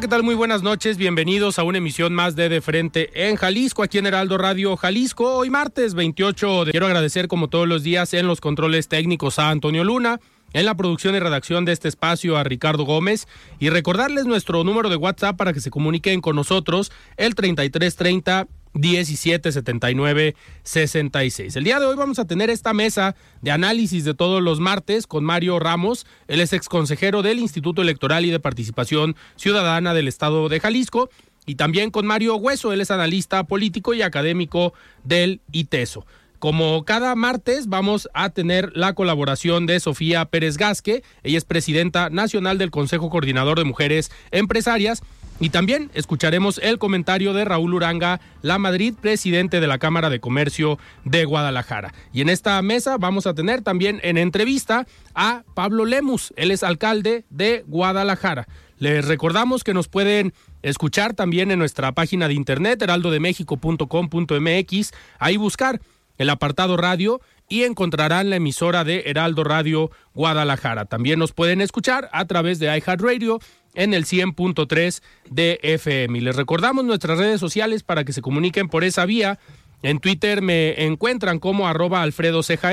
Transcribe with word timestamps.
¿Qué 0.00 0.08
tal? 0.08 0.22
Muy 0.22 0.34
buenas 0.34 0.62
noches. 0.62 0.96
Bienvenidos 0.96 1.58
a 1.58 1.62
una 1.62 1.76
emisión 1.76 2.14
más 2.14 2.34
de 2.34 2.48
De 2.48 2.62
Frente 2.62 3.28
en 3.28 3.36
Jalisco, 3.36 3.82
aquí 3.82 3.98
en 3.98 4.06
Heraldo 4.06 4.38
Radio 4.38 4.74
Jalisco. 4.78 5.36
Hoy 5.36 5.50
martes 5.50 5.92
28 5.92 6.64
de... 6.64 6.70
Quiero 6.70 6.86
agradecer 6.86 7.28
como 7.28 7.48
todos 7.48 7.68
los 7.68 7.82
días 7.82 8.14
en 8.14 8.26
los 8.26 8.40
controles 8.40 8.88
técnicos 8.88 9.38
a 9.38 9.50
Antonio 9.50 9.84
Luna, 9.84 10.18
en 10.54 10.64
la 10.64 10.74
producción 10.74 11.14
y 11.16 11.18
redacción 11.18 11.66
de 11.66 11.72
este 11.72 11.88
espacio 11.88 12.38
a 12.38 12.44
Ricardo 12.44 12.84
Gómez 12.84 13.28
y 13.58 13.68
recordarles 13.68 14.24
nuestro 14.24 14.64
número 14.64 14.88
de 14.88 14.96
WhatsApp 14.96 15.36
para 15.36 15.52
que 15.52 15.60
se 15.60 15.70
comuniquen 15.70 16.22
con 16.22 16.34
nosotros, 16.34 16.90
el 17.18 17.34
3330 17.34 18.48
1779 18.74 20.36
66. 20.62 21.56
El 21.56 21.64
día 21.64 21.80
de 21.80 21.86
hoy 21.86 21.96
vamos 21.96 22.18
a 22.18 22.26
tener 22.26 22.50
esta 22.50 22.72
mesa 22.72 23.16
de 23.42 23.50
análisis 23.50 24.04
de 24.04 24.14
todos 24.14 24.42
los 24.42 24.60
martes 24.60 25.06
con 25.06 25.24
Mario 25.24 25.58
Ramos, 25.58 26.06
él 26.28 26.40
es 26.40 26.52
ex 26.52 26.68
consejero 26.68 27.22
del 27.22 27.38
Instituto 27.38 27.82
Electoral 27.82 28.24
y 28.24 28.30
de 28.30 28.40
Participación 28.40 29.16
Ciudadana 29.36 29.94
del 29.94 30.08
Estado 30.08 30.48
de 30.48 30.60
Jalisco, 30.60 31.10
y 31.46 31.56
también 31.56 31.90
con 31.90 32.06
Mario 32.06 32.36
Hueso, 32.36 32.72
él 32.72 32.80
es 32.80 32.90
analista 32.90 33.44
político 33.44 33.94
y 33.94 34.02
académico 34.02 34.72
del 35.04 35.40
ITESO. 35.52 36.06
Como 36.38 36.86
cada 36.86 37.14
martes 37.16 37.68
vamos 37.68 38.08
a 38.14 38.30
tener 38.30 38.72
la 38.74 38.94
colaboración 38.94 39.66
de 39.66 39.78
Sofía 39.78 40.24
Pérez 40.24 40.56
Gasque, 40.56 41.02
ella 41.22 41.36
es 41.36 41.44
presidenta 41.44 42.08
nacional 42.08 42.56
del 42.56 42.70
Consejo 42.70 43.10
Coordinador 43.10 43.58
de 43.58 43.64
Mujeres 43.64 44.10
Empresarias 44.30 45.02
y 45.40 45.48
también 45.48 45.90
escucharemos 45.94 46.60
el 46.62 46.78
comentario 46.78 47.32
de 47.32 47.44
Raúl 47.44 47.74
Uranga, 47.74 48.20
la 48.42 48.58
Madrid, 48.58 48.94
presidente 49.00 49.58
de 49.60 49.66
la 49.66 49.78
Cámara 49.78 50.10
de 50.10 50.20
Comercio 50.20 50.78
de 51.04 51.24
Guadalajara. 51.24 51.92
Y 52.12 52.20
en 52.20 52.28
esta 52.28 52.62
mesa 52.62 52.98
vamos 52.98 53.26
a 53.26 53.34
tener 53.34 53.62
también 53.62 53.98
en 54.02 54.18
entrevista 54.18 54.86
a 55.14 55.42
Pablo 55.54 55.86
Lemus, 55.86 56.34
él 56.36 56.50
es 56.50 56.62
alcalde 56.62 57.24
de 57.30 57.64
Guadalajara. 57.66 58.46
Les 58.78 59.06
recordamos 59.06 59.64
que 59.64 59.74
nos 59.74 59.88
pueden 59.88 60.32
escuchar 60.62 61.14
también 61.14 61.50
en 61.50 61.58
nuestra 61.58 61.92
página 61.92 62.28
de 62.28 62.34
internet 62.34 62.80
heraldodemexico.com.mx, 62.82 64.92
ahí 65.18 65.36
buscar 65.36 65.80
el 66.18 66.30
apartado 66.30 66.76
radio 66.76 67.20
y 67.50 67.64
encontrarán 67.64 68.30
la 68.30 68.36
emisora 68.36 68.84
de 68.84 69.02
Heraldo 69.06 69.44
Radio 69.44 69.90
Guadalajara. 70.14 70.86
También 70.86 71.18
nos 71.18 71.32
pueden 71.32 71.60
escuchar 71.60 72.08
a 72.12 72.24
través 72.24 72.60
de 72.60 72.66
iHeartRadio 72.66 73.40
en 73.74 73.92
el 73.92 74.06
100.3 74.06 75.02
de 75.28 75.58
FM. 75.62 76.18
Y 76.18 76.20
les 76.22 76.36
recordamos 76.36 76.84
nuestras 76.84 77.18
redes 77.18 77.40
sociales 77.40 77.82
para 77.82 78.04
que 78.04 78.12
se 78.12 78.22
comuniquen 78.22 78.68
por 78.68 78.84
esa 78.84 79.04
vía. 79.04 79.38
En 79.82 79.98
Twitter 79.98 80.42
me 80.42 80.84
encuentran 80.84 81.38
como 81.38 81.66
arroba 81.66 82.02
Alfredo 82.02 82.42
Ceja 82.42 82.70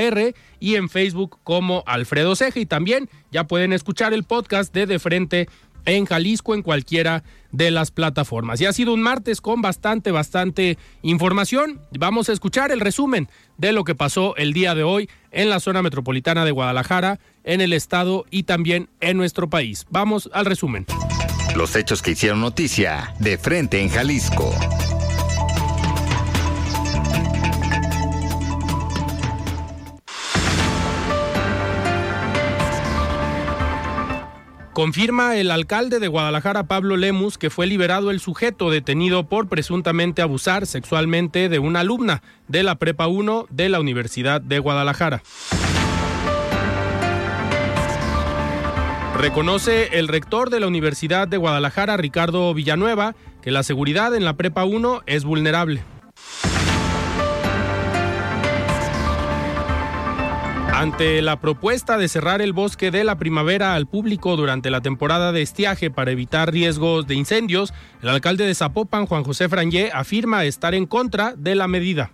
y 0.59 0.75
en 0.75 0.89
Facebook 0.89 1.39
como 1.43 1.83
Alfredo 1.87 2.35
Ceja. 2.35 2.59
Y 2.59 2.65
también 2.67 3.09
ya 3.31 3.45
pueden 3.45 3.73
escuchar 3.73 4.13
el 4.13 4.23
podcast 4.23 4.73
de 4.73 4.85
De 4.85 4.99
Frente 4.99 5.49
en 5.87 6.05
Jalisco 6.05 6.53
en 6.53 6.61
cualquiera 6.61 7.23
de 7.51 7.71
las 7.71 7.89
plataformas. 7.89 8.61
Y 8.61 8.65
ha 8.65 8.73
sido 8.73 8.93
un 8.93 9.01
martes 9.01 9.41
con 9.41 9.61
bastante, 9.63 10.11
bastante 10.11 10.77
información. 11.01 11.81
Vamos 11.97 12.29
a 12.29 12.33
escuchar 12.33 12.71
el 12.71 12.81
resumen 12.81 13.29
de 13.57 13.71
lo 13.71 13.83
que 13.83 13.95
pasó 13.95 14.35
el 14.35 14.53
día 14.53 14.75
de 14.75 14.83
hoy 14.83 15.09
en 15.31 15.49
la 15.49 15.59
zona 15.59 15.81
metropolitana 15.81 16.45
de 16.45 16.51
Guadalajara, 16.51 17.19
en 17.43 17.61
el 17.61 17.73
estado 17.73 18.25
y 18.29 18.43
también 18.43 18.89
en 18.99 19.17
nuestro 19.17 19.49
país. 19.49 19.87
Vamos 19.89 20.29
al 20.33 20.45
resumen. 20.45 20.85
Los 21.55 21.75
hechos 21.75 22.01
que 22.01 22.11
hicieron 22.11 22.41
noticia 22.41 23.15
de 23.19 23.37
frente 23.37 23.81
en 23.81 23.89
Jalisco. 23.89 24.53
Confirma 34.77 35.37
el 35.37 35.49
alcalde 35.49 35.97
de 35.97 36.07
Guadalajara, 36.07 36.67
Pablo 36.67 36.97
Lemus, 36.97 37.39
que 37.39 37.49
fue 37.49 37.65
liberado 37.65 38.11
el 38.11 38.19
sujeto 38.19 38.69
detenido 38.69 39.27
por 39.27 39.47
presuntamente 39.47 40.21
abusar 40.21 40.67
sexualmente 40.67 41.49
de 41.49 41.57
una 41.57 41.79
alumna 41.79 42.21
de 42.47 42.61
la 42.61 42.75
Prepa 42.75 43.07
1 43.07 43.47
de 43.49 43.69
la 43.69 43.79
Universidad 43.79 44.39
de 44.39 44.59
Guadalajara. 44.59 45.23
Reconoce 49.17 49.97
el 49.97 50.07
rector 50.07 50.51
de 50.51 50.59
la 50.59 50.67
Universidad 50.67 51.27
de 51.27 51.37
Guadalajara, 51.37 51.97
Ricardo 51.97 52.53
Villanueva, 52.53 53.15
que 53.41 53.49
la 53.49 53.63
seguridad 53.63 54.13
en 54.13 54.25
la 54.25 54.33
Prepa 54.33 54.63
1 54.63 55.01
es 55.07 55.23
vulnerable. 55.23 55.81
Ante 60.77 61.23
la 61.23 61.39
propuesta 61.39 61.97
de 61.97 62.07
cerrar 62.07 62.39
el 62.39 62.53
bosque 62.53 62.91
de 62.91 63.03
la 63.03 63.17
primavera 63.17 63.73
al 63.73 63.87
público 63.87 64.35
durante 64.37 64.69
la 64.69 64.79
temporada 64.79 65.31
de 65.31 65.41
estiaje 65.41 65.89
para 65.89 66.11
evitar 66.11 66.53
riesgos 66.53 67.07
de 67.07 67.15
incendios, 67.15 67.73
el 68.03 68.09
alcalde 68.09 68.45
de 68.45 68.53
Zapopan, 68.53 69.07
Juan 69.07 69.23
José 69.23 69.49
Frangé, 69.49 69.89
afirma 69.91 70.45
estar 70.45 70.75
en 70.75 70.85
contra 70.85 71.33
de 71.35 71.55
la 71.55 71.67
medida. 71.67 72.11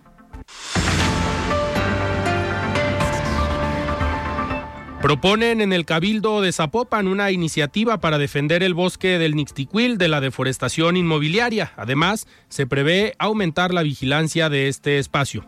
Proponen 5.02 5.60
en 5.60 5.74
el 5.74 5.84
Cabildo 5.84 6.40
de 6.40 6.50
Zapopan 6.50 7.06
una 7.06 7.30
iniciativa 7.32 8.00
para 8.00 8.16
defender 8.16 8.62
el 8.62 8.72
bosque 8.72 9.18
del 9.18 9.36
Nixtiquil 9.36 9.98
de 9.98 10.08
la 10.08 10.22
deforestación 10.22 10.96
inmobiliaria. 10.96 11.74
Además, 11.76 12.26
se 12.48 12.66
prevé 12.66 13.14
aumentar 13.18 13.74
la 13.74 13.82
vigilancia 13.82 14.48
de 14.48 14.68
este 14.68 14.98
espacio. 14.98 15.44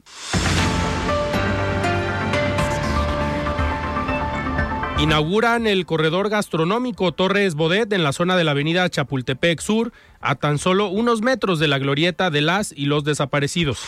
Inauguran 4.98 5.66
el 5.66 5.84
corredor 5.84 6.30
gastronómico 6.30 7.12
Torres 7.12 7.54
Bodet 7.54 7.92
en 7.92 8.02
la 8.02 8.14
zona 8.14 8.34
de 8.34 8.44
la 8.44 8.52
avenida 8.52 8.88
Chapultepec 8.88 9.60
Sur, 9.60 9.92
a 10.22 10.36
tan 10.36 10.56
solo 10.58 10.88
unos 10.88 11.20
metros 11.20 11.58
de 11.58 11.68
la 11.68 11.78
glorieta 11.78 12.30
de 12.30 12.40
las 12.40 12.72
y 12.72 12.86
los 12.86 13.04
desaparecidos. 13.04 13.78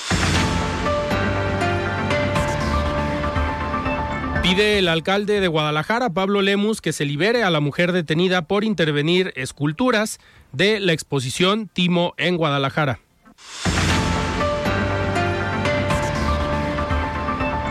Pide 4.42 4.78
el 4.78 4.88
alcalde 4.88 5.41
de 5.41 5.48
Guadalajara, 5.48 6.10
Pablo 6.10 6.42
Lemus, 6.42 6.83
que 6.83 6.92
se 6.92 7.06
libere 7.06 7.42
a 7.42 7.50
la 7.50 7.60
mujer 7.60 7.92
detenida 7.92 8.42
por 8.42 8.62
intervenir 8.62 9.33
esculturas 9.34 10.21
de 10.53 10.78
la 10.78 10.92
exposición 10.92 11.68
Timo 11.68 12.12
en 12.18 12.36
Guadalajara. 12.36 13.00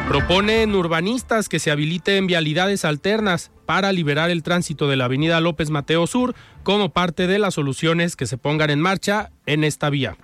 Proponen 0.08 0.74
urbanistas 0.74 1.50
que 1.50 1.60
se 1.60 1.70
habiliten 1.70 2.28
vialidades 2.28 2.86
alternas 2.86 3.52
para 3.66 3.92
liberar 3.92 4.30
el 4.30 4.42
tránsito 4.42 4.88
de 4.88 4.96
la 4.96 5.06
avenida 5.06 5.42
López 5.42 5.70
Mateo 5.70 6.08
Sur 6.08 6.34
como 6.64 6.94
parte 6.94 7.28
de 7.28 7.40
las 7.40 7.56
soluciones 7.56 8.16
que 8.16 8.26
se 8.26 8.38
pongan 8.38 8.70
en 8.70 8.80
marcha 8.80 9.32
en 9.46 9.66
esta 9.66 9.90
vía. 9.90 10.16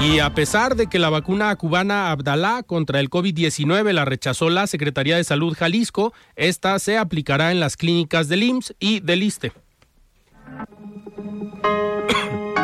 Y 0.00 0.18
a 0.18 0.34
pesar 0.34 0.74
de 0.74 0.88
que 0.88 0.98
la 0.98 1.10
vacuna 1.10 1.54
cubana 1.54 2.10
Abdalá 2.10 2.64
contra 2.64 2.98
el 2.98 3.10
COVID-19 3.10 3.92
la 3.92 4.04
rechazó 4.04 4.50
la 4.50 4.66
Secretaría 4.66 5.16
de 5.16 5.24
Salud 5.24 5.54
Jalisco, 5.56 6.12
esta 6.34 6.76
se 6.80 6.98
aplicará 6.98 7.52
en 7.52 7.60
las 7.60 7.76
clínicas 7.76 8.28
del 8.28 8.42
IMSS 8.42 8.74
y 8.80 8.98
del 9.00 9.22
ISTE. 9.22 9.52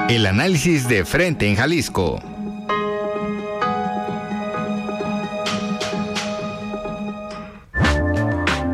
El 0.09 0.27
análisis 0.27 0.89
de 0.89 1.05
frente 1.05 1.49
en 1.49 1.57
Jalisco. 1.57 2.21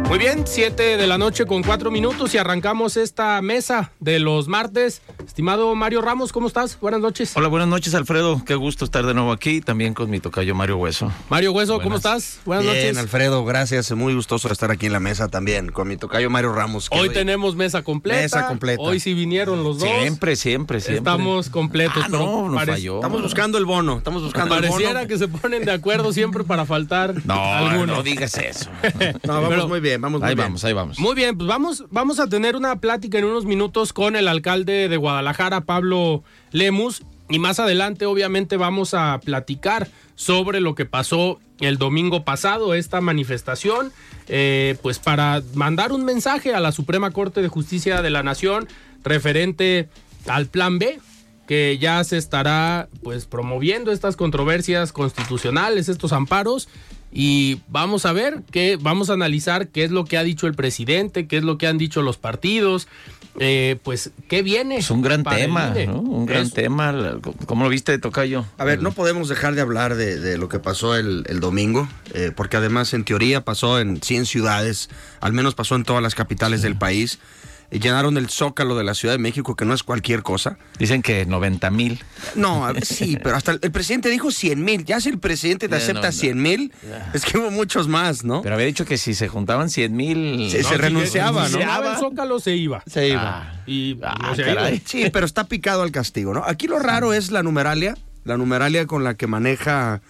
Muy 0.09 0.19
bien, 0.19 0.45
7 0.47 0.99
de 0.99 1.07
la 1.07 1.17
noche 1.17 1.47
con 1.47 1.63
4 1.63 1.91
minutos 1.91 2.35
y 2.35 2.39
arrancamos 2.39 2.99
esta 2.99 3.41
mesa 3.41 3.93
de 3.99 4.19
los 4.19 4.47
martes 4.47 5.01
Estimado 5.33 5.75
Mario 5.75 6.03
Ramos, 6.03 6.31
¿cómo 6.31 6.47
estás? 6.47 6.79
Buenas 6.79 7.01
noches. 7.01 7.33
Hola, 7.35 7.49
buenas 7.49 7.67
noches, 7.67 7.95
Alfredo. 7.95 8.45
Qué 8.45 8.55
gusto 8.55 8.85
estar 8.85 9.07
de 9.07 9.15
nuevo 9.15 9.33
aquí, 9.33 9.63
también 9.63 9.95
con 9.95 10.11
mi 10.11 10.21
tocayo 10.21 10.55
Mario 10.55 10.77
Hueso. 10.77 11.11
Mario 11.31 11.53
Hueso, 11.53 11.81
¿cómo 11.81 11.97
estás? 11.97 12.41
Buenas 12.45 12.67
Bien, 12.67 12.77
noches. 12.77 12.99
Alfredo, 12.99 13.43
gracias. 13.43 13.91
Muy 13.93 14.15
gustoso 14.15 14.53
estar 14.53 14.71
aquí 14.71 14.85
en 14.85 14.93
la 14.93 15.01
mesa 15.01 15.29
también 15.29 15.73
con 15.73 15.89
mi 15.89 15.97
tocayo 15.97 16.29
Mario 16.29 16.53
Ramos. 16.53 16.89
Hoy, 16.91 17.09
tenemos 17.09 17.57
mesa 17.57 17.83
completa. 17.83 18.21
Mesa 18.21 18.47
completa. 18.47 18.83
Hoy 18.83 19.01
sí 19.01 19.15
vinieron 19.15 19.65
los 19.65 19.79
dos. 19.79 19.89
Siempre, 19.89 20.37
siempre, 20.37 20.81
siempre. 20.81 20.99
Estamos 20.99 21.49
completos. 21.49 22.03
Ah, 22.05 22.09
no, 22.11 22.51
no 22.51 22.61
falló. 22.67 22.97
Estamos 22.97 23.23
buscando 23.23 23.57
el 23.57 23.65
bono. 23.65 23.97
Estamos 23.97 24.23
buscando 24.23 24.55
el 24.55 24.69
bono. 24.69 24.73
Pareciera 24.73 25.07
que 25.07 25.17
se 25.17 25.29
ponen 25.29 25.65
de 25.65 25.73
acuerdo 25.73 26.13
siempre 26.13 26.45
para 26.45 26.67
faltar 26.67 27.15
no, 27.25 27.43
alguno. 27.43 27.87
No 27.87 28.03
digas 28.03 28.37
eso. 28.37 28.69
no, 29.27 29.41
vamos 29.41 29.67
muy 29.67 29.81
bien, 29.81 29.99
vamos 29.99 30.21
muy 30.21 30.29
ahí 30.29 30.35
bien. 30.35 30.49
vamos, 30.49 30.63
ahí 30.63 30.75
vamos. 30.75 30.99
Muy 30.99 31.15
bien, 31.15 31.39
pues 31.39 31.49
vamos, 31.49 31.87
vamos 31.89 32.21
a 32.21 32.29
tener 32.29 32.55
una 32.55 32.77
plática 32.81 33.17
en 33.17 33.25
unos 33.25 33.47
minutos 33.47 33.95
con 33.95 34.15
el 34.15 34.29
alcalde 34.29 34.91
de 34.91 34.97
Guadalajara, 34.99 35.22
Pablo 35.65 36.23
Lemus, 36.51 37.03
y 37.29 37.39
más 37.39 37.61
adelante 37.61 38.07
obviamente 38.07 38.57
vamos 38.57 38.95
a 38.95 39.21
platicar 39.25 39.89
sobre 40.15 40.61
lo 40.61 40.75
que 40.75 40.85
pasó 40.85 41.41
el 41.61 41.79
domingo 41.79 42.25
pasado, 42.25 42.75
esta 42.75 43.01
manifestación, 43.01 43.93
eh, 44.29 44.77
pues 44.83 44.99
para 44.99 45.43
mandar 45.55 45.93
un 45.93 46.05
mensaje 46.05 46.55
a 46.55 46.61
la 46.61 46.73
Suprema 46.73 47.11
Corte 47.11 47.41
de 47.41 47.49
Justicia 47.49 48.03
de 48.03 48.11
la 48.11 48.23
Nación 48.23 48.69
referente 49.05 49.89
al 50.27 50.47
Plan 50.47 50.79
B, 50.79 51.01
que 51.47 51.79
ya 51.79 52.03
se 52.05 52.19
estará 52.19 52.89
pues 53.03 53.27
promoviendo 53.27 53.93
estas 53.93 54.17
controversias 54.17 54.93
constitucionales, 54.93 55.89
estos 55.89 56.13
amparos 56.13 56.69
y 57.13 57.61
vamos 57.69 58.07
a 58.07 58.13
ver 58.13 58.43
qué, 58.51 58.79
vamos 58.81 59.11
a 59.11 59.13
analizar 59.13 59.69
qué 59.69 59.85
es 59.85 59.91
lo 59.91 60.07
que 60.07 60.17
ha 60.17 60.25
dicho 60.25 60.47
el 60.47 60.55
presidente, 60.55 61.27
qué 61.27 61.37
es 61.37 61.45
lo 61.45 61.59
que 61.59 61.67
han 61.67 61.77
dicho 61.77 62.01
los 62.01 62.17
partidos, 62.17 62.89
eh, 63.39 63.77
pues 63.83 64.11
qué 64.29 64.43
viene. 64.43 64.79
Es 64.79 64.91
un 64.91 65.03
gran 65.03 65.23
tema, 65.23 65.75
¿no? 65.87 66.01
Un 66.01 66.27
gran 66.27 66.51
tema. 66.51 67.19
¿Cómo 67.47 67.65
lo 67.65 67.71
viste, 67.71 67.99
Tocayo? 67.99 68.47
A 68.57 68.65
ver, 68.65 68.83
no 68.83 68.93
podemos 68.93 69.29
dejar 69.29 69.55
de 69.55 69.61
hablar 69.61 69.95
de, 69.95 70.39
lo 70.39 70.49
que 70.49 70.59
pasó 70.59 70.97
el, 70.97 71.41
domingo, 71.41 71.87
eh, 72.15 72.33
porque 72.35 72.57
además 72.57 72.95
en 72.95 73.05
teoría 73.05 73.43
pasó 73.43 73.79
en 73.79 74.01
100 74.01 74.27
ciudades, 74.27 74.89
al 75.21 75.35
menos 75.35 75.55
pasó 75.55 75.77
en 75.77 75.85
todas 75.85 76.03
las 76.03 76.15
capitales 76.15 76.63
del 76.63 76.77
país 76.77 77.19
llenaron 77.79 78.17
el 78.17 78.29
zócalo 78.29 78.77
de 78.77 78.85
la 78.85 78.95
Ciudad 78.95 79.15
de 79.15 79.19
México, 79.19 79.57
que 79.57 79.65
no 79.65 79.75
es 79.75 79.83
cualquier 79.83 80.23
cosa. 80.23 80.59
Dicen 80.79 81.03
que 81.03 81.25
90 81.27 81.71
mil. 81.71 82.03
No, 82.35 82.67
sí, 82.83 83.19
pero 83.23 83.37
hasta 83.37 83.53
el, 83.53 83.73
presidente 83.73 84.09
dijo 84.11 84.31
100 84.31 84.63
mil. 84.63 84.85
Ya 84.85 85.01
si 85.01 85.09
el 85.09 85.19
presidente 85.19 85.69
te 85.69 85.77
acepta 85.77 86.13
100 86.13 86.41
mil, 86.41 86.73
es 87.15 87.25
que 87.25 87.39
hubo 87.39 87.51
muchos 87.51 87.89
más, 87.89 88.25
¿no? 88.25 88.43
Pero 88.43 88.55
había 88.55 88.67
dicho 88.67 88.85
que 88.85 88.99
si 88.99 89.15
se 89.15 89.29
juntaban 89.29 89.71
100 89.71 89.97
mil... 89.97 90.51
se 90.51 90.77
renunciaba, 90.77 91.49
¿no? 91.49 91.59
Si 91.59 91.63
el 91.63 91.97
zócalo 91.99 92.41
se 92.41 92.57
iba. 92.57 92.83
Se 92.87 93.09
iba. 93.09 93.43
Ah, 93.43 93.63
y 93.67 93.99
ah, 94.03 94.71
Sí, 94.85 95.11
pero 95.13 95.27
está 95.27 95.45
picado 95.45 95.83
al 95.83 95.93
castigo, 95.93 96.35
¿no? 96.35 96.45
Aquí 96.45 96.67
lo 96.67 96.79
raro 96.79 97.13
es 97.13 97.31
la 97.31 97.43
numeralia, 97.43 97.97
la 98.25 98.37
numeralia 98.37 98.87
con 98.87 99.05
la 99.05 99.15
que 99.15 99.27
maneja... 99.27 100.03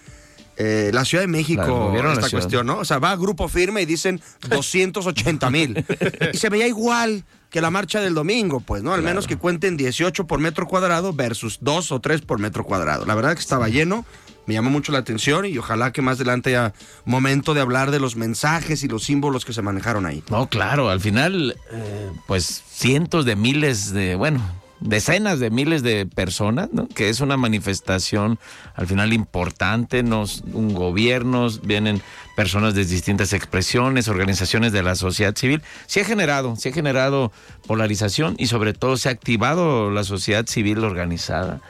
Eh, 0.64 0.90
la 0.92 1.04
Ciudad 1.04 1.24
de 1.24 1.28
México 1.28 1.92
esta 1.96 2.30
cuestión, 2.30 2.66
¿no? 2.66 2.78
O 2.78 2.84
sea, 2.84 3.00
va 3.00 3.10
a 3.10 3.16
grupo 3.16 3.48
firme 3.48 3.82
y 3.82 3.86
dicen 3.86 4.20
280 4.48 5.50
mil. 5.50 5.84
y 6.32 6.36
se 6.36 6.48
veía 6.50 6.68
igual 6.68 7.24
que 7.50 7.60
la 7.60 7.70
marcha 7.70 8.00
del 8.00 8.14
domingo, 8.14 8.60
pues, 8.60 8.84
¿no? 8.84 8.94
Al 8.94 9.02
menos 9.02 9.26
que 9.26 9.36
cuenten 9.36 9.76
18 9.76 10.26
por 10.28 10.38
metro 10.38 10.68
cuadrado 10.68 11.12
versus 11.12 11.58
2 11.62 11.90
o 11.90 12.00
3 12.00 12.20
por 12.20 12.38
metro 12.38 12.62
cuadrado. 12.62 13.04
La 13.06 13.16
verdad 13.16 13.34
que 13.34 13.40
estaba 13.40 13.68
lleno, 13.68 14.06
me 14.46 14.54
llamó 14.54 14.70
mucho 14.70 14.92
la 14.92 14.98
atención 14.98 15.46
y 15.46 15.58
ojalá 15.58 15.92
que 15.92 16.00
más 16.00 16.18
adelante 16.18 16.50
haya 16.50 16.74
momento 17.04 17.54
de 17.54 17.60
hablar 17.60 17.90
de 17.90 17.98
los 17.98 18.14
mensajes 18.14 18.84
y 18.84 18.88
los 18.88 19.02
símbolos 19.02 19.44
que 19.44 19.52
se 19.52 19.62
manejaron 19.62 20.06
ahí. 20.06 20.22
No, 20.30 20.46
claro, 20.46 20.90
al 20.90 21.00
final, 21.00 21.56
eh, 21.72 22.12
pues 22.28 22.62
cientos 22.70 23.24
de 23.24 23.34
miles 23.34 23.92
de, 23.92 24.14
bueno, 24.14 24.40
decenas 24.82 25.38
de 25.40 25.50
miles 25.50 25.82
de 25.82 26.06
personas, 26.06 26.70
¿no? 26.72 26.88
que 26.88 27.08
es 27.08 27.20
una 27.20 27.36
manifestación 27.36 28.38
al 28.74 28.86
final 28.86 29.12
importante, 29.12 30.02
nos, 30.02 30.42
un 30.52 30.74
gobierno, 30.74 31.48
vienen 31.62 32.02
personas 32.36 32.74
de 32.74 32.84
distintas 32.84 33.32
expresiones, 33.32 34.08
organizaciones 34.08 34.72
de 34.72 34.82
la 34.82 34.94
sociedad 34.94 35.34
civil. 35.36 35.62
Se 35.86 36.00
ha 36.00 36.04
generado, 36.04 36.56
se 36.56 36.70
ha 36.70 36.72
generado 36.72 37.32
polarización 37.66 38.34
y 38.38 38.46
sobre 38.46 38.72
todo 38.72 38.96
se 38.96 39.08
ha 39.08 39.12
activado 39.12 39.90
la 39.90 40.04
sociedad 40.04 40.46
civil 40.46 40.78
organizada 40.84 41.60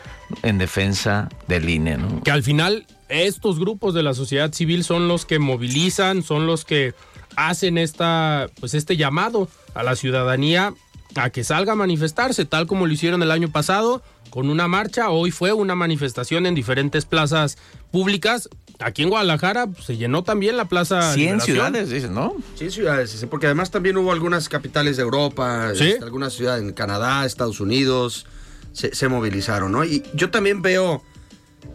en 0.43 0.59
defensa 0.59 1.29
del 1.49 1.69
INE. 1.69 1.99
Que 2.25 2.31
al 2.31 2.43
final 2.43 2.87
estos 3.09 3.59
grupos 3.59 3.95
de 3.95 4.03
la 4.03 4.15
sociedad 4.15 4.53
civil 4.53 4.85
son 4.85 5.09
los 5.09 5.27
que 5.27 5.39
movilizan, 5.39 6.23
son 6.23 6.47
los 6.47 6.65
que 6.65 6.95
hacen 7.37 7.79
esta, 7.79 8.49
pues 8.61 8.75
este 8.75 8.97
llamado 8.97 9.49
a 9.75 9.83
la 9.83 9.97
ciudadanía 9.97 10.75
a 11.15 11.31
que 11.31 11.45
salga 11.45 11.73
a 11.73 11.77
manifestarse, 11.77 12.45
tal 12.45 12.67
como 12.67 12.87
lo 12.87 12.93
hicieron 12.93 13.23
el 13.23 13.31
año 13.31 13.51
pasado, 13.51 14.03
con 14.31 14.49
una 14.49 14.69
marcha. 14.69 15.11
Hoy 15.11 15.31
fue 15.31 15.53
una 15.53 15.75
manifestación 15.75 16.47
en 16.47 16.55
diferentes 16.55 17.05
plazas 17.05 17.59
públicas. 17.91 18.49
Aquí 18.79 19.03
en 19.03 19.11
Guadalajara 19.11 19.67
pues, 19.67 19.85
se 19.85 19.97
llenó 19.97 20.25
también 20.25 20.57
la 20.57 20.67
plaza. 20.67 21.13
100 21.15 21.41
ciudades, 21.41 21.91
dicen, 21.91 22.15
¿no? 22.15 22.37
100 22.57 22.71
ciudades, 22.71 23.27
porque 23.31 23.47
además 23.47 23.71
también 23.71 23.97
hubo 23.97 24.13
algunas 24.13 24.49
capitales 24.49 24.97
de 24.97 25.03
Europa, 25.03 25.73
¿Sí? 25.75 25.91
Este, 25.91 26.05
algunas 26.05 26.33
ciudades 26.33 26.63
en 26.63 26.73
Canadá, 26.73 27.25
Estados 27.27 27.61
Unidos, 27.61 28.27
se, 28.73 28.95
se 28.95 29.09
movilizaron, 29.09 29.73
¿no? 29.73 29.85
Y 29.85 30.03
yo 30.15 30.31
también 30.31 30.63
veo 30.63 31.03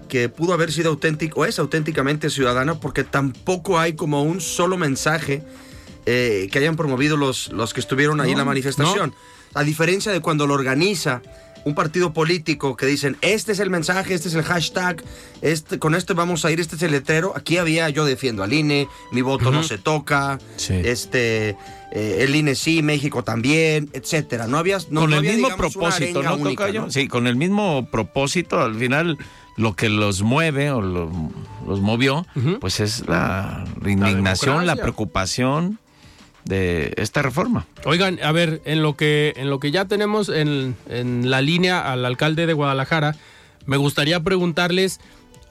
que 0.10 0.30
pudo 0.30 0.54
haber 0.54 0.72
sido 0.72 0.90
auténtico, 0.90 1.42
o 1.42 1.46
es 1.46 1.60
auténticamente 1.60 2.30
ciudadana, 2.30 2.80
porque 2.80 3.04
tampoco 3.04 3.78
hay 3.78 3.94
como 3.94 4.24
un 4.24 4.42
solo 4.42 4.78
mensaje 4.78 5.44
eh, 6.10 6.48
que 6.50 6.60
hayan 6.60 6.78
promovido 6.78 7.18
los, 7.18 7.52
los 7.52 7.74
que 7.74 7.82
estuvieron 7.82 8.22
ahí 8.22 8.32
en 8.32 8.38
la 8.38 8.46
manifestación. 8.46 9.14
A 9.54 9.64
diferencia 9.64 10.10
de 10.14 10.22
cuando 10.22 10.48
lo 10.48 10.54
organiza 10.54 11.22
un 11.66 11.76
partido 11.76 12.14
político 12.14 12.78
que 12.78 12.86
dicen, 12.86 13.18
este 13.20 13.52
es 13.52 13.60
el 13.60 13.70
mensaje, 13.70 14.14
este 14.14 14.30
es 14.30 14.36
el 14.36 14.44
hashtag, 14.44 15.04
este, 15.42 15.80
con 15.80 15.96
esto 15.96 16.16
vamos 16.16 16.46
a 16.46 16.52
ir, 16.52 16.62
este 16.62 16.78
es 16.78 16.84
el 16.84 16.92
letrero. 16.92 17.34
Aquí 17.36 17.58
había, 17.58 17.90
yo 17.90 18.06
defiendo 18.06 18.42
al 18.42 18.54
INE, 18.54 18.88
mi 19.12 19.22
voto 19.22 19.52
no 19.52 19.64
se 19.64 19.78
toca, 19.78 20.40
este, 20.70 21.58
eh, 21.92 22.18
el 22.22 22.34
INE 22.34 22.56
sí, 22.56 22.82
México 22.82 23.26
también, 23.26 23.90
etcétera. 23.92 24.48
No 24.48 24.60
había, 24.60 24.78
con 24.80 25.12
el 25.12 25.24
mismo 25.24 25.50
propósito, 25.58 26.24
¿no, 26.24 26.90
Sí, 26.90 27.10
con 27.10 27.28
el 27.28 27.36
mismo 27.36 27.90
propósito, 27.92 28.62
al 28.62 28.76
final 28.76 29.18
lo 29.58 29.76
que 29.76 29.90
los 29.90 30.22
mueve 30.22 30.72
o 30.72 30.80
los 30.80 31.82
movió, 31.82 32.26
pues 32.62 32.80
es 32.80 33.10
la 33.10 33.66
indignación, 33.86 34.66
la 34.66 34.78
preocupación 34.78 35.80
de 36.48 36.94
esta 36.98 37.22
reforma. 37.22 37.66
Oigan, 37.86 38.20
a 38.24 38.32
ver, 38.32 38.62
en 38.66 38.82
lo 38.82 38.96
que, 38.96 39.34
en 39.38 39.50
lo 39.50 39.60
que 39.60 39.72
ya 39.72 39.86
tenemos 39.86 40.30
en, 40.30 40.76
la 41.30 41.42
línea 41.42 41.92
al 41.92 42.06
alcalde 42.06 42.46
de 42.46 42.54
Guadalajara, 42.54 43.16
me 43.66 43.78
gustaría 43.78 44.22
preguntarles, 44.22 45.00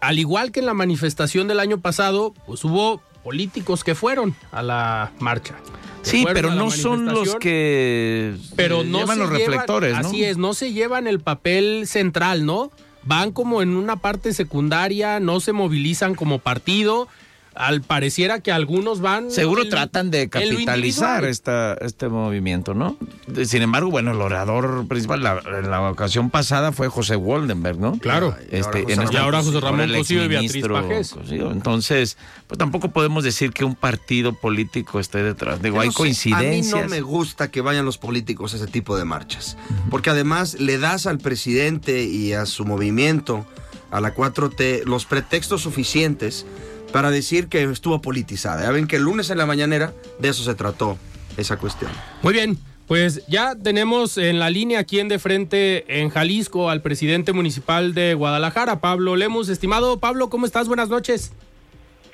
al 0.00 0.18
igual 0.18 0.52
que 0.52 0.60
en 0.60 0.66
la 0.66 0.74
manifestación 0.74 1.48
del 1.48 1.60
año 1.60 1.78
pasado, 1.80 2.34
pues 2.46 2.64
hubo 2.64 3.02
políticos 3.22 3.84
que 3.84 3.94
fueron 3.94 4.34
a 4.52 4.62
la 4.62 5.12
marcha. 5.18 5.54
Sí, 6.02 6.24
pero 6.32 6.52
no 6.52 6.70
son 6.70 7.06
los 7.06 7.34
que 7.34 8.36
pero 8.54 8.84
no 8.84 9.00
llevan 9.00 9.18
los 9.18 9.28
reflectores, 9.28 9.94
¿no? 9.94 10.06
Así 10.06 10.22
es, 10.24 10.36
no 10.36 10.54
se 10.54 10.72
llevan 10.72 11.08
el 11.08 11.18
papel 11.18 11.86
central, 11.86 12.46
¿no? 12.46 12.70
Van 13.02 13.32
como 13.32 13.60
en 13.60 13.76
una 13.76 13.96
parte 13.96 14.32
secundaria, 14.32 15.18
no 15.18 15.40
se 15.40 15.52
movilizan 15.52 16.14
como 16.14 16.38
partido 16.38 17.08
al 17.56 17.82
pareciera 17.82 18.40
que 18.40 18.52
algunos 18.52 19.00
van. 19.00 19.30
Seguro 19.30 19.68
tratan 19.68 20.10
de 20.10 20.28
capitalizar 20.28 21.25
esta, 21.25 21.75
este 21.75 22.08
movimiento, 22.08 22.75
¿no? 22.75 22.96
Sin 23.44 23.62
embargo, 23.62 23.90
bueno, 23.90 24.12
el 24.12 24.20
orador 24.20 24.86
principal 24.88 25.22
la, 25.22 25.40
en 25.58 25.70
la 25.70 25.90
ocasión 25.90 26.30
pasada 26.30 26.72
fue 26.72 26.88
José 26.88 27.16
Waldenberg, 27.16 27.78
¿no? 27.78 27.98
Claro. 27.98 28.36
Este, 28.50 28.84
y 28.88 29.16
ahora 29.16 29.42
José, 29.42 29.60
Ramón 29.60 29.90
Cosío 29.92 30.25
y 30.25 30.28
Beatriz 30.28 30.66
Pajés. 30.68 31.14
Entonces, 31.30 32.16
pues 32.46 32.58
tampoco 32.58 32.90
podemos 32.90 33.25
decir 33.25 33.52
que 33.52 33.64
un 33.64 33.75
partido 33.75 34.32
político 34.34 35.00
esté 35.00 35.22
detrás. 35.22 35.62
Digo, 35.62 35.80
hay 35.80 35.90
coincidencias. 35.90 36.75
A 36.75 36.76
mí 36.76 36.82
no 36.82 36.88
me 36.88 37.00
gusta 37.00 37.50
que 37.50 37.60
vayan 37.60 37.84
los 37.84 37.98
políticos 37.98 38.52
a 38.52 38.56
ese 38.56 38.66
tipo 38.66 38.96
de 38.96 39.04
marchas, 39.04 39.56
porque 39.90 40.10
además 40.10 40.60
le 40.60 40.78
das 40.78 41.06
al 41.06 41.18
presidente 41.18 42.04
y 42.04 42.32
a 42.34 42.46
su 42.46 42.64
movimiento, 42.64 43.46
a 43.90 44.00
la 44.00 44.14
4T, 44.14 44.84
los 44.84 45.06
pretextos 45.06 45.62
suficientes 45.62 46.46
para 46.93 47.11
decir 47.11 47.49
que 47.49 47.62
estuvo 47.64 48.00
politizada. 48.00 48.62
Ya 48.62 48.71
ven 48.71 48.87
que 48.87 48.97
el 48.97 49.02
lunes 49.02 49.31
en 49.31 49.38
la 49.38 49.47
mañanera 49.47 49.93
de 50.19 50.28
eso 50.28 50.43
se 50.43 50.55
trató 50.55 50.97
esa 51.37 51.59
cuestión. 51.59 51.90
Muy 52.23 52.33
bien. 52.33 52.59
Pues 52.87 53.26
ya 53.26 53.57
tenemos 53.57 54.16
en 54.16 54.38
la 54.38 54.49
línea 54.49 54.78
aquí 54.78 55.00
en 55.00 55.09
de 55.09 55.19
frente 55.19 56.00
en 56.00 56.09
Jalisco 56.09 56.71
al 56.71 56.83
presidente 56.83 57.33
municipal 57.33 57.95
de 57.95 58.14
Guadalajara, 58.14 58.81
Pablo 58.81 59.16
Lemus. 59.16 59.49
Estimado 59.49 59.99
Pablo, 59.99 60.31
¿cómo 60.31 60.47
estás? 60.47 60.69
Buenas 60.69 60.88
noches. 60.88 61.33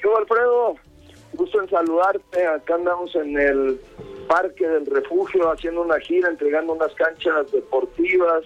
Yo, 0.02 0.16
Alfredo, 0.16 0.76
gusto 1.34 1.60
en 1.60 1.68
saludarte. 1.68 2.46
Acá 2.46 2.76
andamos 2.76 3.14
en 3.16 3.38
el 3.38 3.80
Parque 4.26 4.66
del 4.66 4.86
Refugio 4.86 5.52
haciendo 5.52 5.82
una 5.82 6.00
gira, 6.00 6.30
entregando 6.30 6.72
unas 6.72 6.94
canchas 6.94 7.52
deportivas 7.52 8.42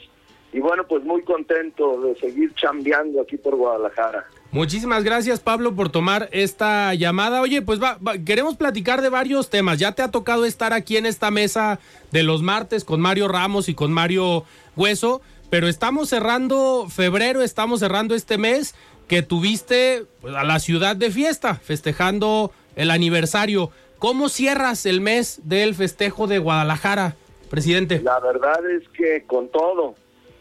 y 0.52 0.60
bueno, 0.60 0.84
pues 0.88 1.04
muy 1.04 1.22
contento 1.22 2.00
de 2.00 2.16
seguir 2.16 2.52
chambeando 2.54 3.20
aquí 3.20 3.36
por 3.36 3.56
Guadalajara. 3.56 4.26
Muchísimas 4.56 5.04
gracias, 5.04 5.38
Pablo, 5.38 5.74
por 5.74 5.90
tomar 5.90 6.30
esta 6.32 6.94
llamada. 6.94 7.42
Oye, 7.42 7.60
pues 7.60 7.78
queremos 8.24 8.56
platicar 8.56 9.02
de 9.02 9.10
varios 9.10 9.50
temas. 9.50 9.78
Ya 9.78 9.92
te 9.92 10.00
ha 10.00 10.10
tocado 10.10 10.46
estar 10.46 10.72
aquí 10.72 10.96
en 10.96 11.04
esta 11.04 11.30
mesa 11.30 11.78
de 12.10 12.22
los 12.22 12.40
martes 12.40 12.82
con 12.82 12.98
Mario 12.98 13.28
Ramos 13.28 13.68
y 13.68 13.74
con 13.74 13.92
Mario 13.92 14.44
Hueso, 14.74 15.20
pero 15.50 15.68
estamos 15.68 16.08
cerrando 16.08 16.86
febrero, 16.88 17.42
estamos 17.42 17.80
cerrando 17.80 18.14
este 18.14 18.38
mes 18.38 18.74
que 19.08 19.20
tuviste 19.20 20.06
pues, 20.22 20.34
a 20.34 20.42
la 20.42 20.58
ciudad 20.58 20.96
de 20.96 21.10
fiesta, 21.10 21.56
festejando 21.56 22.50
el 22.76 22.90
aniversario. 22.90 23.70
¿Cómo 23.98 24.30
cierras 24.30 24.86
el 24.86 25.02
mes 25.02 25.40
del 25.44 25.74
festejo 25.74 26.26
de 26.28 26.38
Guadalajara, 26.38 27.14
presidente? 27.50 28.00
La 28.02 28.20
verdad 28.20 28.60
es 28.70 28.88
que 28.88 29.24
con 29.26 29.50
todo, 29.50 29.96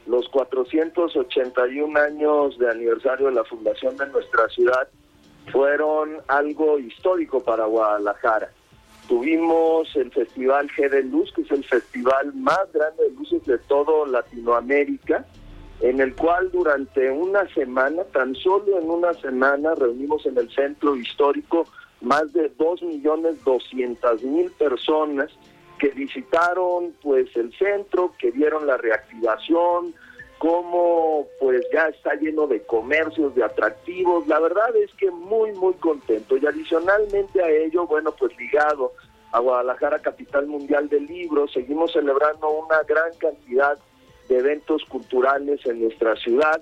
los 0.07 0.27
481 0.29 1.99
años 1.99 2.57
de 2.59 2.69
aniversario 2.69 3.27
de 3.27 3.33
la 3.33 3.43
fundación 3.43 3.97
de 3.97 4.07
nuestra 4.07 4.47
ciudad 4.49 4.87
fueron 5.51 6.17
algo 6.27 6.79
histórico 6.79 7.39
para 7.43 7.65
Guadalajara. 7.65 8.51
Tuvimos 9.07 9.95
el 9.95 10.11
Festival 10.11 10.67
G 10.69 10.89
de 10.89 11.03
Luz, 11.03 11.31
que 11.35 11.43
es 11.43 11.51
el 11.51 11.63
festival 11.63 12.33
más 12.33 12.71
grande 12.73 13.03
de 13.03 13.11
luces 13.11 13.45
de 13.45 13.59
todo 13.59 14.05
Latinoamérica, 14.07 15.25
en 15.81 15.99
el 16.01 16.15
cual 16.15 16.49
durante 16.51 17.11
una 17.11 17.47
semana, 17.53 18.03
tan 18.05 18.33
solo 18.35 18.79
en 18.79 18.89
una 18.89 19.13
semana, 19.13 19.75
reunimos 19.75 20.25
en 20.25 20.37
el 20.37 20.49
centro 20.49 20.95
histórico 20.95 21.67
más 22.01 22.33
de 22.33 22.51
2.200.000 22.57 24.51
personas 24.53 25.31
que 25.79 25.89
visitaron 25.89 26.95
pues 27.01 27.27
el 27.35 27.55
centro, 27.57 28.13
que 28.17 28.31
vieron 28.31 28.65
la 28.67 28.77
reactivación, 28.77 29.93
cómo 30.37 31.27
pues 31.39 31.65
ya 31.73 31.87
está 31.87 32.15
lleno 32.15 32.47
de 32.47 32.61
comercios, 32.63 33.35
de 33.35 33.43
atractivos. 33.43 34.27
La 34.27 34.39
verdad 34.39 34.75
es 34.75 34.93
que 34.95 35.11
muy, 35.11 35.51
muy 35.53 35.73
contento. 35.75 36.37
Y 36.37 36.45
adicionalmente 36.45 37.41
a 37.41 37.49
ello, 37.49 37.87
bueno, 37.87 38.13
pues 38.17 38.35
ligado 38.37 38.93
a 39.31 39.39
Guadalajara, 39.39 39.99
capital 39.99 40.47
mundial 40.47 40.87
del 40.87 41.05
libro, 41.07 41.47
seguimos 41.47 41.91
celebrando 41.91 42.49
una 42.49 42.83
gran 42.83 43.13
cantidad 43.17 43.77
de 44.29 44.37
eventos 44.37 44.83
culturales 44.85 45.65
en 45.65 45.81
nuestra 45.81 46.15
ciudad 46.15 46.61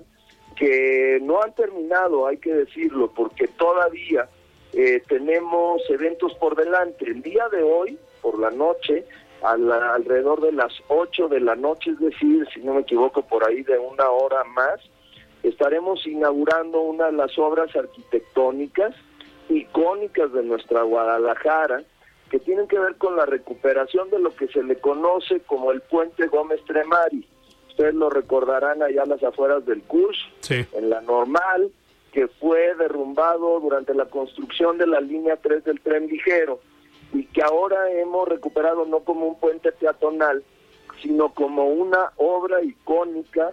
que 0.56 1.18
no 1.22 1.42
han 1.42 1.54
terminado, 1.54 2.26
hay 2.26 2.38
que 2.38 2.52
decirlo, 2.52 3.10
porque 3.12 3.48
todavía 3.48 4.28
eh, 4.72 5.02
tenemos 5.08 5.82
eventos 5.88 6.34
por 6.34 6.56
delante. 6.56 7.04
El 7.06 7.22
día 7.22 7.48
de 7.48 7.62
hoy, 7.62 7.98
por 8.24 8.40
la 8.40 8.50
noche, 8.50 9.04
alrededor 9.42 10.40
de 10.40 10.52
las 10.52 10.72
8 10.88 11.28
de 11.28 11.40
la 11.40 11.54
noche, 11.54 11.90
es 11.90 12.00
decir, 12.00 12.48
si 12.54 12.60
no 12.60 12.72
me 12.72 12.80
equivoco, 12.80 13.20
por 13.20 13.46
ahí 13.46 13.62
de 13.62 13.78
una 13.78 14.08
hora 14.08 14.42
más, 14.44 14.80
estaremos 15.42 16.06
inaugurando 16.06 16.80
una 16.80 17.06
de 17.06 17.12
las 17.12 17.38
obras 17.38 17.76
arquitectónicas 17.76 18.94
icónicas 19.50 20.32
de 20.32 20.42
nuestra 20.42 20.82
Guadalajara, 20.82 21.82
que 22.30 22.38
tienen 22.38 22.66
que 22.66 22.78
ver 22.78 22.96
con 22.96 23.14
la 23.14 23.26
recuperación 23.26 24.08
de 24.08 24.18
lo 24.18 24.34
que 24.34 24.48
se 24.48 24.62
le 24.62 24.76
conoce 24.76 25.40
como 25.40 25.70
el 25.70 25.82
puente 25.82 26.26
Gómez 26.28 26.64
Tremari. 26.64 27.28
Ustedes 27.68 27.94
lo 27.94 28.08
recordarán 28.08 28.82
allá 28.82 29.02
a 29.02 29.06
las 29.06 29.22
afueras 29.22 29.66
del 29.66 29.82
CUS, 29.82 30.16
en 30.48 30.88
la 30.88 31.02
normal, 31.02 31.70
que 32.10 32.26
fue 32.26 32.74
derrumbado 32.76 33.60
durante 33.60 33.92
la 33.92 34.06
construcción 34.06 34.78
de 34.78 34.86
la 34.86 35.00
línea 35.00 35.36
3 35.36 35.64
del 35.64 35.80
tren 35.80 36.06
ligero 36.06 36.60
y 37.14 37.24
que 37.26 37.42
ahora 37.42 37.90
hemos 37.92 38.28
recuperado 38.28 38.84
no 38.84 39.00
como 39.00 39.26
un 39.26 39.38
puente 39.38 39.72
peatonal, 39.72 40.42
sino 41.00 41.32
como 41.32 41.68
una 41.68 42.10
obra 42.16 42.62
icónica 42.62 43.52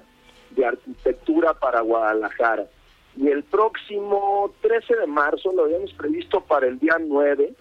de 0.49 0.65
arquitectura 0.65 1.53
para 1.53 1.81
Guadalajara. 1.81 2.67
Y 3.15 3.27
el 3.27 3.43
próximo 3.43 4.51
13 4.61 4.95
de 4.95 5.07
marzo 5.07 5.51
lo 5.53 5.65
habíamos 5.65 5.93
previsto 5.93 6.41
para 6.41 6.67
el 6.67 6.79
día 6.79 6.97
9, 6.99 7.53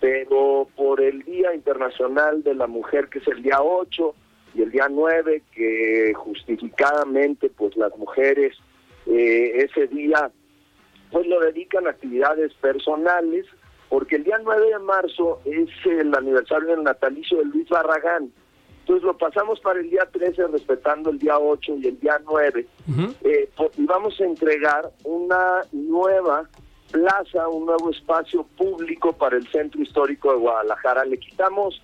pero 0.00 0.68
por 0.76 1.00
el 1.00 1.22
Día 1.22 1.54
Internacional 1.54 2.42
de 2.42 2.54
la 2.54 2.66
Mujer, 2.66 3.08
que 3.08 3.18
es 3.18 3.28
el 3.28 3.42
día 3.42 3.62
8, 3.62 4.14
y 4.54 4.62
el 4.62 4.70
día 4.70 4.88
9, 4.88 5.42
que 5.52 6.12
justificadamente 6.14 7.50
pues 7.50 7.76
las 7.76 7.96
mujeres 7.96 8.56
eh, 9.06 9.66
ese 9.68 9.88
día 9.88 10.30
pues 11.10 11.26
lo 11.26 11.40
dedican 11.40 11.86
a 11.86 11.90
actividades 11.90 12.52
personales, 12.54 13.46
porque 13.94 14.16
el 14.16 14.24
día 14.24 14.40
9 14.42 14.70
de 14.70 14.78
marzo 14.80 15.40
es 15.44 15.68
el 15.84 16.12
aniversario 16.12 16.70
del 16.70 16.82
natalicio 16.82 17.38
de 17.38 17.44
Luis 17.44 17.68
Barragán. 17.68 18.28
Entonces 18.80 19.04
lo 19.04 19.16
pasamos 19.16 19.60
para 19.60 19.78
el 19.78 19.88
día 19.88 20.04
13 20.10 20.48
respetando 20.48 21.10
el 21.10 21.20
día 21.20 21.38
8 21.38 21.76
y 21.80 21.86
el 21.86 22.00
día 22.00 22.20
9. 22.24 22.66
Eh, 23.22 23.48
y 23.78 23.86
vamos 23.86 24.20
a 24.20 24.24
entregar 24.24 24.90
una 25.04 25.60
nueva 25.70 26.50
plaza, 26.90 27.46
un 27.46 27.66
nuevo 27.66 27.90
espacio 27.90 28.44
público 28.58 29.12
para 29.12 29.36
el 29.36 29.46
centro 29.52 29.80
histórico 29.80 30.32
de 30.32 30.38
Guadalajara. 30.38 31.04
Le 31.04 31.18
quitamos 31.18 31.80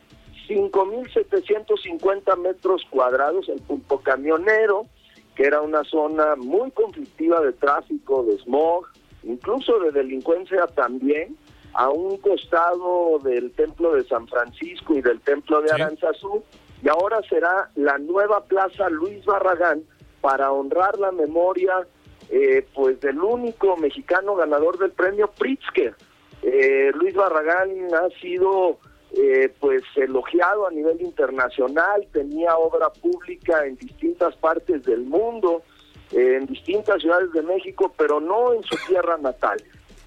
5.750 0.49 2.37
metros 2.38 2.83
cuadrados, 2.90 3.49
el 3.49 3.62
pulpo 3.62 4.00
camionero, 4.00 4.87
que 5.37 5.45
era 5.45 5.61
una 5.61 5.85
zona 5.85 6.35
muy 6.35 6.73
conflictiva 6.73 7.40
de 7.40 7.52
tráfico, 7.52 8.25
de 8.25 8.37
smog, 8.38 8.88
incluso 9.23 9.79
de 9.79 9.93
delincuencia 9.93 10.67
también 10.67 11.37
a 11.75 11.89
un 11.91 12.17
costado 12.19 13.19
del 13.23 13.53
templo 13.53 13.95
de 13.95 14.05
San 14.05 14.27
Francisco 14.27 14.95
y 14.95 15.03
del 15.03 15.21
templo 15.21 15.62
de 15.62 15.71
Aranzazú, 15.71 16.43
y 16.83 16.89
ahora 16.89 17.21
será 17.29 17.71
la 17.77 17.99
nueva 17.99 18.45
plaza 18.45 18.89
Luis 18.89 19.25
Barragán 19.25 19.83
para 20.21 20.53
honrar 20.53 20.99
la 20.99 21.12
memoria 21.12 21.87
eh, 22.31 22.67
pues 22.75 23.00
del 23.00 23.21
único 23.21 23.77
mexicano 23.77 24.35
ganador 24.35 24.79
del 24.79 24.93
premio 24.93 25.29
Pritzker. 25.29 25.95
Eh, 26.43 26.91
Luis 26.95 27.15
Barragán 27.15 27.71
ha 27.95 28.09
sido 28.21 28.79
eh, 29.12 29.53
pues 29.61 29.83
elogiado 29.97 30.67
a 30.67 30.71
nivel 30.71 31.00
internacional, 31.03 32.07
tenía 32.12 32.57
obra 32.57 32.91
pública 32.91 33.67
en 33.67 33.77
distintas 33.77 34.35
partes 34.37 34.85
del 34.85 35.00
mundo, 35.00 35.62
en 36.12 36.47
distintas 36.47 37.00
ciudades 37.03 37.33
de 37.33 37.43
México, 37.43 37.93
pero 37.97 38.21
no 38.21 38.55
en 38.55 38.62
su 38.65 38.77
tierra 38.87 39.17
natal 39.19 39.59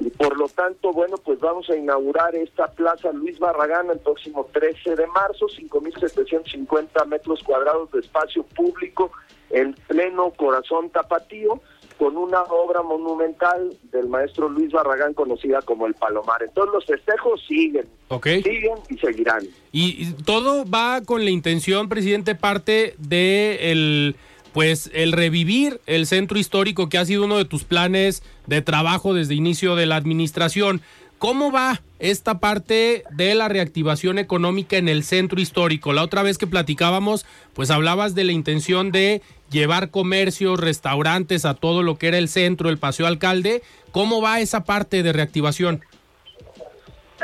y 0.05 0.09
por 0.09 0.37
lo 0.37 0.47
tanto, 0.49 0.91
bueno, 0.91 1.17
pues 1.17 1.39
vamos 1.39 1.69
a 1.69 1.75
inaugurar 1.75 2.35
esta 2.35 2.67
Plaza 2.71 3.11
Luis 3.11 3.39
Barragán 3.39 3.89
el 3.89 3.99
próximo 3.99 4.47
13 4.51 4.95
de 4.95 5.07
marzo, 5.07 5.47
5.750 5.47 7.05
metros 7.07 7.41
cuadrados 7.43 7.91
de 7.91 7.99
espacio 7.99 8.43
público 8.43 9.11
en 9.49 9.73
pleno 9.87 10.31
corazón 10.31 10.89
tapatío, 10.89 11.61
con 11.97 12.17
una 12.17 12.41
obra 12.43 12.81
monumental 12.81 13.77
del 13.91 14.07
maestro 14.07 14.49
Luis 14.49 14.71
Barragán 14.71 15.13
conocida 15.13 15.61
como 15.61 15.85
El 15.85 15.93
Palomar. 15.93 16.43
Entonces 16.43 16.73
los 16.73 16.85
festejos 16.85 17.41
siguen, 17.47 17.87
siguen 18.23 18.79
y 18.89 18.97
seguirán. 18.97 19.43
Y, 19.71 20.11
todo 20.25 20.65
va 20.65 21.01
con 21.05 21.23
la 21.23 21.31
intención, 21.31 21.87
presidente, 21.89 22.35
parte 22.35 22.95
de 22.97 23.71
el 23.71 24.15
pues 24.53 24.91
el 24.93 25.11
revivir 25.11 25.81
el 25.87 26.05
centro 26.05 26.37
histórico 26.37 26.87
que 26.87 26.97
ha 26.97 27.05
sido 27.05 27.25
uno 27.25 27.37
de 27.37 27.45
tus 27.45 27.63
planes 27.63 28.23
de 28.45 28.61
trabajo 28.61 29.13
desde 29.13 29.33
inicio 29.33 29.75
de 29.75 29.87
la 29.87 29.95
administración. 29.95 30.81
¿Cómo 31.17 31.51
va 31.51 31.81
esta 31.99 32.39
parte 32.39 33.03
de 33.11 33.33
la 33.33 33.47
reactivación 33.47 34.19
económica 34.19 34.77
en 34.77 34.89
el 34.89 35.03
centro 35.03 35.39
histórico? 35.39 35.93
La 35.93 36.03
otra 36.03 36.21
vez 36.21 36.37
que 36.37 36.47
platicábamos, 36.47 37.25
pues 37.53 37.71
hablabas 37.71 38.13
de 38.13 38.25
la 38.25 38.33
intención 38.33 38.91
de 38.91 39.21
llevar 39.49 39.89
comercios, 39.89 40.59
restaurantes 40.59 41.45
a 41.45 41.53
todo 41.53 41.81
lo 41.81 41.97
que 41.97 42.09
era 42.09 42.17
el 42.17 42.27
centro, 42.27 42.69
el 42.69 42.77
Paseo 42.77 43.07
Alcalde. 43.07 43.61
¿Cómo 43.91 44.21
va 44.21 44.41
esa 44.41 44.65
parte 44.65 45.01
de 45.01 45.13
reactivación? 45.13 45.81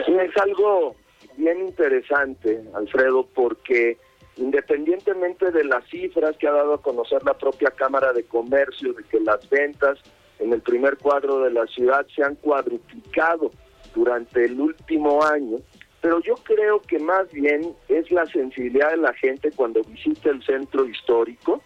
Sí, 0.06 0.14
es 0.14 0.38
algo 0.42 0.96
bien 1.36 1.60
interesante, 1.60 2.62
Alfredo, 2.74 3.28
porque 3.34 3.98
independientemente 4.40 5.52
de 5.52 5.64
las 5.66 5.86
cifras 5.90 6.38
que 6.38 6.48
ha 6.48 6.52
dado 6.52 6.76
a 6.76 6.82
conocer 6.82 7.24
la 7.24 7.38
propia 7.38 7.72
Cámara 7.72 8.14
de 8.14 8.24
Comercio, 8.24 8.94
de 8.94 9.04
que 9.04 9.20
las 9.20 9.48
ventas 9.50 10.00
en 10.40 10.54
el 10.54 10.62
primer 10.62 10.98
cuadro 10.98 11.42
de 11.42 11.52
la 11.52 11.66
ciudad 11.68 12.06
se 12.16 12.24
han 12.24 12.36
cuadruplicado 12.36 13.52
durante 13.94 14.46
el 14.46 14.60
último 14.60 15.24
año, 15.24 15.58
pero 16.02 16.22
yo 16.22 16.36
creo 16.36 16.82
que 16.82 17.00
más 17.00 17.30
bien 17.32 17.74
es 17.90 18.10
la 18.12 18.26
sensibilidad 18.26 18.92
de 18.92 18.98
la 18.98 19.14
gente 19.14 19.52
cuando 19.52 19.82
visita 19.84 20.30
el 20.30 20.42
centro 20.44 20.86
histórico 20.86 21.62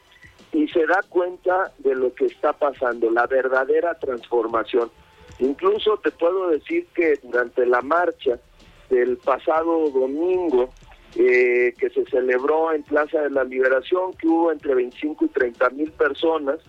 y 0.51 0.67
se 0.67 0.85
da 0.85 1.01
cuenta 1.07 1.71
de 1.79 1.95
lo 1.95 2.13
que 2.13 2.25
está 2.25 2.53
pasando, 2.53 3.11
la 3.11 3.27
verdadera 3.27 3.97
transformación. 3.99 4.91
Incluso 5.39 5.97
te 5.97 6.11
puedo 6.11 6.49
decir 6.49 6.87
que 6.95 7.19
durante 7.21 7.65
la 7.65 7.81
marcha 7.81 8.39
del 8.89 9.17
pasado 9.17 9.89
domingo 9.89 10.69
eh, 11.15 11.73
que 11.77 11.89
se 11.91 12.05
celebró 12.05 12.71
en 12.71 12.83
Plaza 12.83 13.21
de 13.21 13.29
la 13.29 13.43
Liberación, 13.43 14.13
que 14.13 14.27
hubo 14.27 14.51
entre 14.51 14.73
25 14.75 15.25
y 15.25 15.27
30 15.29 15.69
mil 15.71 15.91
personas. 15.91 16.59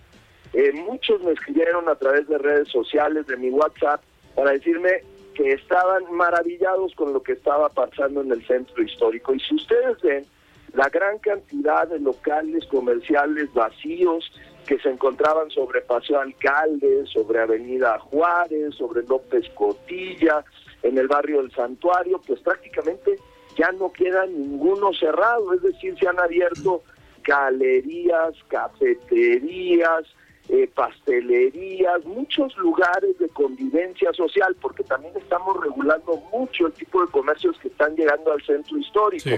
Eh, 0.53 0.71
muchos 0.73 1.21
me 1.23 1.31
escribieron 1.31 1.89
a 1.89 1.95
través 1.95 2.27
de 2.27 2.37
redes 2.37 2.69
sociales, 2.69 3.25
de 3.27 3.37
mi 3.37 3.49
WhatsApp, 3.49 4.01
para 4.35 4.51
decirme 4.51 5.01
que 5.33 5.51
estaban 5.51 6.03
maravillados 6.11 6.93
con 6.95 7.11
lo 7.11 7.21
que 7.21 7.33
estaba 7.33 7.69
pasando 7.69 8.21
en 8.21 8.31
el 8.31 8.45
centro 8.45 8.83
histórico. 8.83 9.33
Y 9.33 9.39
si 9.39 9.55
ustedes 9.55 9.99
ven 10.01 10.25
la 10.73 10.89
gran 10.89 11.19
cantidad 11.19 11.87
de 11.87 11.99
locales 11.99 12.65
comerciales 12.67 13.53
vacíos 13.53 14.31
que 14.67 14.79
se 14.79 14.89
encontraban 14.89 15.49
sobre 15.51 15.81
Paseo 15.81 16.19
Alcalde, 16.19 17.05
sobre 17.07 17.39
Avenida 17.39 17.99
Juárez, 17.99 18.75
sobre 18.75 19.03
López 19.03 19.47
Cotilla, 19.55 20.43
en 20.83 20.97
el 20.97 21.07
barrio 21.07 21.41
del 21.41 21.51
Santuario, 21.51 22.21
pues 22.25 22.39
prácticamente 22.41 23.17
ya 23.55 23.71
no 23.71 23.91
queda 23.91 24.25
ninguno 24.25 24.93
cerrado, 24.93 25.53
es 25.53 25.61
decir, 25.61 25.97
se 25.97 26.07
han 26.07 26.19
abierto 26.19 26.83
galerías, 27.23 28.35
cafeterías, 28.47 30.05
eh, 30.47 30.69
pastelerías, 30.73 32.05
muchos 32.05 32.55
lugares 32.57 33.17
de 33.17 33.27
convivencia 33.29 34.13
social, 34.13 34.55
porque 34.61 34.83
también 34.83 35.15
estamos 35.17 35.59
regulando 35.59 36.17
mucho 36.31 36.67
el 36.67 36.73
tipo 36.73 37.03
de 37.03 37.11
comercios 37.11 37.57
que 37.59 37.69
están 37.69 37.95
llegando 37.95 38.31
al 38.31 38.43
centro 38.43 38.77
histórico. 38.77 39.29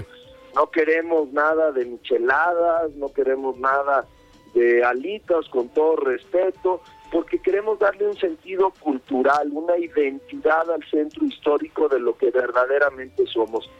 No 0.54 0.70
queremos 0.70 1.32
nada 1.32 1.72
de 1.72 1.86
micheladas, 1.86 2.92
no 2.96 3.10
queremos 3.12 3.56
nada 3.58 4.06
de 4.52 4.84
alitas, 4.84 5.48
con 5.48 5.68
todo 5.70 5.96
respeto, 5.96 6.82
porque 7.10 7.38
queremos 7.38 7.78
darle 7.78 8.06
un 8.06 8.16
sentido 8.16 8.72
cultural, 8.80 9.48
una 9.52 9.78
identidad 9.78 10.70
al 10.70 10.84
centro 10.90 11.24
histórico 11.24 11.88
de 11.88 12.00
lo 12.00 12.16
que 12.18 12.30
verdaderamente 12.30 13.26
somos. 13.26 13.70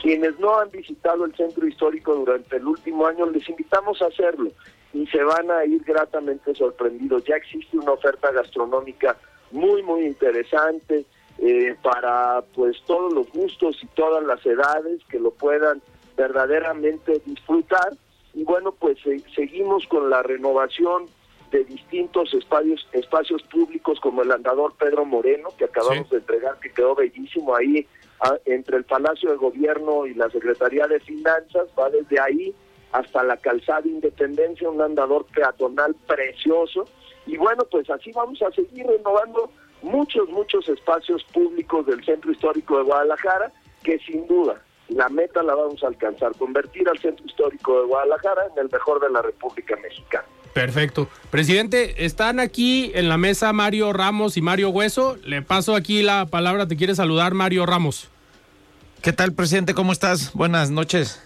Quienes 0.00 0.38
no 0.38 0.58
han 0.58 0.70
visitado 0.70 1.24
el 1.24 1.34
centro 1.34 1.66
histórico 1.66 2.14
durante 2.14 2.56
el 2.56 2.66
último 2.66 3.06
año, 3.06 3.26
les 3.30 3.48
invitamos 3.48 4.00
a 4.00 4.06
hacerlo 4.06 4.50
y 4.92 5.06
se 5.08 5.22
van 5.22 5.50
a 5.50 5.64
ir 5.64 5.82
gratamente 5.84 6.54
sorprendidos. 6.54 7.24
Ya 7.24 7.36
existe 7.36 7.76
una 7.76 7.92
oferta 7.92 8.30
gastronómica 8.30 9.16
muy, 9.50 9.82
muy 9.82 10.06
interesante 10.06 11.04
eh, 11.38 11.76
para 11.82 12.42
pues 12.54 12.76
todos 12.86 13.12
los 13.12 13.30
gustos 13.32 13.78
y 13.82 13.86
todas 13.88 14.24
las 14.24 14.44
edades 14.46 15.02
que 15.08 15.18
lo 15.18 15.30
puedan 15.32 15.82
verdaderamente 16.16 17.20
disfrutar. 17.24 17.92
Y 18.34 18.44
bueno, 18.44 18.72
pues 18.72 18.98
seguimos 19.34 19.86
con 19.86 20.10
la 20.10 20.22
renovación 20.22 21.06
de 21.50 21.64
distintos 21.64 22.32
espacios, 22.34 22.86
espacios 22.92 23.42
públicos 23.44 23.98
como 24.00 24.22
el 24.22 24.30
andador 24.30 24.74
Pedro 24.78 25.04
Moreno, 25.04 25.48
que 25.56 25.64
acabamos 25.64 26.10
de 26.10 26.18
entregar, 26.18 26.58
que 26.60 26.70
quedó 26.72 26.94
bellísimo 26.94 27.54
ahí 27.54 27.86
entre 28.44 28.76
el 28.76 28.84
Palacio 28.84 29.30
de 29.30 29.36
Gobierno 29.36 30.06
y 30.06 30.14
la 30.14 30.28
Secretaría 30.30 30.86
de 30.86 31.00
Finanzas, 31.00 31.68
va 31.78 31.90
desde 31.90 32.20
ahí 32.20 32.54
hasta 32.92 33.22
la 33.22 33.36
calzada 33.36 33.86
Independencia, 33.86 34.68
un 34.68 34.80
andador 34.80 35.26
peatonal 35.26 35.94
precioso. 36.06 36.86
Y 37.26 37.36
bueno, 37.36 37.64
pues 37.70 37.88
así 37.90 38.10
vamos 38.12 38.40
a 38.42 38.50
seguir 38.52 38.86
renovando 38.86 39.50
muchos, 39.82 40.28
muchos 40.30 40.68
espacios 40.68 41.22
públicos 41.24 41.86
del 41.86 42.04
centro 42.04 42.32
histórico 42.32 42.78
de 42.78 42.84
Guadalajara, 42.84 43.52
que 43.82 43.98
sin 44.00 44.26
duda 44.26 44.60
la 44.88 45.08
meta 45.08 45.42
la 45.42 45.54
vamos 45.54 45.82
a 45.84 45.88
alcanzar, 45.88 46.32
convertir 46.36 46.88
al 46.88 46.98
centro 46.98 47.24
histórico 47.26 47.80
de 47.80 47.86
Guadalajara 47.86 48.46
en 48.52 48.58
el 48.58 48.70
mejor 48.70 49.00
de 49.00 49.10
la 49.10 49.22
República 49.22 49.76
Mexicana. 49.76 50.26
Perfecto. 50.52 51.08
Presidente, 51.30 52.04
están 52.04 52.40
aquí 52.40 52.90
en 52.94 53.08
la 53.08 53.16
mesa 53.16 53.52
Mario 53.52 53.92
Ramos 53.92 54.36
y 54.36 54.42
Mario 54.42 54.70
Hueso. 54.70 55.16
Le 55.24 55.42
paso 55.42 55.74
aquí 55.74 56.02
la 56.02 56.26
palabra, 56.26 56.66
te 56.66 56.76
quiere 56.76 56.94
saludar 56.94 57.34
Mario 57.34 57.66
Ramos. 57.66 58.08
¿Qué 59.02 59.12
tal, 59.12 59.32
presidente? 59.32 59.74
¿Cómo 59.74 59.92
estás? 59.92 60.32
Buenas 60.32 60.70
noches. 60.70 61.22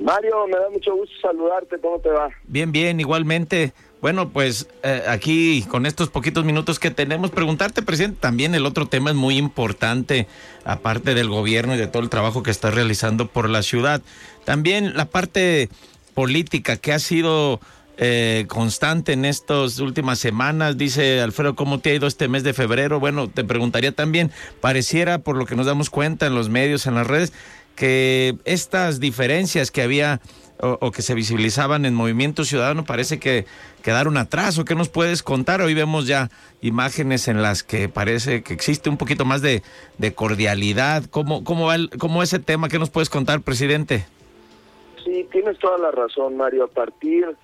Mario, 0.00 0.46
me 0.46 0.58
da 0.58 0.68
mucho 0.70 0.94
gusto 0.94 1.14
saludarte. 1.22 1.78
¿Cómo 1.80 1.98
te 2.00 2.10
va? 2.10 2.28
Bien, 2.46 2.70
bien, 2.70 3.00
igualmente. 3.00 3.72
Bueno, 4.02 4.28
pues 4.28 4.68
eh, 4.82 5.02
aquí 5.08 5.64
con 5.68 5.86
estos 5.86 6.10
poquitos 6.10 6.44
minutos 6.44 6.78
que 6.78 6.90
tenemos, 6.90 7.30
preguntarte, 7.30 7.80
presidente, 7.80 8.18
también 8.20 8.54
el 8.54 8.66
otro 8.66 8.86
tema 8.86 9.10
es 9.10 9.16
muy 9.16 9.38
importante, 9.38 10.26
aparte 10.64 11.14
del 11.14 11.28
gobierno 11.28 11.74
y 11.74 11.78
de 11.78 11.86
todo 11.86 12.02
el 12.02 12.10
trabajo 12.10 12.42
que 12.42 12.50
está 12.50 12.70
realizando 12.70 13.26
por 13.26 13.48
la 13.48 13.62
ciudad. 13.62 14.02
También 14.44 14.96
la 14.96 15.06
parte 15.06 15.70
política 16.14 16.76
que 16.76 16.92
ha 16.92 16.98
sido 16.98 17.60
eh, 17.98 18.44
constante 18.48 19.12
en 19.12 19.24
estas 19.24 19.78
últimas 19.78 20.18
semanas. 20.18 20.76
Dice 20.76 21.20
Alfredo, 21.20 21.54
¿cómo 21.54 21.78
te 21.80 21.90
ha 21.90 21.94
ido 21.94 22.06
este 22.06 22.28
mes 22.28 22.42
de 22.42 22.52
febrero? 22.52 23.00
Bueno, 23.00 23.28
te 23.28 23.44
preguntaría 23.44 23.92
también, 23.92 24.30
pareciera, 24.60 25.18
por 25.18 25.36
lo 25.36 25.46
que 25.46 25.56
nos 25.56 25.66
damos 25.66 25.90
cuenta 25.90 26.26
en 26.26 26.34
los 26.34 26.48
medios, 26.48 26.86
en 26.86 26.94
las 26.94 27.06
redes, 27.06 27.32
que 27.74 28.36
estas 28.44 29.00
diferencias 29.00 29.70
que 29.70 29.82
había 29.82 30.20
o, 30.58 30.90
que 30.90 31.02
se 31.02 31.14
visibilizaban 31.14 31.84
en 31.84 31.94
Movimiento 31.94 32.44
Ciudadano 32.44 32.84
parece 32.84 33.18
que 33.18 33.44
quedaron 33.82 34.16
atrás. 34.16 34.58
¿O 34.58 34.64
qué 34.64 34.74
nos 34.74 34.88
puedes 34.88 35.22
contar? 35.22 35.60
Hoy 35.60 35.74
vemos 35.74 36.06
ya 36.06 36.30
imágenes 36.62 37.28
en 37.28 37.42
las 37.42 37.62
que 37.62 37.88
parece 37.88 38.42
que 38.42 38.54
existe 38.54 38.88
un 38.88 38.96
poquito 38.96 39.24
más 39.24 39.42
de, 39.42 39.62
cordialidad. 40.14 41.04
¿Cómo, 41.10 41.44
cómo 41.44 41.66
va 41.66 41.76
cómo 41.98 42.22
ese 42.22 42.38
tema? 42.38 42.68
¿Qué 42.68 42.78
nos 42.78 42.90
puedes 42.90 43.10
contar, 43.10 43.42
presidente? 43.42 44.06
Sí, 45.04 45.26
tienes 45.30 45.58
toda 45.58 45.78
la 45.78 45.90
razón, 45.90 46.36
Mario. 46.36 46.64
A 46.64 46.68
partir 46.68 47.36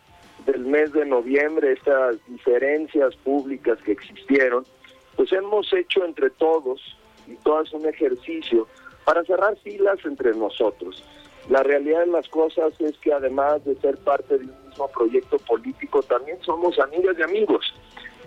del 0.46 0.64
mes 0.64 0.92
de 0.92 1.04
noviembre, 1.04 1.72
estas 1.72 2.16
diferencias 2.26 3.14
públicas 3.16 3.78
que 3.84 3.92
existieron, 3.92 4.64
pues 5.16 5.32
hemos 5.32 5.72
hecho 5.72 6.04
entre 6.04 6.30
todos 6.30 6.80
y 7.26 7.34
todas 7.36 7.72
un 7.72 7.86
ejercicio 7.86 8.66
para 9.04 9.24
cerrar 9.24 9.56
filas 9.58 9.98
entre 10.04 10.34
nosotros. 10.34 11.04
La 11.48 11.62
realidad 11.62 12.00
de 12.00 12.06
las 12.06 12.28
cosas 12.28 12.72
es 12.80 12.96
que 12.98 13.12
además 13.12 13.64
de 13.64 13.74
ser 13.76 13.98
parte 13.98 14.38
de 14.38 14.44
un 14.44 14.68
mismo 14.68 14.88
proyecto 14.88 15.38
político, 15.38 16.02
también 16.02 16.38
somos 16.42 16.78
amigas 16.78 17.16
y 17.18 17.22
amigos. 17.22 17.74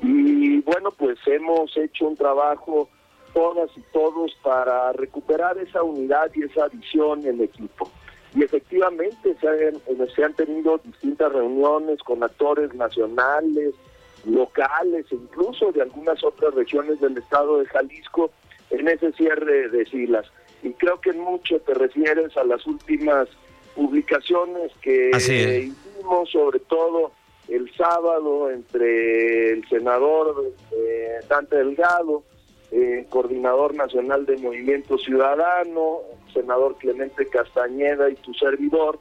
Y 0.01 0.61
bueno, 0.61 0.91
pues 0.91 1.17
hemos 1.25 1.75
hecho 1.77 2.07
un 2.07 2.17
trabajo 2.17 2.89
todas 3.33 3.69
y 3.77 3.81
todos 3.93 4.33
para 4.43 4.91
recuperar 4.93 5.57
esa 5.57 5.81
unidad 5.83 6.29
y 6.35 6.43
esa 6.43 6.67
visión 6.67 7.25
en 7.25 7.41
equipo 7.41 7.89
y 8.35 8.43
efectivamente 8.43 9.35
se 9.39 9.47
han, 9.47 9.81
se 10.13 10.23
han 10.23 10.33
tenido 10.33 10.79
distintas 10.83 11.31
reuniones 11.31 11.99
con 12.03 12.21
actores 12.21 12.73
nacionales, 12.75 13.73
locales 14.25 15.05
e 15.11 15.15
incluso 15.15 15.71
de 15.71 15.81
algunas 15.81 16.21
otras 16.23 16.53
regiones 16.53 16.99
del 16.99 17.17
estado 17.17 17.59
de 17.59 17.65
Jalisco 17.67 18.31
en 18.71 18.89
ese 18.89 19.13
cierre 19.13 19.69
de 19.69 19.85
filas. 19.85 20.25
Y 20.63 20.71
creo 20.73 20.99
que 20.99 21.11
en 21.11 21.19
mucho 21.19 21.59
te 21.59 21.73
refieres 21.75 22.35
a 22.35 22.43
las 22.43 22.65
últimas 22.67 23.29
publicaciones 23.73 24.71
que 24.81 25.11
hicimos, 25.15 26.29
sobre 26.29 26.59
todo 26.59 27.11
el 27.47 27.71
sábado 27.75 28.51
entre 28.51 29.53
el 29.53 29.67
senador 29.69 30.51
eh, 30.71 31.19
Dante 31.29 31.57
Delgado, 31.57 32.23
eh, 32.71 33.05
coordinador 33.09 33.75
nacional 33.75 34.25
de 34.25 34.37
Movimiento 34.37 34.97
Ciudadano, 34.97 35.99
senador 36.35 36.75
Clemente 36.77 37.27
Castañeda 37.27 38.09
y 38.09 38.15
tu 38.15 38.33
servidor, 38.35 38.99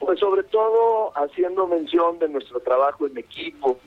pues 0.00 0.18
sobre 0.18 0.42
todo 0.44 1.12
haciendo 1.14 1.66
mención 1.66 2.18
de 2.18 2.28
nuestro 2.28 2.58
trabajo 2.60 3.06
en 3.06 3.18
equipo, 3.18 3.78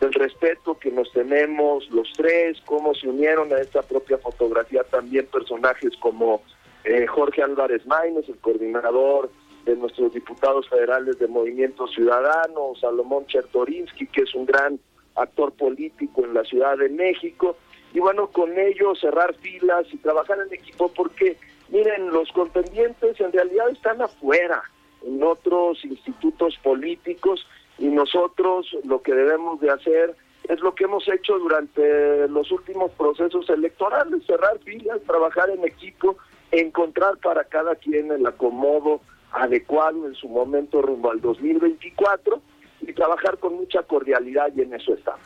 del 0.00 0.12
respeto 0.12 0.78
que 0.78 0.90
nos 0.90 1.10
tenemos 1.12 1.88
los 1.90 2.12
tres, 2.16 2.60
cómo 2.66 2.94
se 2.94 3.08
unieron 3.08 3.52
a 3.52 3.60
esta 3.60 3.82
propia 3.82 4.18
fotografía 4.18 4.82
también 4.84 5.26
personajes 5.26 5.92
como 6.00 6.42
eh, 6.84 7.06
Jorge 7.06 7.42
Álvarez 7.42 7.86
Maínez, 7.86 8.28
el 8.28 8.38
coordinador 8.38 9.30
de 9.64 9.76
nuestros 9.76 10.12
diputados 10.12 10.68
federales 10.68 11.18
de 11.20 11.28
Movimiento 11.28 11.86
Ciudadano, 11.86 12.72
Salomón 12.80 13.26
Chertorinsky, 13.26 14.08
que 14.08 14.22
es 14.22 14.34
un 14.34 14.44
gran 14.44 14.80
actor 15.14 15.52
político 15.52 16.24
en 16.24 16.34
la 16.34 16.42
Ciudad 16.44 16.76
de 16.78 16.88
México, 16.88 17.56
y 17.94 18.00
bueno, 18.00 18.28
con 18.28 18.58
ello 18.58 18.94
cerrar 18.96 19.34
filas 19.34 19.86
y 19.92 19.98
trabajar 19.98 20.38
en 20.44 20.52
equipo 20.52 20.88
porque 20.88 21.36
Miren, 21.72 22.10
los 22.10 22.30
contendientes 22.32 23.18
en 23.18 23.32
realidad 23.32 23.70
están 23.70 24.02
afuera, 24.02 24.62
en 25.06 25.22
otros 25.22 25.82
institutos 25.86 26.54
políticos, 26.62 27.46
y 27.78 27.86
nosotros 27.86 28.66
lo 28.84 29.00
que 29.00 29.14
debemos 29.14 29.58
de 29.60 29.70
hacer 29.70 30.14
es 30.50 30.60
lo 30.60 30.74
que 30.74 30.84
hemos 30.84 31.08
hecho 31.08 31.38
durante 31.38 32.28
los 32.28 32.52
últimos 32.52 32.90
procesos 32.92 33.48
electorales, 33.48 34.22
cerrar 34.26 34.58
filas, 34.58 35.00
trabajar 35.06 35.48
en 35.48 35.64
equipo, 35.64 36.18
encontrar 36.50 37.16
para 37.16 37.44
cada 37.44 37.74
quien 37.76 38.12
el 38.12 38.26
acomodo 38.26 39.00
adecuado 39.32 40.06
en 40.06 40.14
su 40.14 40.28
momento 40.28 40.82
rumbo 40.82 41.10
al 41.10 41.22
2024 41.22 42.42
y 42.82 42.92
trabajar 42.92 43.38
con 43.38 43.54
mucha 43.54 43.82
cordialidad 43.84 44.48
y 44.54 44.60
en 44.60 44.74
eso 44.74 44.92
estamos. 44.92 45.24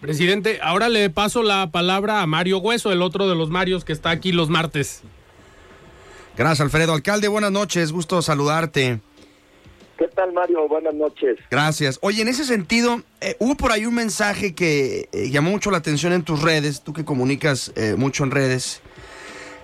Presidente, 0.00 0.58
ahora 0.60 0.88
le 0.88 1.08
paso 1.08 1.44
la 1.44 1.70
palabra 1.70 2.20
a 2.20 2.26
Mario 2.26 2.58
Hueso, 2.58 2.90
el 2.90 3.00
otro 3.00 3.28
de 3.28 3.36
los 3.36 3.48
Marios 3.48 3.84
que 3.84 3.92
está 3.92 4.10
aquí 4.10 4.32
los 4.32 4.50
martes. 4.50 5.04
Gracias, 6.36 6.60
Alfredo. 6.60 6.94
Alcalde, 6.94 7.28
buenas 7.28 7.52
noches, 7.52 7.92
gusto 7.92 8.20
saludarte. 8.20 9.00
¿Qué 9.96 10.08
tal, 10.08 10.32
Mario? 10.32 10.66
Buenas 10.68 10.94
noches. 10.94 11.38
Gracias. 11.48 11.98
Oye, 12.02 12.22
en 12.22 12.28
ese 12.28 12.44
sentido, 12.44 13.02
eh, 13.20 13.36
hubo 13.38 13.54
por 13.54 13.70
ahí 13.70 13.86
un 13.86 13.94
mensaje 13.94 14.52
que 14.52 15.08
eh, 15.12 15.30
llamó 15.30 15.50
mucho 15.50 15.70
la 15.70 15.78
atención 15.78 16.12
en 16.12 16.24
tus 16.24 16.42
redes, 16.42 16.82
tú 16.82 16.92
que 16.92 17.04
comunicas 17.04 17.72
eh, 17.76 17.94
mucho 17.96 18.24
en 18.24 18.32
redes, 18.32 18.80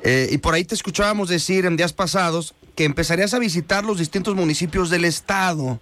y 0.03 0.39
por 0.39 0.55
ahí 0.55 0.65
te 0.65 0.75
escuchábamos 0.75 1.29
decir 1.29 1.67
en 1.67 1.77
días 1.77 1.93
pasados 1.93 2.55
que 2.75 2.85
empezarías 2.85 3.35
a 3.35 3.39
visitar 3.39 3.85
los 3.85 3.99
distintos 3.99 4.35
municipios 4.35 4.89
del 4.89 5.05
estado. 5.05 5.79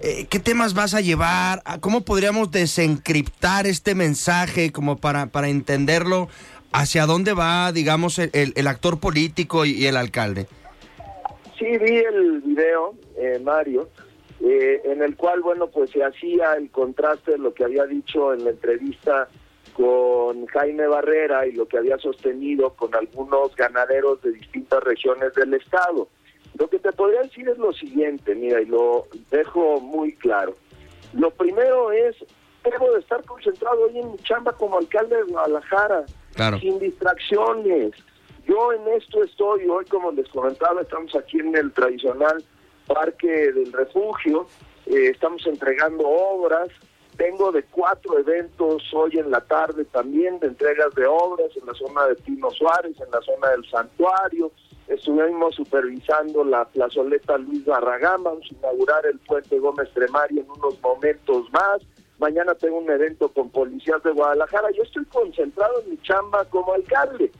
¿Qué 0.00 0.38
temas 0.38 0.72
vas 0.72 0.94
a 0.94 1.00
llevar? 1.00 1.60
¿Cómo 1.80 2.02
podríamos 2.02 2.52
desencriptar 2.52 3.66
este 3.66 3.96
mensaje 3.96 4.70
como 4.70 4.98
para, 4.98 5.26
para 5.26 5.48
entenderlo 5.48 6.28
hacia 6.72 7.06
dónde 7.06 7.34
va, 7.34 7.72
digamos, 7.72 8.18
el, 8.18 8.66
actor 8.66 9.00
político 9.00 9.64
y, 9.64 9.86
el 9.86 9.96
alcalde. 9.96 10.46
Sí, 11.58 11.66
vi 11.78 11.96
el 11.98 12.40
video, 12.40 12.94
eh, 13.16 13.38
Mario, 13.42 13.88
eh, 14.40 14.80
en 14.84 15.02
el 15.02 15.16
cual, 15.16 15.42
bueno, 15.42 15.68
pues 15.68 15.90
se 15.90 16.02
hacía 16.02 16.54
el 16.54 16.70
contraste 16.70 17.32
de 17.32 17.38
lo 17.38 17.52
que 17.52 17.64
había 17.64 17.84
dicho 17.84 18.32
en 18.32 18.44
la 18.44 18.50
entrevista 18.50 19.28
con 19.74 20.46
Jaime 20.46 20.86
Barrera 20.86 21.46
y 21.46 21.52
lo 21.52 21.66
que 21.66 21.78
había 21.78 21.98
sostenido 21.98 22.74
con 22.74 22.94
algunos 22.94 23.54
ganaderos 23.56 24.20
de 24.22 24.32
distintas 24.32 24.82
regiones 24.82 25.34
del 25.34 25.54
estado. 25.54 26.08
Lo 26.58 26.68
que 26.68 26.78
te 26.78 26.92
podría 26.92 27.22
decir 27.22 27.48
es 27.48 27.58
lo 27.58 27.72
siguiente, 27.72 28.34
mira, 28.34 28.60
y 28.60 28.66
lo 28.66 29.06
dejo 29.30 29.80
muy 29.80 30.14
claro. 30.14 30.56
Lo 31.12 31.30
primero 31.30 31.92
es, 31.92 32.16
debo 32.64 32.92
de 32.92 33.00
estar 33.00 33.24
concentrado 33.24 33.84
hoy 33.84 33.98
en 33.98 34.16
chamba 34.18 34.52
como 34.52 34.78
alcalde 34.78 35.16
de 35.16 35.22
Guadalajara, 35.24 36.04
sin 36.60 36.78
distracciones. 36.78 37.92
Yo 38.46 38.72
en 38.72 38.88
esto 38.96 39.22
estoy, 39.22 39.68
hoy 39.68 39.84
como 39.84 40.10
les 40.12 40.28
comentaba, 40.28 40.80
estamos 40.80 41.14
aquí 41.14 41.38
en 41.38 41.54
el 41.54 41.72
tradicional 41.72 42.42
Parque 42.86 43.52
del 43.52 43.72
Refugio, 43.72 44.46
eh, 44.86 45.10
estamos 45.10 45.46
entregando 45.46 46.08
obras, 46.08 46.68
tengo 47.16 47.52
de 47.52 47.62
cuatro 47.64 48.18
eventos 48.18 48.82
hoy 48.94 49.18
en 49.18 49.30
la 49.30 49.40
tarde 49.42 49.84
también 49.84 50.40
de 50.40 50.48
entregas 50.48 50.94
de 50.94 51.06
obras 51.06 51.50
en 51.54 51.66
la 51.66 51.74
zona 51.74 52.06
de 52.06 52.14
Pino 52.16 52.50
Suárez, 52.50 52.98
en 52.98 53.10
la 53.10 53.20
zona 53.20 53.50
del 53.50 53.64
Santuario. 53.68 54.50
Estuvimos 54.88 55.54
supervisando 55.54 56.42
la 56.42 56.64
plazoleta 56.64 57.38
Luis 57.38 57.64
Barragán, 57.64 58.24
vamos 58.24 58.48
a 58.50 58.54
inaugurar 58.54 59.06
el 59.06 59.18
puente 59.20 59.58
Gómez 59.58 59.88
Tremario 59.92 60.40
en 60.42 60.50
unos 60.50 60.80
momentos 60.80 61.52
más. 61.52 61.82
Mañana 62.20 62.54
tengo 62.54 62.76
un 62.76 62.90
evento 62.90 63.30
con 63.30 63.48
policías 63.48 64.02
de 64.02 64.12
Guadalajara. 64.12 64.70
Yo 64.72 64.82
estoy 64.82 65.06
concentrado 65.06 65.80
en 65.80 65.90
mi 65.90 65.98
chamba 66.02 66.44
como 66.44 66.74
alcalde. 66.74 67.32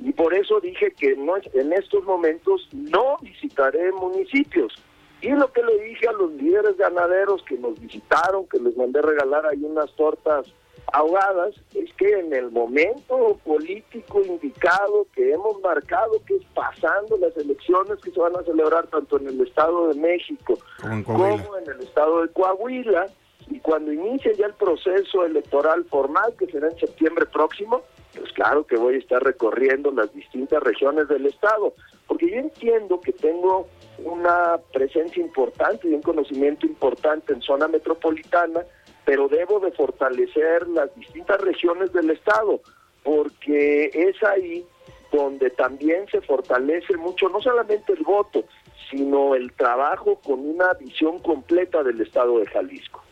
Y 0.00 0.12
por 0.12 0.34
eso 0.34 0.60
dije 0.60 0.90
que 0.90 1.14
no, 1.16 1.34
en 1.36 1.72
estos 1.72 2.04
momentos 2.04 2.68
no 2.72 3.18
visitaré 3.22 3.92
municipios. 3.92 4.74
Y 5.22 5.30
lo 5.30 5.50
que 5.52 5.62
le 5.62 5.80
dije 5.84 6.08
a 6.08 6.12
los 6.12 6.32
líderes 6.32 6.76
ganaderos 6.76 7.42
que 7.44 7.56
nos 7.56 7.80
visitaron, 7.80 8.46
que 8.48 8.58
les 8.58 8.76
mandé 8.76 9.00
regalar 9.00 9.46
ahí 9.46 9.62
unas 9.62 9.90
tortas 9.94 10.46
ahogadas, 10.92 11.54
es 11.74 11.92
que 11.94 12.18
en 12.18 12.34
el 12.34 12.50
momento 12.50 13.38
político 13.44 14.22
indicado 14.22 15.06
que 15.14 15.32
hemos 15.32 15.60
marcado, 15.60 16.12
que 16.26 16.34
es 16.34 16.44
pasando 16.52 17.16
las 17.16 17.36
elecciones 17.36 18.00
que 18.02 18.10
se 18.10 18.20
van 18.20 18.36
a 18.36 18.42
celebrar 18.42 18.88
tanto 18.88 19.18
en 19.18 19.28
el 19.28 19.40
Estado 19.40 19.88
de 19.88 20.00
México 20.00 20.58
como 21.04 21.56
en 21.58 21.70
el 21.70 21.80
Estado 21.80 22.22
de 22.22 22.28
Coahuila, 22.32 23.06
y 23.48 23.60
cuando 23.60 23.92
inicie 23.92 24.34
ya 24.34 24.46
el 24.46 24.54
proceso 24.54 25.24
electoral 25.24 25.84
formal, 25.84 26.34
que 26.38 26.46
será 26.46 26.68
en 26.68 26.78
septiembre 26.78 27.26
próximo, 27.26 27.82
pues 28.16 28.32
claro 28.32 28.66
que 28.66 28.76
voy 28.76 28.94
a 28.94 28.98
estar 28.98 29.22
recorriendo 29.22 29.90
las 29.92 30.12
distintas 30.12 30.62
regiones 30.62 31.08
del 31.08 31.26
Estado, 31.26 31.74
porque 32.06 32.30
yo 32.30 32.36
entiendo 32.36 33.00
que 33.00 33.12
tengo 33.12 33.68
una 33.98 34.58
presencia 34.72 35.22
importante 35.22 35.88
y 35.88 35.94
un 35.94 36.02
conocimiento 36.02 36.66
importante 36.66 37.32
en 37.32 37.42
zona 37.42 37.68
metropolitana, 37.68 38.62
pero 39.04 39.28
debo 39.28 39.60
de 39.60 39.70
fortalecer 39.72 40.66
las 40.68 40.94
distintas 40.96 41.40
regiones 41.40 41.92
del 41.92 42.10
Estado, 42.10 42.60
porque 43.04 43.90
es 43.92 44.22
ahí 44.24 44.66
donde 45.12 45.50
también 45.50 46.06
se 46.10 46.20
fortalece 46.20 46.96
mucho, 46.96 47.28
no 47.28 47.40
solamente 47.40 47.92
el 47.92 48.02
voto, 48.02 48.44
sino 48.90 49.34
el 49.34 49.52
trabajo 49.52 50.20
con 50.24 50.40
una 50.40 50.72
visión 50.74 51.20
completa 51.20 51.82
del 51.82 52.00
Estado 52.00 52.38
de 52.40 52.46
Jalisco. 52.46 53.05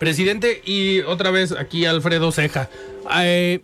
Presidente, 0.00 0.62
y 0.64 1.00
otra 1.00 1.30
vez 1.30 1.52
aquí 1.52 1.84
Alfredo 1.84 2.32
Ceja, 2.32 2.70
eh, 3.22 3.60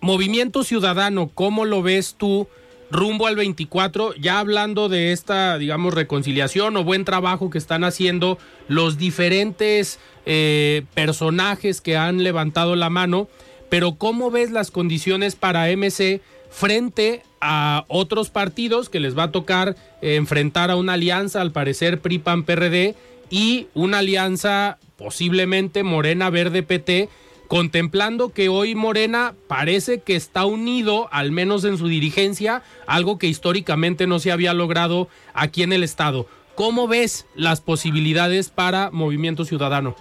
Movimiento 0.00 0.62
Ciudadano, 0.62 1.32
¿cómo 1.34 1.64
lo 1.64 1.82
ves 1.82 2.14
tú? 2.16 2.46
rumbo 2.92 3.26
al 3.26 3.36
24, 3.36 4.14
ya 4.14 4.38
hablando 4.38 4.88
de 4.88 5.12
esta, 5.12 5.58
digamos, 5.58 5.94
reconciliación 5.94 6.76
o 6.76 6.84
buen 6.84 7.04
trabajo 7.04 7.48
que 7.48 7.58
están 7.58 7.84
haciendo 7.84 8.38
los 8.66 8.98
diferentes 8.98 10.00
eh, 10.26 10.82
personajes 10.94 11.80
que 11.80 11.96
han 11.96 12.24
levantado 12.24 12.74
la 12.74 12.90
mano, 12.90 13.28
pero 13.68 13.94
¿cómo 13.94 14.30
ves 14.30 14.50
las 14.50 14.70
condiciones 14.70 15.36
para 15.36 15.68
MC 15.76 16.20
frente 16.50 17.22
a 17.40 17.84
otros 17.88 18.30
partidos 18.30 18.88
que 18.88 18.98
les 19.00 19.16
va 19.16 19.24
a 19.24 19.32
tocar 19.32 19.76
enfrentar 20.02 20.70
a 20.70 20.76
una 20.76 20.94
alianza, 20.94 21.40
al 21.40 21.52
parecer 21.52 22.00
PRI-PAN-PRD, 22.00 22.96
y 23.30 23.68
una 23.74 23.98
alianza 23.98 24.78
posiblemente 25.00 25.82
Morena 25.82 26.30
Verde 26.30 26.62
PT? 26.62 27.08
contemplando 27.48 28.32
que 28.32 28.48
hoy 28.48 28.76
Morena 28.76 29.34
parece 29.48 30.02
que 30.02 30.14
está 30.14 30.46
unido, 30.46 31.08
al 31.10 31.32
menos 31.32 31.64
en 31.64 31.78
su 31.78 31.88
dirigencia, 31.88 32.62
algo 32.86 33.18
que 33.18 33.26
históricamente 33.26 34.06
no 34.06 34.20
se 34.20 34.30
había 34.30 34.54
logrado 34.54 35.08
aquí 35.34 35.64
en 35.64 35.72
el 35.72 35.82
Estado. 35.82 36.26
¿Cómo 36.54 36.86
ves 36.86 37.26
las 37.34 37.60
posibilidades 37.60 38.50
para 38.50 38.92
Movimiento 38.92 39.44
Ciudadano? 39.44 39.96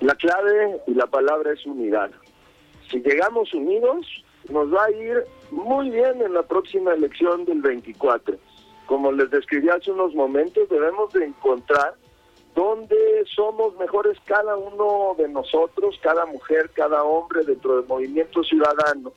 La 0.00 0.14
clave 0.14 0.80
y 0.86 0.94
la 0.94 1.06
palabra 1.06 1.52
es 1.52 1.66
unidad. 1.66 2.10
Si 2.90 3.00
llegamos 3.00 3.52
unidos, 3.52 4.06
nos 4.48 4.72
va 4.72 4.86
a 4.86 4.90
ir 4.92 5.24
muy 5.50 5.90
bien 5.90 6.22
en 6.22 6.32
la 6.32 6.44
próxima 6.44 6.94
elección 6.94 7.44
del 7.44 7.60
24. 7.60 8.38
Como 8.86 9.12
les 9.12 9.30
describí 9.30 9.68
hace 9.68 9.90
unos 9.90 10.14
momentos, 10.14 10.66
debemos 10.70 11.12
de 11.12 11.26
encontrar 11.26 11.92
donde 12.54 13.24
somos 13.34 13.76
mejores 13.76 14.18
cada 14.24 14.56
uno 14.56 15.14
de 15.16 15.28
nosotros, 15.28 15.98
cada 16.02 16.26
mujer, 16.26 16.70
cada 16.70 17.04
hombre 17.04 17.44
dentro 17.44 17.76
del 17.76 17.86
movimiento 17.86 18.42
ciudadano, 18.42 19.12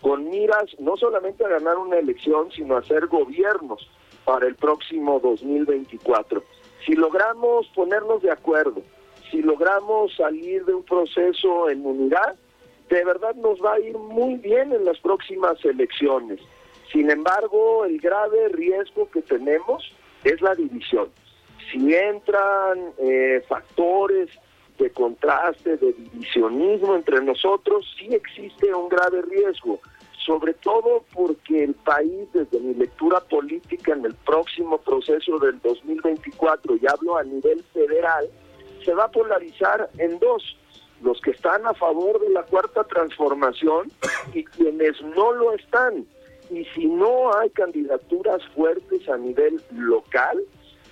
con 0.00 0.30
miras 0.30 0.64
no 0.78 0.96
solamente 0.96 1.44
a 1.44 1.48
ganar 1.48 1.76
una 1.76 1.98
elección, 1.98 2.50
sino 2.52 2.76
a 2.76 2.82
ser 2.84 3.06
gobiernos 3.06 3.88
para 4.24 4.46
el 4.46 4.54
próximo 4.54 5.20
2024. 5.20 6.42
Si 6.86 6.94
logramos 6.94 7.66
ponernos 7.74 8.22
de 8.22 8.30
acuerdo, 8.30 8.82
si 9.30 9.42
logramos 9.42 10.14
salir 10.16 10.64
de 10.64 10.74
un 10.74 10.84
proceso 10.84 11.68
en 11.68 11.84
unidad, 11.84 12.36
de 12.88 13.04
verdad 13.04 13.34
nos 13.34 13.62
va 13.62 13.74
a 13.74 13.80
ir 13.80 13.96
muy 13.98 14.36
bien 14.36 14.72
en 14.72 14.84
las 14.86 14.98
próximas 15.00 15.62
elecciones. 15.64 16.40
Sin 16.90 17.10
embargo, 17.10 17.84
el 17.84 18.00
grave 18.00 18.48
riesgo 18.48 19.10
que 19.10 19.20
tenemos 19.20 19.92
es 20.24 20.40
la 20.40 20.54
división 20.54 21.10
si 21.70 21.94
entran 21.94 22.92
eh, 22.98 23.42
factores 23.48 24.28
de 24.78 24.90
contraste, 24.90 25.76
de 25.76 25.92
divisionismo 25.92 26.94
entre 26.94 27.20
nosotros, 27.20 27.84
sí 27.98 28.14
existe 28.14 28.72
un 28.72 28.88
grave 28.88 29.22
riesgo, 29.22 29.80
sobre 30.24 30.54
todo 30.54 31.04
porque 31.12 31.64
el 31.64 31.74
país, 31.74 32.28
desde 32.32 32.60
mi 32.60 32.74
lectura 32.74 33.20
política 33.20 33.92
en 33.92 34.04
el 34.04 34.14
próximo 34.14 34.78
proceso 34.78 35.38
del 35.38 35.60
2024, 35.60 36.76
y 36.76 36.86
hablo 36.86 37.16
a 37.16 37.24
nivel 37.24 37.64
federal, 37.72 38.28
se 38.84 38.94
va 38.94 39.04
a 39.04 39.10
polarizar 39.10 39.90
en 39.98 40.18
dos, 40.18 40.56
los 41.02 41.20
que 41.20 41.32
están 41.32 41.66
a 41.66 41.74
favor 41.74 42.20
de 42.20 42.30
la 42.30 42.42
cuarta 42.44 42.84
transformación 42.84 43.90
y 44.32 44.44
quienes 44.44 45.00
no 45.02 45.32
lo 45.32 45.52
están. 45.54 46.06
Y 46.50 46.64
si 46.74 46.86
no 46.86 47.36
hay 47.36 47.50
candidaturas 47.50 48.42
fuertes 48.54 49.08
a 49.08 49.16
nivel 49.16 49.62
local, 49.72 50.42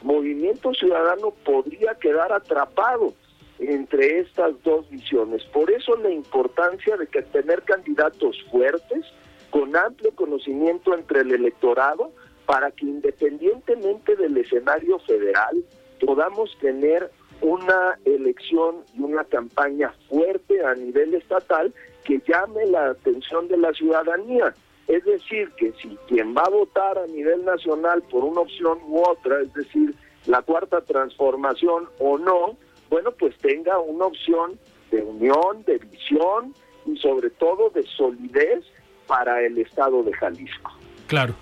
Movimiento 0.07 0.73
Ciudadano 0.73 1.33
podría 1.45 1.97
quedar 1.97 2.33
atrapado 2.33 3.13
entre 3.59 4.21
estas 4.21 4.53
dos 4.63 4.89
visiones. 4.89 5.43
Por 5.47 5.69
eso 5.69 5.97
la 5.97 6.11
importancia 6.11 6.97
de 6.97 7.09
que 7.09 7.23
tener 7.23 7.63
candidatos 7.63 8.37
fuertes, 8.53 9.05
con 9.51 9.75
amplio 9.75 10.15
conocimiento 10.15 10.95
entre 10.95 11.23
el 11.23 11.33
electorado, 11.33 12.13
para 12.47 12.71
que 12.71 12.87
independientemente 12.87 14.15
del 14.15 14.37
escenario 14.37 15.01
federal 15.01 15.65
podamos 16.05 16.57
tener 16.61 17.11
una 17.41 17.99
elección 18.05 18.85
y 18.95 19.01
una 19.01 19.25
campaña 19.25 19.93
fuerte 20.09 20.65
a 20.65 20.75
nivel 20.75 21.15
estatal 21.15 21.75
que 22.05 22.23
llame 22.29 22.65
la 22.67 22.91
atención 22.91 23.49
de 23.49 23.57
la 23.57 23.73
ciudadanía. 23.73 24.55
Es 24.89 25.05
decir, 25.05 25.51
que 25.57 25.73
si 25.83 25.97
quien 26.09 26.35
va 26.35 26.43
a 26.47 26.51
votar 26.51 26.99
a 26.99 27.07
nivel 27.07 27.45
nacional 27.45 28.03
por 28.11 28.25
una 28.25 28.43
opción 28.43 28.79
u 28.87 29.03
otra, 29.03 29.41
es 29.41 29.53
decir, 29.53 29.95
la 30.27 30.43
cuarta 30.43 30.81
transformación 30.83 31.89
o 31.99 32.19
no, 32.19 32.57
bueno, 32.89 33.11
pues 33.13 33.37
tenga 33.39 33.79
una 33.81 34.07
opción 34.07 34.59
de 34.91 35.03
unión, 35.03 35.65
de 35.67 35.79
visión 35.79 36.55
y 36.87 36.97
sobre 36.99 37.31
todo 37.31 37.71
de 37.71 37.83
solidez 37.97 38.65
para 39.07 39.45
el 39.45 39.59
Estado 39.59 40.03
de 40.03 40.13
Jalisco. 40.13 40.73
Claro. 41.07 41.35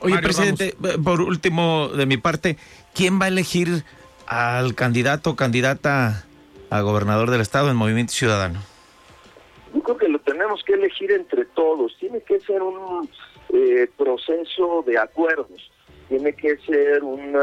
Oye, 0.00 0.18
presidente, 0.18 0.74
por 1.02 1.20
último 1.20 1.88
de 1.88 2.06
mi 2.06 2.16
parte, 2.16 2.56
¿quién 2.92 3.20
va 3.20 3.26
a 3.26 3.28
elegir 3.28 3.84
al 4.26 4.74
candidato 4.74 5.30
o 5.30 5.36
candidata 5.36 6.24
a 6.70 6.80
gobernador 6.80 7.30
del 7.30 7.40
Estado 7.40 7.70
en 7.70 7.76
Movimiento 7.76 8.12
Ciudadano? 8.12 8.60
Yo 9.74 9.82
creo 9.82 9.96
que 9.96 10.08
tenemos 10.42 10.64
que 10.64 10.74
elegir 10.74 11.12
entre 11.12 11.44
todos. 11.44 11.96
Tiene 12.00 12.20
que 12.20 12.40
ser 12.40 12.62
un 12.62 13.08
eh, 13.52 13.88
proceso 13.96 14.82
de 14.84 14.98
acuerdos. 14.98 15.70
Tiene 16.08 16.32
que 16.32 16.56
ser 16.66 17.04
un 17.04 17.38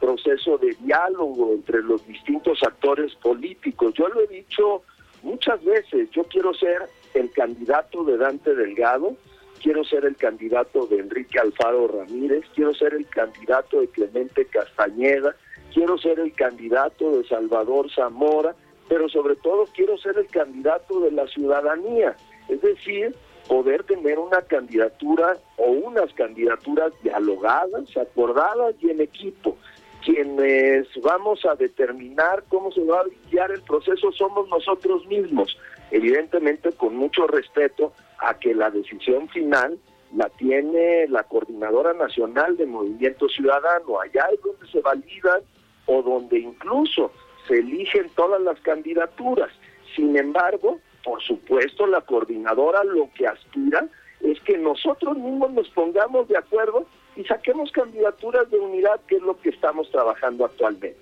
proceso 0.00 0.58
de 0.58 0.76
diálogo 0.80 1.52
entre 1.52 1.82
los 1.82 2.04
distintos 2.04 2.60
actores 2.64 3.14
políticos. 3.14 3.94
Yo 3.94 4.08
lo 4.08 4.22
he 4.22 4.26
dicho 4.26 4.82
muchas 5.22 5.62
veces, 5.64 6.10
yo 6.10 6.24
quiero 6.24 6.52
ser 6.52 6.82
el 7.14 7.30
candidato 7.30 8.02
de 8.02 8.16
Dante 8.16 8.56
Delgado, 8.56 9.14
quiero 9.62 9.84
ser 9.84 10.04
el 10.04 10.16
candidato 10.16 10.86
de 10.86 10.98
Enrique 10.98 11.38
Alfaro 11.38 11.86
Ramírez, 11.86 12.44
quiero 12.56 12.74
ser 12.74 12.94
el 12.94 13.06
candidato 13.06 13.80
de 13.80 13.86
Clemente 13.86 14.46
Castañeda, 14.46 15.36
quiero 15.72 15.96
ser 15.96 16.18
el 16.18 16.32
candidato 16.32 17.18
de 17.18 17.28
Salvador 17.28 17.88
Zamora, 17.94 18.56
pero 18.88 19.08
sobre 19.08 19.36
todo 19.36 19.66
quiero 19.74 19.96
ser 19.96 20.18
el 20.18 20.26
candidato 20.26 21.00
de 21.00 21.12
la 21.12 21.26
ciudadanía, 21.28 22.16
es 22.52 22.60
decir, 22.60 23.14
poder 23.48 23.82
tener 23.84 24.18
una 24.18 24.42
candidatura 24.42 25.36
o 25.56 25.70
unas 25.70 26.12
candidaturas 26.14 26.92
dialogadas, 27.02 27.96
acordadas 27.96 28.74
y 28.80 28.90
en 28.90 29.00
equipo. 29.00 29.56
Quienes 30.04 30.88
vamos 31.02 31.44
a 31.44 31.54
determinar 31.54 32.44
cómo 32.48 32.72
se 32.72 32.84
va 32.84 33.00
a 33.00 33.04
guiar 33.30 33.52
el 33.52 33.62
proceso 33.62 34.10
somos 34.12 34.48
nosotros 34.48 35.06
mismos, 35.06 35.56
evidentemente 35.90 36.72
con 36.72 36.96
mucho 36.96 37.26
respeto 37.26 37.92
a 38.18 38.34
que 38.38 38.54
la 38.54 38.70
decisión 38.70 39.28
final 39.28 39.78
la 40.14 40.28
tiene 40.30 41.06
la 41.08 41.22
Coordinadora 41.22 41.94
Nacional 41.94 42.56
de 42.56 42.66
Movimiento 42.66 43.28
Ciudadano. 43.28 44.00
Allá 44.00 44.26
es 44.32 44.42
donde 44.42 44.66
se 44.70 44.80
validan 44.80 45.40
o 45.86 46.02
donde 46.02 46.38
incluso 46.38 47.12
se 47.48 47.58
eligen 47.58 48.10
todas 48.14 48.40
las 48.42 48.60
candidaturas. 48.60 49.50
Sin 49.96 50.16
embargo, 50.16 50.78
por 51.04 51.22
supuesto, 51.22 51.86
la 51.86 52.00
coordinadora 52.00 52.84
lo 52.84 53.08
que 53.14 53.26
aspira 53.26 53.86
es 54.20 54.40
que 54.40 54.56
nosotros 54.58 55.16
mismos 55.16 55.52
nos 55.52 55.68
pongamos 55.70 56.28
de 56.28 56.36
acuerdo 56.36 56.86
y 57.16 57.24
saquemos 57.24 57.70
candidaturas 57.72 58.50
de 58.50 58.58
unidad, 58.58 59.00
que 59.06 59.16
es 59.16 59.22
lo 59.22 59.38
que 59.40 59.50
estamos 59.50 59.90
trabajando 59.90 60.44
actualmente. 60.44 60.96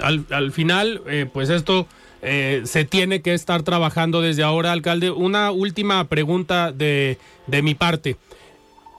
Al, 0.00 0.24
al 0.30 0.52
final, 0.52 1.02
eh, 1.06 1.28
pues 1.32 1.50
esto 1.50 1.86
eh, 2.22 2.62
se 2.64 2.84
tiene 2.84 3.20
que 3.20 3.34
estar 3.34 3.62
trabajando 3.62 4.20
desde 4.20 4.42
ahora, 4.42 4.72
alcalde. 4.72 5.10
Una 5.10 5.50
última 5.50 6.04
pregunta 6.08 6.72
de, 6.72 7.18
de 7.46 7.62
mi 7.62 7.74
parte. 7.74 8.16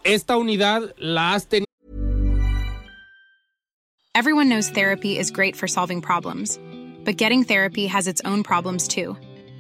¿Esta 0.04 0.38
unidad 0.38 0.94
la 0.98 1.34
has 1.34 1.48
tenido? 1.48 1.68
Everyone 4.16 4.48
knows 4.48 4.70
therapy 4.70 5.18
is 5.18 5.32
great 5.32 5.56
for 5.56 5.68
solving 5.68 6.00
problems, 6.00 6.60
but 7.04 7.18
getting 7.18 7.44
therapy 7.44 7.88
has 7.88 8.08
its 8.08 8.22
own 8.26 8.44
problems 8.44 8.88
too, 8.88 9.18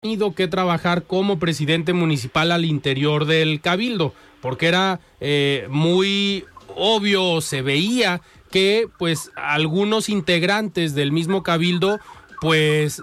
Tenido 0.00 0.32
que 0.32 0.46
trabajar 0.46 1.02
como 1.02 1.40
presidente 1.40 1.92
municipal 1.92 2.52
al 2.52 2.64
interior 2.64 3.24
del 3.24 3.60
cabildo, 3.60 4.14
porque 4.40 4.68
era 4.68 5.00
eh, 5.18 5.66
muy 5.70 6.44
obvio, 6.76 7.40
se 7.40 7.62
veía 7.62 8.20
que 8.52 8.86
pues 8.96 9.32
algunos 9.34 10.08
integrantes 10.08 10.94
del 10.94 11.10
mismo 11.10 11.42
cabildo 11.42 11.98
pues 12.40 13.02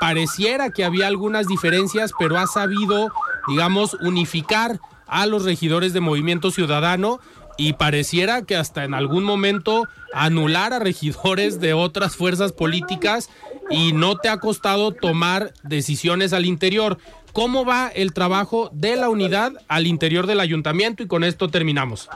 pareciera 0.00 0.68
que 0.68 0.84
había 0.84 1.06
algunas 1.06 1.46
diferencias, 1.46 2.12
pero 2.18 2.36
ha 2.36 2.46
sabido, 2.46 3.10
digamos, 3.48 3.94
unificar 4.02 4.80
a 5.06 5.24
los 5.24 5.44
regidores 5.44 5.94
de 5.94 6.00
Movimiento 6.00 6.50
Ciudadano 6.50 7.20
y 7.56 7.74
pareciera 7.74 8.42
que 8.42 8.56
hasta 8.56 8.84
en 8.84 8.94
algún 8.94 9.24
momento 9.24 9.88
anular 10.12 10.72
a 10.72 10.78
regidores 10.78 11.60
de 11.60 11.72
otras 11.74 12.16
fuerzas 12.16 12.52
políticas 12.52 13.30
y 13.70 13.92
no 13.92 14.16
te 14.16 14.28
ha 14.28 14.38
costado 14.38 14.92
tomar 14.92 15.52
decisiones 15.62 16.32
al 16.32 16.44
interior. 16.44 16.98
¿Cómo 17.32 17.64
va 17.64 17.88
el 17.88 18.12
trabajo 18.14 18.70
de 18.72 18.96
la 18.96 19.08
unidad 19.08 19.52
al 19.68 19.86
interior 19.86 20.26
del 20.26 20.40
ayuntamiento? 20.40 21.02
Y 21.02 21.08
con 21.08 21.24
esto 21.24 21.48
terminamos. 21.48 22.08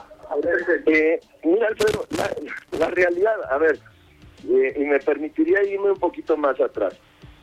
Eh, 0.86 1.18
mira, 1.42 1.66
Alfredo, 1.68 2.06
la, 2.16 2.30
la 2.78 2.90
realidad, 2.90 3.34
a 3.50 3.58
ver, 3.58 3.80
eh, 4.48 4.74
y 4.76 4.84
me 4.84 5.00
permitiría 5.00 5.64
irme 5.64 5.90
un 5.90 5.98
poquito 5.98 6.36
más 6.36 6.60
atrás. 6.60 6.94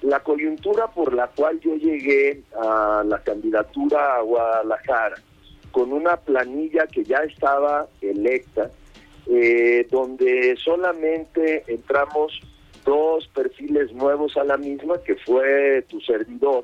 La 0.02 0.22
coyuntura 0.22 0.88
por 0.88 1.14
la 1.14 1.28
cual 1.28 1.60
yo 1.60 1.76
llegué 1.76 2.44
a 2.58 3.04
la 3.06 3.20
candidatura 3.24 4.16
a 4.16 4.22
Guadalajara, 4.22 5.16
con 5.76 5.92
una 5.92 6.16
planilla 6.16 6.88
que 6.88 7.04
ya 7.04 7.18
estaba 7.18 7.90
electa, 8.00 8.72
eh, 9.28 9.86
donde 9.92 10.56
solamente 10.64 11.66
entramos 11.68 12.40
dos 12.86 13.28
perfiles 13.28 13.92
nuevos 13.92 14.38
a 14.38 14.46
la 14.46 14.56
misma, 14.56 14.94
que 15.06 15.18
fue 15.18 15.82
tu 15.90 16.00
servidor 16.00 16.64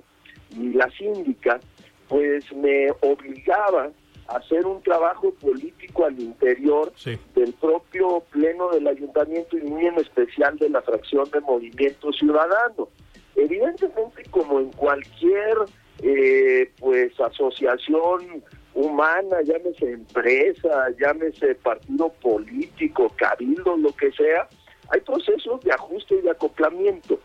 y 0.58 0.69
la 0.71 0.89
síndica, 0.91 1.60
pues 2.08 2.50
me 2.54 2.89
obligaba 3.02 3.89
a 4.30 4.38
hacer 4.38 4.65
un 4.65 4.82
trabajo 4.82 5.34
político 5.41 6.06
al 6.06 6.17
interior 6.17 6.93
Sí. 6.95 7.17
del 7.36 7.52
propio 7.52 8.24
pleno 8.32 8.69
del 8.69 8.88
ayuntamiento 8.88 9.58
y 9.58 9.63
muy 9.63 9.88
en 9.88 9.95
especial 9.95 10.58
de 10.58 10.69
la 10.69 10.82
fracción 10.84 11.30
de 11.32 11.41
Movimiento 11.41 12.13
Ciudadano. 12.13 12.88
Evidentemente, 13.36 14.24
como 14.30 14.62
en 14.62 14.71
cualquier 14.71 15.58
eh, 16.02 16.71
pues 16.80 17.12
asociación 17.19 18.41
humana, 18.73 19.41
llámese 19.43 19.91
empresa, 19.91 20.89
llámese 20.99 21.55
partido 21.55 22.10
político, 22.21 23.12
cabildo, 23.17 23.77
lo 23.77 23.91
que 23.93 24.12
sea, 24.12 24.47
hay 24.89 25.01
procesos 25.01 25.62
de 25.62 25.71
ajuste 25.71 26.15
y 26.15 26.21
de 26.21 26.31
acoplamiento. 26.31 27.19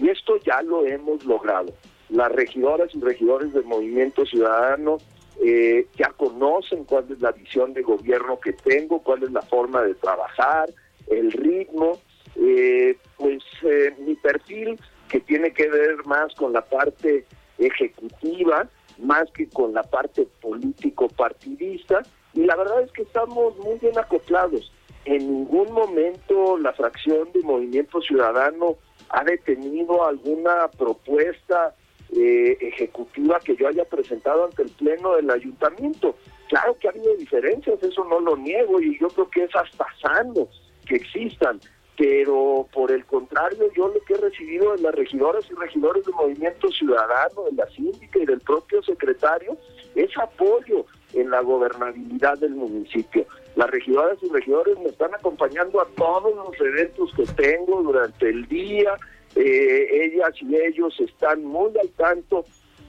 Y 0.00 0.08
esto 0.08 0.36
ya 0.38 0.62
lo 0.62 0.86
hemos 0.86 1.24
logrado. 1.24 1.72
Las 2.08 2.30
regidoras 2.32 2.94
y 2.94 3.00
regidores 3.00 3.52
del 3.52 3.64
Movimiento 3.64 4.24
Ciudadano 4.24 4.98
eh, 5.44 5.86
ya 5.96 6.10
conocen 6.16 6.84
cuál 6.84 7.06
es 7.10 7.20
la 7.20 7.32
visión 7.32 7.72
de 7.74 7.82
gobierno 7.82 8.40
que 8.40 8.52
tengo, 8.52 9.02
cuál 9.02 9.22
es 9.22 9.32
la 9.32 9.42
forma 9.42 9.82
de 9.82 9.94
trabajar, 9.94 10.70
el 11.08 11.32
ritmo, 11.32 11.98
eh, 12.36 12.96
pues 13.16 13.42
eh, 13.62 13.94
mi 13.98 14.14
perfil 14.14 14.78
que 15.08 15.20
tiene 15.20 15.52
que 15.52 15.68
ver 15.68 16.04
más 16.06 16.34
con 16.34 16.52
la 16.52 16.62
parte 16.62 17.24
ejecutiva, 17.58 18.68
más 18.98 19.30
que 19.32 19.48
con 19.48 19.72
la 19.72 19.82
parte 19.82 20.26
político-partidista, 20.40 22.02
y 22.34 22.44
la 22.44 22.56
verdad 22.56 22.82
es 22.82 22.92
que 22.92 23.02
estamos 23.02 23.56
muy 23.58 23.78
bien 23.78 23.98
acoplados. 23.98 24.72
En 25.04 25.32
ningún 25.32 25.72
momento 25.72 26.58
la 26.58 26.72
fracción 26.72 27.32
de 27.32 27.42
Movimiento 27.42 28.00
Ciudadano 28.00 28.76
ha 29.08 29.24
detenido 29.24 30.04
alguna 30.04 30.68
propuesta 30.76 31.74
eh, 32.14 32.56
ejecutiva 32.60 33.38
que 33.40 33.56
yo 33.56 33.68
haya 33.68 33.84
presentado 33.84 34.44
ante 34.44 34.62
el 34.62 34.70
Pleno 34.70 35.16
del 35.16 35.30
Ayuntamiento. 35.30 36.16
Claro 36.48 36.76
que 36.78 36.88
ha 36.88 36.90
habido 36.90 37.14
diferencias, 37.16 37.82
eso 37.82 38.04
no 38.04 38.20
lo 38.20 38.36
niego 38.36 38.80
y 38.80 38.98
yo 38.98 39.08
creo 39.08 39.30
que 39.30 39.44
es 39.44 39.54
hasta 39.54 39.86
sano 40.00 40.48
que 40.86 40.96
existan, 40.96 41.60
pero 41.98 42.68
por 42.72 42.92
el 42.92 43.04
contrario 43.06 43.68
yo 43.76 43.88
lo 43.88 44.00
que 44.04 44.14
he 44.14 44.18
recibido 44.18 44.76
de 44.76 44.82
las 44.82 44.94
regidoras 44.94 45.44
y 45.50 45.54
regidores 45.54 46.04
del 46.04 46.14
Movimiento 46.14 46.70
Ciudadano, 46.70 47.42
de 47.50 47.56
la 47.56 47.66
síndica 47.70 48.20
y 48.20 48.24
del 48.24 48.40
propio 48.40 48.80
secretario 48.84 49.56
es 49.96 50.16
apoyo 50.16 50.86
en 51.12 51.28
la 51.30 51.40
gobernabilidad 51.40 52.38
del 52.38 52.54
municipio. 52.54 53.26
Las 53.56 53.68
regidoras 53.70 54.16
y 54.22 54.28
regidores 54.28 54.78
me 54.78 54.90
están 54.90 55.12
acompañando 55.12 55.80
a 55.80 55.86
todos 55.96 56.36
los 56.36 56.60
eventos 56.60 57.12
que 57.14 57.24
tengo 57.34 57.82
durante 57.82 58.28
el 58.28 58.46
día, 58.46 58.94
eh, 59.34 59.88
ellas 60.04 60.30
y 60.40 60.54
ellos 60.54 60.94
están 61.00 61.44
muy 61.44 61.72
al 61.78 61.88
tanto 61.96 62.44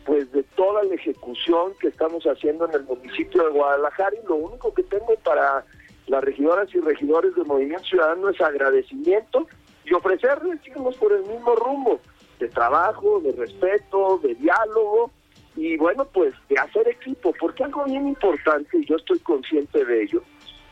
pues 0.06 0.32
de 0.32 0.44
toda 0.56 0.84
la 0.84 0.94
ejecución 0.94 1.74
que 1.80 1.88
estamos 1.88 2.24
haciendo 2.26 2.68
en 2.68 2.74
el 2.76 2.84
municipio 2.84 3.44
de 3.44 3.50
Guadalajara 3.50 4.16
y 4.24 4.28
lo 4.28 4.36
único 4.36 4.74
que 4.74 4.84
tengo 4.84 5.16
para 5.24 5.66
las 6.10 6.24
regidoras 6.24 6.68
y 6.74 6.80
regidores 6.80 7.36
del 7.36 7.46
Movimiento 7.46 7.86
Ciudadano 7.86 8.30
es 8.30 8.42
agradecimiento 8.42 9.48
y 9.86 9.94
ofrecerles 9.94 10.60
sigamos 10.62 10.98
por 10.98 11.14
el 11.14 11.24
mismo 11.24 11.56
rumbo 11.56 12.00
de 12.40 12.50
trabajo, 12.50 13.20
de 13.22 13.32
respeto, 13.34 14.20
de 14.24 14.36
diálogo 14.36 15.12
y 15.56 15.78
bueno 15.78 16.06
pues 16.06 16.34
de 16.50 16.58
hacer 16.58 16.88
equipo, 16.88 17.34
porque 17.40 17.64
algo 17.64 17.86
bien 17.86 18.08
importante 18.08 18.78
y 18.78 18.86
yo 18.86 18.96
estoy 18.96 19.20
consciente 19.20 19.86
de 19.86 20.04
ello 20.04 20.24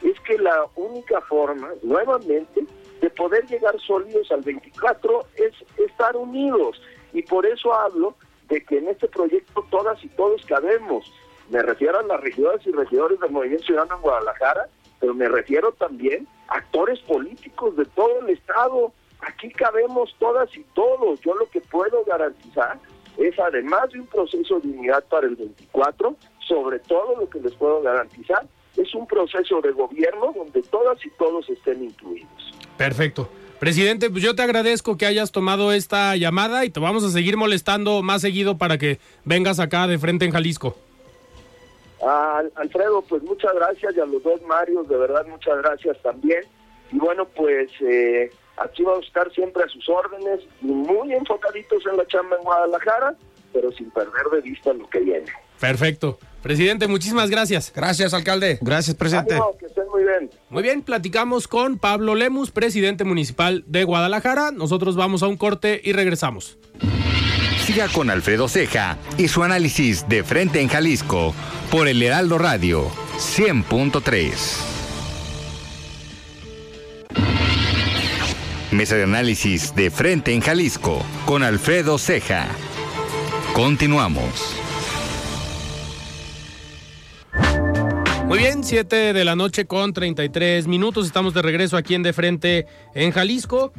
es 0.02 0.20
que 0.22 0.38
la 0.38 0.66
única 0.76 1.22
forma, 1.22 1.70
nuevamente, 1.84 2.66
de 3.02 3.10
poder 3.12 3.46
llegar 3.48 3.80
sólidos 3.80 4.32
al 4.32 4.42
24 4.42 5.26
es 5.36 5.54
estar 5.90 6.16
unidos. 6.16 6.82
Y 7.14 7.24
por 7.24 7.46
eso 7.46 7.74
hablo 7.74 8.16
de 8.48 8.64
que 8.64 8.78
en 8.78 8.90
este 8.90 9.08
proyecto 9.08 9.66
todas 9.70 10.04
y 10.04 10.10
todos 10.10 10.46
cabemos. 10.46 11.12
Me 11.50 11.62
refiero 11.62 12.00
a 12.00 12.04
las 12.04 12.22
regidoras 12.22 12.66
y 12.66 12.72
regidores 12.72 13.20
del 13.20 13.32
Movimiento 13.32 13.66
Ciudadano 13.66 13.96
en 13.96 14.02
Guadalajara, 14.02 14.68
pero 15.00 15.14
me 15.14 15.28
refiero 15.28 15.72
también 15.74 16.28
a 16.48 16.56
actores 16.58 17.00
políticos 17.00 17.76
de 17.76 17.86
todo 17.86 18.20
el 18.22 18.30
Estado. 18.30 18.92
Aquí 19.22 19.50
cabemos 19.50 20.16
todas 20.20 20.56
y 20.56 20.64
todos. 20.74 21.20
Yo 21.22 21.34
lo 21.36 21.50
que 21.50 21.62
puedo 21.62 22.04
garantizar 22.06 22.80
es, 23.18 23.38
además 23.40 23.92
de 23.92 24.00
un 24.00 24.08
proceso 24.08 24.60
de 24.60 24.70
unidad 24.70 25.04
para 25.10 25.28
el 25.28 25.36
24, 25.36 26.16
sobre 26.48 26.80
todo 26.80 27.16
lo 27.20 27.30
que 27.30 27.40
les 27.40 27.54
puedo 27.56 27.82
garantizar 27.82 28.46
es 28.78 28.94
un 28.94 29.08
proceso 29.08 29.60
de 29.62 29.72
gobierno 29.72 30.34
donde 30.36 30.62
todas 30.62 31.04
y 31.04 31.10
todos 31.18 31.50
estén 31.50 31.84
incluidos. 31.84 32.54
Perfecto. 32.78 33.30
Presidente, 33.60 34.12
pues 34.12 34.22
yo 34.22 34.36
te 34.36 34.44
agradezco 34.44 34.98
que 34.98 35.08
hayas 35.08 35.32
tomado 35.32 35.72
esta 35.72 36.16
llamada 36.16 36.64
y 36.64 36.70
te 36.70 36.80
vamos 36.80 37.04
a 37.04 37.10
seguir 37.10 37.38
molestando 37.38 38.04
más 38.04 38.22
seguido 38.22 38.60
para 38.60 38.78
que 38.78 39.00
vengas 39.26 39.60
acá 39.60 39.88
de 39.88 39.98
frente 39.98 40.26
en 40.26 40.32
Jalisco. 40.32 40.78
Alfredo, 42.02 43.02
pues 43.02 43.24
muchas 43.24 43.54
gracias 43.56 43.96
y 43.96 44.00
a 44.00 44.06
los 44.06 44.22
dos 44.24 44.42
Marios, 44.44 44.88
de 44.88 44.98
verdad 44.98 45.26
muchas 45.28 45.58
gracias 45.58 45.98
también. 46.02 46.44
Y 46.92 46.98
bueno, 46.98 47.26
pues 47.26 47.70
eh, 47.82 48.30
aquí 48.58 48.84
vamos 48.84 49.06
a 49.06 49.08
estar 49.08 49.32
siempre 49.34 49.64
a 49.64 49.68
sus 49.68 49.88
órdenes 49.90 50.42
muy 50.62 51.14
enfocaditos 51.14 51.86
en 51.86 51.98
la 51.98 52.06
chamba 52.08 52.38
en 52.38 52.44
Guadalajara, 52.44 53.16
pero 53.54 53.72
sin 53.72 53.90
perder 53.92 54.26
de 54.32 54.42
vista 54.42 54.74
lo 54.74 54.90
que 54.90 55.00
viene. 55.00 55.32
Perfecto. 55.60 56.20
Presidente, 56.44 56.88
muchísimas 56.88 57.30
gracias. 57.30 57.74
Gracias, 57.76 58.14
alcalde. 58.14 58.60
Gracias, 58.62 58.96
presidente. 58.96 59.36
que 59.60 59.66
estén 59.66 59.88
muy 59.90 60.04
bien. 60.04 60.30
Muy 60.50 60.64
bien, 60.64 60.82
platicamos 60.82 61.48
con 61.48 61.78
Pablo 61.80 62.16
Lemus, 62.16 62.52
presidente 62.52 63.04
municipal 63.04 63.64
de 63.68 63.84
Guadalajara. 63.84 64.52
Nosotros 64.52 64.96
vamos 64.96 65.24
a 65.24 65.28
un 65.28 65.38
corte 65.38 65.82
y 65.84 65.94
regresamos. 65.94 66.58
Siga 67.68 67.90
con 67.90 68.10
Alfredo 68.10 68.48
Ceja 68.48 68.98
y 69.18 69.28
su 69.28 69.44
análisis 69.44 70.08
de 70.08 70.24
frente 70.24 70.62
en 70.62 70.70
Jalisco 70.70 71.36
por 71.70 71.90
el 71.90 72.02
Heraldo 72.02 72.38
Radio 72.38 72.90
100.3. 73.18 74.32
Mesa 78.72 78.96
de 78.96 79.04
análisis 79.04 79.76
de 79.76 79.92
frente 79.92 80.34
en 80.34 80.40
Jalisco 80.40 81.06
con 81.26 81.44
Alfredo 81.44 81.98
Ceja. 81.98 82.48
Continuamos. 83.52 84.56
Muy 88.28 88.38
bien, 88.38 88.64
7 88.64 89.12
de 89.12 89.26
la 89.26 89.36
noche 89.36 89.66
con 89.66 89.92
33 89.92 90.68
minutos. 90.68 91.06
Estamos 91.06 91.34
de 91.34 91.42
regreso 91.42 91.76
aquí 91.76 91.96
en 91.96 92.04
De 92.04 92.14
Frente 92.14 92.66
en 92.96 93.12
Jalisco. 93.12 93.74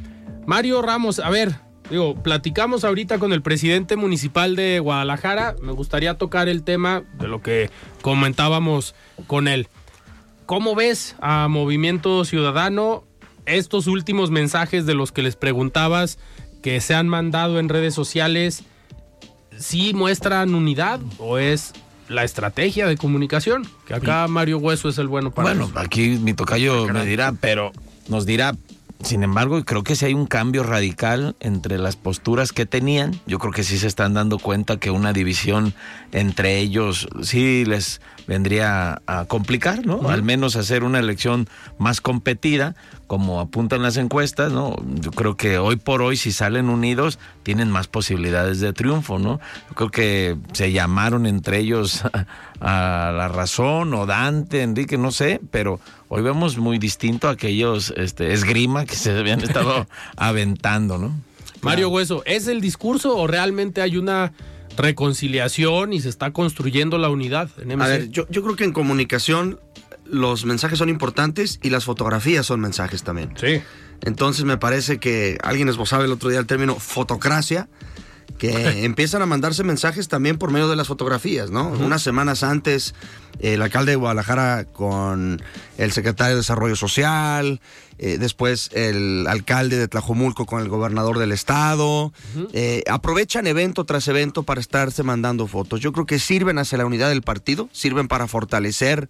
Mario 0.45 0.83
Ramos, 0.83 1.21
a 1.21 1.31
ver, 1.31 1.68
digo, 1.91 2.15
platicamos 2.15 2.85
ahorita 2.85 3.19
con 3.19 3.33
el 3.33 3.43
presidente 3.43 3.97
municipal 3.97 4.57
de 4.57 4.81
Guadalajara. 4.81 5.57
Me 5.63 5.73
gustaría 5.73 6.15
tocar 6.15 6.49
el 6.49 6.63
tema 6.63 7.03
de 7.19 7.29
lo 7.29 7.43
que 7.43 7.71
comentábamos 8.03 8.95
con 9.27 9.49
él. 9.49 9.69
¿Cómo 10.47 10.75
ves 10.75 11.17
a 11.21 11.49
Movimiento 11.49 12.25
Ciudadano 12.25 13.05
estos 13.47 13.87
últimos 13.87 14.31
mensajes 14.31 14.87
de 14.87 14.95
los 14.95 15.13
que 15.13 15.23
les 15.23 15.37
preguntabas 15.37 16.19
que 16.63 16.81
se 16.81 16.95
han 16.95 17.09
mandado 17.09 17.59
en 17.59 17.69
redes 17.69 17.95
sociales? 17.95 18.65
¿Sí 19.59 19.93
muestran 19.93 20.55
unidad 20.55 21.01
o 21.19 21.39
es 21.39 21.73
la 22.09 22.25
estrategia 22.25 22.87
de 22.87 22.97
comunicación, 22.97 23.67
que 23.87 23.95
acá 23.95 24.27
Mario 24.29 24.59
Hueso 24.59 24.89
es 24.89 24.99
el 24.99 25.09
bueno 25.09 25.31
para 25.31 25.49
Bueno, 25.49 25.71
aquí 25.75 26.19
mi 26.21 26.33
tocayo 26.33 26.87
me 26.89 27.05
dirá, 27.05 27.35
pero 27.39 27.73
nos 28.09 28.25
dirá, 28.25 28.57
sin 29.03 29.23
embargo, 29.23 29.65
creo 29.65 29.85
que 29.85 29.95
si 29.95 30.07
hay 30.07 30.15
un 30.15 30.27
cambio 30.27 30.65
radical 30.65 31.37
entre 31.39 31.79
las 31.79 31.95
posturas 31.95 32.53
que 32.53 32.67
tenían. 32.67 33.19
Yo 33.27 33.39
creo 33.39 33.53
que 33.53 33.63
sí 33.63 33.79
se 33.79 33.87
están 33.87 34.15
dando 34.15 34.39
cuenta 34.39 34.79
que 34.79 34.91
una 34.91 35.13
división 35.13 35.73
entre 36.11 36.59
ellos 36.59 37.09
sí 37.23 37.65
les 37.65 38.01
vendría 38.27 39.01
a 39.07 39.25
complicar, 39.27 39.87
¿no? 39.87 40.11
Al 40.11 40.23
menos 40.23 40.57
hacer 40.57 40.83
una 40.83 40.99
elección 40.99 41.49
más 41.79 42.01
competida, 42.01 42.75
como 43.09 43.41
apuntan 43.41 43.83
las 43.83 43.97
encuestas, 43.97 44.53
¿no? 44.53 44.77
Yo 45.01 45.11
creo 45.11 45.37
que 45.37 45.57
hoy 45.57 45.77
por 45.77 46.03
hoy, 46.03 46.19
si 46.19 46.31
salen 46.31 46.69
unidos, 46.69 47.19
tienen 47.43 47.71
más 47.71 47.89
posibilidades 47.89 48.61
de 48.61 48.75
triunfo, 48.75 49.19
¿no? 49.19 49.41
Yo 49.71 49.75
creo 49.75 49.91
que 49.91 50.37
se 50.53 50.73
llamaron 50.73 51.25
entre 51.27 51.59
ellos 51.59 52.03
a, 52.61 53.13
la 53.17 53.29
razón, 53.29 53.95
o 53.95 54.05
Dante, 54.05 54.63
Enrique, 54.63 54.99
no 54.99 55.11
sé, 55.11 55.41
pero 55.51 55.81
hoy 56.09 56.23
vemos 56.23 56.59
muy 56.59 56.79
distinto 56.79 57.29
a 57.29 57.33
aquellos 57.33 57.95
este, 57.97 58.35
esgrima 58.35 58.85
que 58.85 58.95
se 58.95 59.19
habían 59.19 59.41
estado 59.41 59.87
aventando, 60.17 60.99
¿no? 60.99 61.19
Mario 61.63 61.89
Hueso, 61.89 62.23
¿es 62.27 62.47
el 62.47 62.61
discurso 62.61 63.17
o 63.17 63.27
realmente 63.27 63.81
hay 63.81 63.97
una 63.97 64.33
reconciliación 64.77 65.95
y 65.95 66.01
se 66.01 66.11
está 66.11 66.31
construyendo 66.33 66.99
la 66.99 67.09
unidad 67.09 67.49
en 67.59 67.69
MC? 67.69 67.83
A 67.83 67.89
ver, 67.89 68.11
yo, 68.11 68.27
yo 68.29 68.43
creo 68.43 68.55
que 68.55 68.65
en 68.65 68.73
comunicación 68.73 69.59
los 70.09 70.45
mensajes 70.45 70.79
son 70.79 70.89
importantes 70.89 71.59
y 71.63 71.71
las 71.71 71.85
fotografías 71.85 72.47
son 72.47 72.61
mensajes 72.61 73.03
también. 73.03 73.33
Sí. 73.37 73.63
Entonces 74.03 74.45
me 74.45 74.57
parece 74.57 74.99
que 74.99 75.39
alguien 75.43 75.69
esbozaba 75.69 76.05
el 76.05 76.13
otro 76.13 76.31
día 76.31 76.39
el 76.39 76.47
término 76.47 76.77
fotocracia, 76.77 77.69
que 78.39 78.51
empiezan 78.85 79.23
a 79.23 79.27
mandarse 79.27 79.65
mensajes 79.65 80.09
también 80.09 80.39
por 80.39 80.51
medio 80.51 80.69
de 80.69 80.77
las 80.77 80.87
fotografías, 80.89 81.51
¿no? 81.51 81.69
Unas 81.69 82.03
semanas 82.03 82.43
antes, 82.43 82.95
el 83.41 83.61
alcalde 83.63 83.93
de 83.93 83.97
Guadalajara 83.97 84.65
con 84.65 85.43
el 85.77 85.93
secretario 85.93 86.35
de 86.35 86.41
Desarrollo 86.41 86.77
Social, 86.77 87.61
eh, 87.99 88.17
después 88.19 88.71
el 88.75 89.27
alcalde 89.29 89.77
de 89.77 89.89
Tlajomulco 89.89 90.47
con 90.47 90.63
el 90.63 90.69
gobernador 90.69 91.19
del 91.19 91.33
estado, 91.33 92.13
eh, 92.53 92.85
aprovechan 92.89 93.47
evento 93.49 93.85
tras 93.85 94.07
evento 94.07 94.45
para 94.45 94.61
estarse 94.61 95.03
mandando 95.03 95.47
fotos. 95.49 95.81
Yo 95.81 95.93
creo 95.93 96.07
que 96.07 96.21
sirven 96.21 96.59
hacia 96.59 96.79
la 96.79 96.87
unidad 96.87 97.09
del 97.09 97.23
partido, 97.23 97.69
sirven 97.73 98.07
para 98.07 98.29
fortalecer, 98.29 99.09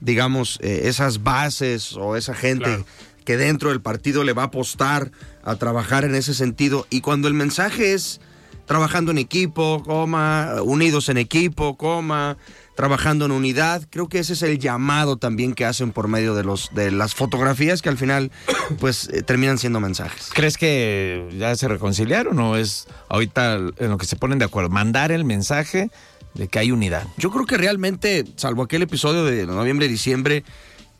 digamos, 0.00 0.60
eh, 0.62 0.82
esas 0.84 1.24
bases 1.24 1.94
o 1.96 2.16
esa 2.16 2.34
gente 2.34 2.64
Claro. 2.64 2.86
que 3.24 3.36
dentro 3.36 3.70
del 3.70 3.80
partido 3.80 4.22
le 4.22 4.32
va 4.32 4.42
a 4.42 4.46
apostar 4.46 5.10
a 5.42 5.56
trabajar 5.56 6.04
en 6.04 6.14
ese 6.14 6.32
sentido. 6.32 6.86
Y 6.90 7.00
cuando 7.00 7.26
el 7.26 7.34
mensaje 7.34 7.92
es 7.94 8.20
trabajando 8.68 9.10
en 9.10 9.18
equipo, 9.18 9.82
coma, 9.82 10.56
unidos 10.62 11.08
en 11.08 11.16
equipo, 11.16 11.76
coma, 11.76 12.36
trabajando 12.76 13.24
en 13.24 13.32
unidad, 13.32 13.82
creo 13.90 14.08
que 14.08 14.18
ese 14.20 14.34
es 14.34 14.42
el 14.42 14.58
llamado 14.58 15.16
también 15.16 15.54
que 15.54 15.64
hacen 15.64 15.90
por 15.90 16.06
medio 16.06 16.34
de 16.34 16.44
los 16.44 16.72
de 16.74 16.92
las 16.92 17.14
fotografías 17.14 17.82
que 17.82 17.88
al 17.88 17.96
final 17.96 18.30
pues 18.78 19.08
eh, 19.08 19.22
terminan 19.22 19.58
siendo 19.58 19.80
mensajes. 19.80 20.30
¿Crees 20.34 20.58
que 20.58 21.28
ya 21.36 21.56
se 21.56 21.66
reconciliaron 21.66 22.38
o 22.38 22.56
es 22.56 22.86
ahorita 23.08 23.54
en 23.54 23.90
lo 23.90 23.96
que 23.96 24.06
se 24.06 24.16
ponen 24.16 24.38
de 24.38 24.44
acuerdo? 24.44 24.68
Mandar 24.68 25.12
el 25.12 25.24
mensaje 25.24 25.90
de 26.34 26.48
que 26.48 26.58
hay 26.58 26.70
unidad. 26.70 27.06
Yo 27.16 27.30
creo 27.30 27.46
que 27.46 27.56
realmente, 27.56 28.26
salvo 28.36 28.62
aquel 28.62 28.82
episodio 28.82 29.24
de 29.24 29.46
noviembre 29.46 29.88
diciembre, 29.88 30.44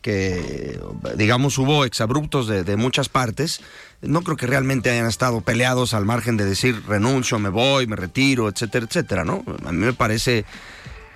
que 0.01 0.79
digamos 1.15 1.57
hubo 1.57 1.85
exabruptos 1.85 2.47
de, 2.47 2.63
de 2.63 2.75
muchas 2.77 3.09
partes, 3.09 3.61
no 4.01 4.21
creo 4.21 4.37
que 4.37 4.47
realmente 4.47 4.89
hayan 4.89 5.07
estado 5.07 5.41
peleados 5.41 5.93
al 5.93 6.05
margen 6.05 6.37
de 6.37 6.45
decir 6.45 6.81
renuncio, 6.87 7.39
me 7.39 7.49
voy, 7.49 7.87
me 7.87 7.95
retiro, 7.95 8.47
etcétera, 8.47 8.85
etcétera, 8.85 9.25
¿no? 9.25 9.43
A 9.65 9.71
mí 9.71 9.85
me 9.85 9.93
parece 9.93 10.45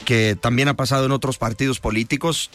que 0.06 0.38
también 0.40 0.68
ha 0.68 0.74
pasado 0.74 1.06
en 1.06 1.12
otros 1.12 1.38
partidos 1.38 1.80
políticos. 1.80 2.50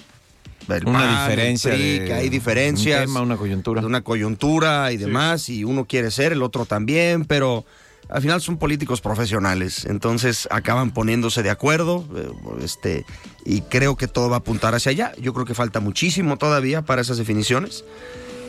el 0.69 0.87
Una 0.87 0.99
PAN, 0.99 1.09
el 1.09 1.21
diferencia 1.21 1.71
PRI, 1.73 1.99
de 1.99 2.05
que 2.05 2.13
hay 2.13 2.29
diferencias. 2.29 3.01
un 3.01 3.07
tema, 3.07 3.21
una 3.23 3.37
coyuntura. 3.37 3.81
de 3.81 3.87
una 3.87 4.03
coyuntura 4.03 4.93
y 4.93 4.99
demás, 4.99 5.49
y 5.49 5.65
uno 5.65 5.87
quiere 5.87 6.11
ser, 6.11 6.33
el 6.33 6.43
otro 6.43 6.67
también, 6.67 7.25
pero 7.25 7.65
al 8.11 8.23
final 8.23 8.41
son 8.41 8.57
políticos 8.57 9.01
profesionales, 9.01 9.85
entonces 9.85 10.49
acaban 10.51 10.93
poniéndose 10.93 11.43
de 11.43 11.51
acuerdo, 11.51 12.07
eh, 12.17 12.31
este, 12.63 13.05
y 13.45 13.63
creo 13.63 13.97
que 13.97 14.09
todo 14.09 14.31
va 14.31 14.37
a 14.37 14.39
apuntar 14.39 14.75
hacia 14.75 14.91
allá. 14.91 15.13
Yo 15.21 15.35
creo 15.35 15.45
que 15.45 15.55
falta 15.55 15.81
muchísimo 15.81 16.37
todavía 16.39 16.83
para 16.83 17.03
esas 17.03 17.19
definiciones, 17.19 17.85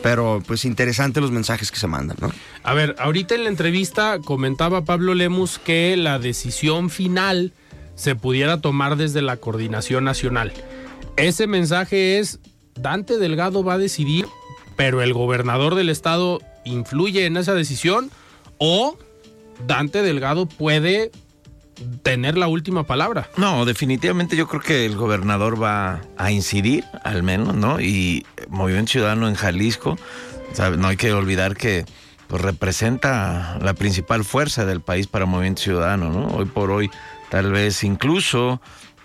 pero 0.02 0.42
pues 0.46 0.64
interesante 0.64 1.20
los 1.20 1.30
mensajes 1.30 1.70
que 1.70 1.78
se 1.78 1.86
mandan, 1.86 2.16
¿no? 2.20 2.30
A 2.62 2.74
ver, 2.74 2.96
ahorita 2.98 3.34
en 3.34 3.44
la 3.44 3.50
entrevista 3.50 4.18
comentaba 4.24 4.84
Pablo 4.84 5.14
Lemus 5.14 5.58
que 5.58 5.96
la 5.96 6.18
decisión 6.18 6.90
final 6.90 7.52
se 7.94 8.14
pudiera 8.14 8.60
tomar 8.60 8.96
desde 8.96 9.22
la 9.22 9.36
coordinación 9.36 10.04
nacional. 10.04 10.52
Ese 11.16 11.46
mensaje 11.46 12.18
es, 12.18 12.40
Dante 12.74 13.18
Delgado 13.18 13.62
va 13.62 13.74
a 13.74 13.78
decidir, 13.78 14.26
pero 14.76 15.02
el 15.02 15.12
gobernador 15.12 15.74
del 15.74 15.90
estado 15.90 16.40
influye 16.64 17.26
en 17.26 17.36
esa 17.36 17.54
decisión 17.54 18.10
o 18.58 18.96
Dante 19.66 20.02
Delgado 20.02 20.46
puede 20.46 21.10
tener 22.02 22.36
la 22.36 22.48
última 22.48 22.84
palabra. 22.84 23.28
No, 23.36 23.64
definitivamente 23.64 24.36
yo 24.36 24.46
creo 24.48 24.60
que 24.60 24.86
el 24.86 24.96
gobernador 24.96 25.62
va 25.62 26.02
a 26.16 26.30
incidir, 26.30 26.84
al 27.04 27.22
menos, 27.22 27.54
¿no? 27.54 27.80
Y 27.80 28.26
Movimiento 28.50 28.92
Ciudadano 28.92 29.28
en 29.28 29.34
Jalisco, 29.34 29.98
¿sabe? 30.52 30.76
no 30.76 30.88
hay 30.88 30.96
que 30.96 31.12
olvidar 31.12 31.56
que 31.56 31.86
pues, 32.28 32.42
representa 32.42 33.58
la 33.60 33.74
principal 33.74 34.24
fuerza 34.24 34.64
del 34.66 34.80
país 34.80 35.06
para 35.06 35.26
Movimiento 35.26 35.62
Ciudadano, 35.62 36.10
¿no? 36.10 36.28
Hoy 36.28 36.44
por 36.44 36.70
hoy, 36.70 36.90
tal 37.30 37.50
vez 37.52 37.82
incluso 37.82 38.60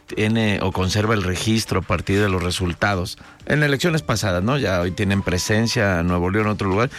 tiene 0.05 0.59
o 0.61 0.71
conserva 0.71 1.13
el 1.13 1.23
registro 1.23 1.79
a 1.79 1.81
partir 1.81 2.19
de 2.19 2.29
los 2.29 2.43
resultados 2.43 3.17
en 3.45 3.63
elecciones 3.63 4.01
pasadas, 4.01 4.43
¿no? 4.43 4.57
Ya 4.57 4.81
hoy 4.81 4.91
tienen 4.91 5.21
presencia 5.21 6.01
en 6.01 6.07
Nuevo 6.07 6.29
León 6.29 6.45
en 6.45 6.51
otro 6.51 6.69
lugar. 6.69 6.89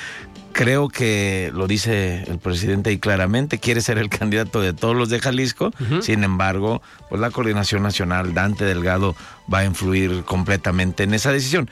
Creo 0.53 0.89
que 0.89 1.51
lo 1.55 1.67
dice 1.67 2.25
el 2.27 2.39
presidente 2.39 2.91
y 2.91 2.99
claramente 2.99 3.59
quiere 3.59 3.83
ser 3.83 3.99
el 3.99 4.09
candidato 4.09 4.63
de 4.63 4.73
todos 4.73 4.97
los 4.97 5.11
de 5.11 5.21
Jalisco. 5.21 5.71
Sin 6.01 6.25
embargo, 6.25 6.81
pues 7.11 7.21
la 7.21 7.31
coordinación 7.31 7.83
nacional, 7.83 8.33
Dante 8.33 8.65
Delgado, 8.65 9.15
va 9.53 9.59
a 9.59 9.65
influir 9.67 10.25
completamente 10.25 11.03
en 11.03 11.13
esa 11.13 11.31
decisión. 11.31 11.69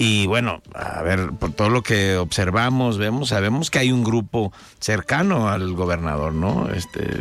Y 0.00 0.28
bueno, 0.28 0.62
a 0.74 1.02
ver, 1.02 1.30
por 1.32 1.52
todo 1.52 1.70
lo 1.70 1.82
que 1.82 2.16
observamos, 2.16 2.98
vemos, 2.98 3.30
sabemos 3.30 3.68
que 3.68 3.80
hay 3.80 3.90
un 3.90 4.04
grupo 4.04 4.52
cercano 4.78 5.48
al 5.48 5.72
gobernador, 5.72 6.32
¿no? 6.32 6.68
Este, 6.72 7.20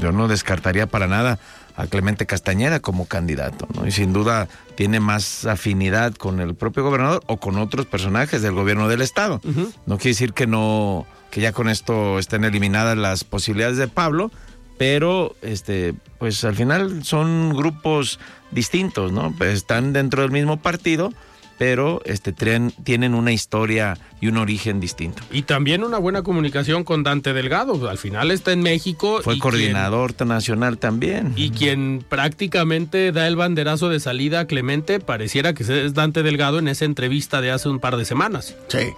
yo 0.00 0.10
no 0.10 0.26
descartaría 0.26 0.88
para 0.88 1.06
nada 1.06 1.38
a 1.76 1.86
Clemente 1.86 2.26
Castañeda 2.26 2.80
como 2.80 3.06
candidato, 3.06 3.68
¿no? 3.72 3.86
Y 3.86 3.92
sin 3.92 4.12
duda 4.12 4.48
tiene 4.74 4.98
más 4.98 5.46
afinidad 5.46 6.12
con 6.14 6.40
el 6.40 6.56
propio 6.56 6.82
gobernador 6.82 7.22
o 7.28 7.36
con 7.36 7.56
otros 7.56 7.86
personajes 7.86 8.42
del 8.42 8.54
gobierno 8.54 8.88
del 8.88 9.00
estado. 9.00 9.40
No 9.86 9.96
quiere 9.98 10.10
decir 10.10 10.32
que 10.32 10.48
no, 10.48 11.06
que 11.30 11.40
ya 11.40 11.52
con 11.52 11.68
esto 11.68 12.18
estén 12.18 12.42
eliminadas 12.42 12.98
las 12.98 13.22
posibilidades 13.22 13.76
de 13.76 13.86
Pablo, 13.86 14.32
pero 14.76 15.36
este, 15.40 15.94
pues 16.18 16.42
al 16.42 16.56
final 16.56 17.04
son 17.04 17.54
grupos 17.54 18.18
distintos, 18.50 19.12
¿no? 19.12 19.32
Pues 19.38 19.54
están 19.54 19.92
dentro 19.92 20.22
del 20.22 20.32
mismo 20.32 20.56
partido 20.56 21.12
pero 21.58 22.00
este 22.04 22.32
tren 22.32 22.72
tienen 22.84 23.14
una 23.14 23.32
historia 23.32 23.98
y 24.20 24.28
un 24.28 24.36
origen 24.36 24.80
distinto. 24.80 25.22
Y 25.30 25.42
también 25.42 25.84
una 25.84 25.98
buena 25.98 26.22
comunicación 26.22 26.84
con 26.84 27.02
Dante 27.02 27.32
Delgado. 27.32 27.88
Al 27.88 27.98
final 27.98 28.30
está 28.30 28.52
en 28.52 28.62
México. 28.62 29.20
Fue 29.22 29.38
coordinador 29.38 30.14
nacional 30.26 30.78
también. 30.78 31.32
Y 31.36 31.50
quien 31.50 32.04
prácticamente 32.08 33.12
da 33.12 33.26
el 33.26 33.36
banderazo 33.36 33.88
de 33.88 34.00
salida 34.00 34.40
a 34.40 34.44
Clemente 34.46 35.00
pareciera 35.00 35.52
que 35.52 35.62
es 35.62 35.94
Dante 35.94 36.22
Delgado 36.22 36.58
en 36.58 36.68
esa 36.68 36.84
entrevista 36.84 37.40
de 37.40 37.50
hace 37.50 37.68
un 37.68 37.80
par 37.80 37.96
de 37.96 38.04
semanas. 38.04 38.54
Sí. 38.68 38.88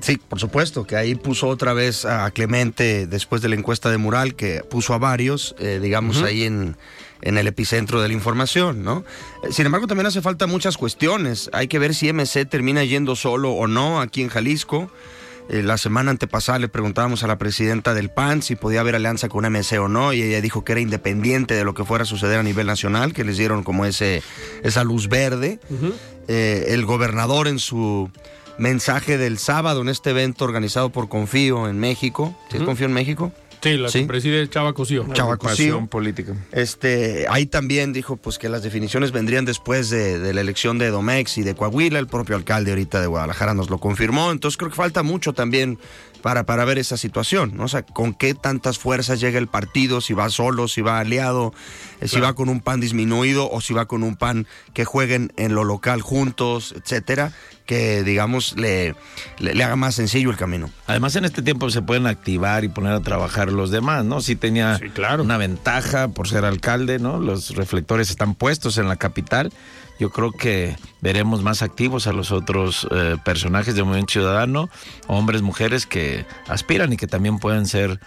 Sí, 0.00 0.16
por 0.16 0.40
supuesto, 0.40 0.86
que 0.86 0.96
ahí 0.96 1.14
puso 1.14 1.46
otra 1.46 1.74
vez 1.74 2.06
a 2.06 2.30
Clemente 2.30 3.06
después 3.06 3.42
de 3.42 3.50
la 3.50 3.54
encuesta 3.54 3.90
de 3.90 3.98
Mural, 3.98 4.34
que 4.34 4.62
puso 4.62 4.94
a 4.94 4.98
varios, 4.98 5.54
eh, 5.58 5.78
digamos, 5.82 6.22
ahí 6.22 6.44
en, 6.44 6.74
en 7.22 7.38
el 7.38 7.46
epicentro 7.46 8.00
de 8.00 8.08
la 8.08 8.14
información, 8.14 8.84
¿no? 8.84 9.04
Sin 9.50 9.66
embargo, 9.66 9.86
también 9.86 10.06
hace 10.06 10.22
falta 10.22 10.46
muchas 10.46 10.76
cuestiones. 10.76 11.50
Hay 11.52 11.68
que 11.68 11.78
ver 11.78 11.94
si 11.94 12.12
MC 12.12 12.46
termina 12.48 12.84
yendo 12.84 13.16
solo 13.16 13.52
o 13.52 13.66
no 13.66 14.00
aquí 14.00 14.22
en 14.22 14.28
Jalisco. 14.28 14.90
Eh, 15.48 15.62
la 15.62 15.78
semana 15.78 16.10
antepasada 16.10 16.58
le 16.58 16.68
preguntábamos 16.68 17.24
a 17.24 17.26
la 17.26 17.38
presidenta 17.38 17.94
del 17.94 18.10
PAN 18.10 18.42
si 18.42 18.54
podía 18.54 18.80
haber 18.80 18.94
alianza 18.94 19.28
con 19.28 19.50
MC 19.50 19.78
o 19.80 19.88
no, 19.88 20.12
y 20.12 20.22
ella 20.22 20.40
dijo 20.42 20.62
que 20.62 20.72
era 20.72 20.80
independiente 20.80 21.54
de 21.54 21.64
lo 21.64 21.72
que 21.74 21.84
fuera 21.84 22.02
a 22.02 22.06
suceder 22.06 22.38
a 22.38 22.42
nivel 22.42 22.66
nacional, 22.66 23.14
que 23.14 23.24
les 23.24 23.38
dieron 23.38 23.62
como 23.62 23.86
ese, 23.86 24.22
esa 24.62 24.84
luz 24.84 25.08
verde. 25.08 25.58
Eh, 26.28 26.66
el 26.68 26.84
gobernador 26.84 27.48
en 27.48 27.58
su 27.58 28.10
mensaje 28.58 29.16
del 29.16 29.38
sábado 29.38 29.80
en 29.80 29.88
este 29.88 30.10
evento 30.10 30.44
organizado 30.44 30.90
por 30.90 31.08
Confío 31.08 31.68
en 31.68 31.78
México, 31.78 32.36
¿sí 32.50 32.58
Confío 32.58 32.86
en 32.86 32.92
México? 32.92 33.32
Sí, 33.62 33.76
la 33.76 33.90
que 33.90 34.04
preside 34.04 34.48
Chava 34.48 34.72
Cosío. 34.72 35.06
Chava 35.12 35.36
política. 35.90 36.34
Este, 36.52 37.26
ahí 37.28 37.46
también 37.46 37.92
dijo 37.92 38.16
pues 38.16 38.38
que 38.38 38.48
las 38.48 38.62
definiciones 38.62 39.12
vendrían 39.12 39.44
después 39.44 39.90
de, 39.90 40.32
la 40.32 40.40
elección 40.40 40.78
de 40.78 40.90
Domex 40.90 41.38
y 41.38 41.42
de 41.42 41.54
Coahuila. 41.54 41.98
El 41.98 42.06
propio 42.06 42.36
alcalde 42.36 42.70
ahorita 42.70 43.00
de 43.00 43.06
Guadalajara 43.06 43.54
nos 43.54 43.70
lo 43.70 43.78
confirmó. 43.78 44.30
Entonces 44.30 44.56
creo 44.56 44.70
que 44.70 44.76
falta 44.76 45.02
mucho 45.02 45.32
también 45.32 45.78
para, 46.18 46.44
para 46.44 46.64
ver 46.64 46.78
esa 46.78 46.96
situación, 46.96 47.56
¿no? 47.56 47.64
O 47.64 47.68
sea, 47.68 47.82
con 47.82 48.14
qué 48.14 48.34
tantas 48.34 48.78
fuerzas 48.78 49.20
llega 49.20 49.38
el 49.38 49.48
partido, 49.48 50.00
si 50.00 50.14
va 50.14 50.28
solo, 50.30 50.68
si 50.68 50.80
va 50.80 51.00
aliado, 51.00 51.52
eh, 52.00 52.08
si 52.08 52.20
va 52.20 52.34
con 52.34 52.48
un 52.48 52.60
pan 52.60 52.80
disminuido 52.80 53.50
o 53.50 53.60
si 53.60 53.74
va 53.74 53.86
con 53.86 54.02
un 54.02 54.16
pan 54.16 54.46
que 54.74 54.84
jueguen 54.84 55.32
en 55.36 55.54
lo 55.54 55.64
local 55.64 56.00
juntos, 56.00 56.74
etcétera, 56.76 57.32
que 57.66 58.02
digamos 58.02 58.56
le, 58.56 58.94
le, 59.38 59.62
haga 59.62 59.76
más 59.76 59.94
sencillo 59.94 60.30
el 60.30 60.36
camino. 60.36 60.70
Además 60.86 61.16
en 61.16 61.24
este 61.24 61.42
tiempo 61.42 61.68
se 61.70 61.82
pueden 61.82 62.06
activar 62.06 62.64
y 62.64 62.68
poner 62.68 62.92
a 62.92 63.00
trabajar 63.00 63.52
los 63.52 63.70
demás, 63.70 64.04
¿no? 64.04 64.20
Si 64.20 64.36
tenía 64.36 64.80
una 65.20 65.36
ventaja 65.36 66.08
por 66.08 66.28
ser 66.28 66.44
alcalde, 66.44 66.98
¿no? 66.98 67.20
Los 67.20 67.54
reflectores 67.54 68.10
están 68.10 68.34
puestos 68.34 68.78
en 68.78 68.88
la 68.88 68.96
capital 68.96 69.52
yo 69.98 70.10
creo 70.10 70.32
que 70.32 70.76
veremos 71.00 71.42
más 71.42 71.62
activos 71.62 72.06
a 72.06 72.12
los 72.12 72.32
otros 72.32 72.86
eh, 72.90 73.16
personajes 73.24 73.74
del 73.74 73.84
movimiento 73.84 74.12
ciudadano, 74.12 74.70
hombres, 75.06 75.42
mujeres 75.42 75.86
que 75.86 76.24
aspiran 76.46 76.92
y 76.92 76.96
que 76.96 77.06
también 77.06 77.38
pueden 77.38 77.66
ser 77.66 78.00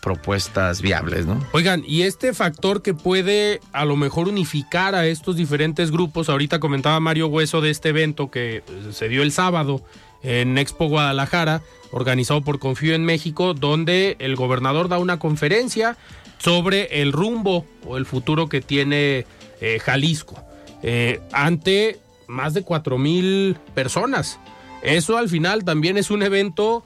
propuestas 0.00 0.82
viables, 0.82 1.26
¿no? 1.26 1.44
Oigan, 1.52 1.82
y 1.84 2.02
este 2.02 2.32
factor 2.32 2.80
que 2.80 2.94
puede 2.94 3.60
a 3.72 3.84
lo 3.84 3.96
mejor 3.96 4.28
unificar 4.28 4.94
a 4.94 5.06
estos 5.06 5.34
diferentes 5.34 5.90
grupos, 5.90 6.28
ahorita 6.28 6.60
comentaba 6.60 7.00
Mario 7.00 7.26
Hueso 7.26 7.60
de 7.60 7.70
este 7.70 7.88
evento 7.88 8.30
que 8.30 8.62
se 8.92 9.08
dio 9.08 9.22
el 9.22 9.32
sábado 9.32 9.82
en 10.22 10.58
Expo 10.58 10.86
Guadalajara, 10.88 11.62
organizado 11.90 12.40
por 12.42 12.58
Confío 12.58 12.94
en 12.94 13.04
México, 13.04 13.54
donde 13.54 14.16
el 14.20 14.36
gobernador 14.36 14.88
da 14.88 14.98
una 14.98 15.18
conferencia 15.18 15.96
sobre 16.38 17.02
el 17.02 17.12
rumbo 17.12 17.64
o 17.84 17.96
el 17.96 18.06
futuro 18.06 18.48
que 18.48 18.60
tiene 18.60 19.26
eh, 19.60 19.78
Jalisco. 19.80 20.46
Eh, 20.88 21.20
ante 21.32 21.98
más 22.28 22.54
de 22.54 22.62
cuatro 22.62 22.96
mil 22.96 23.56
personas. 23.74 24.38
Eso 24.82 25.18
al 25.18 25.28
final 25.28 25.64
también 25.64 25.98
es 25.98 26.12
un 26.12 26.22
evento 26.22 26.84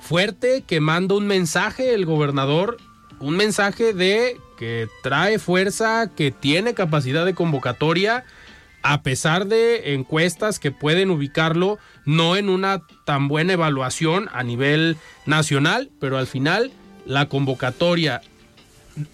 fuerte 0.00 0.62
que 0.64 0.78
manda 0.78 1.16
un 1.16 1.26
mensaje 1.26 1.94
el 1.94 2.06
gobernador, 2.06 2.76
un 3.18 3.36
mensaje 3.36 3.92
de 3.92 4.36
que 4.56 4.86
trae 5.02 5.40
fuerza, 5.40 6.12
que 6.14 6.30
tiene 6.30 6.74
capacidad 6.74 7.26
de 7.26 7.34
convocatoria, 7.34 8.24
a 8.82 9.02
pesar 9.02 9.46
de 9.46 9.94
encuestas 9.94 10.60
que 10.60 10.70
pueden 10.70 11.10
ubicarlo 11.10 11.80
no 12.04 12.36
en 12.36 12.50
una 12.50 12.82
tan 13.04 13.26
buena 13.26 13.54
evaluación 13.54 14.28
a 14.32 14.44
nivel 14.44 14.96
nacional, 15.26 15.90
pero 15.98 16.18
al 16.18 16.28
final 16.28 16.70
la 17.04 17.26
convocatoria 17.26 18.20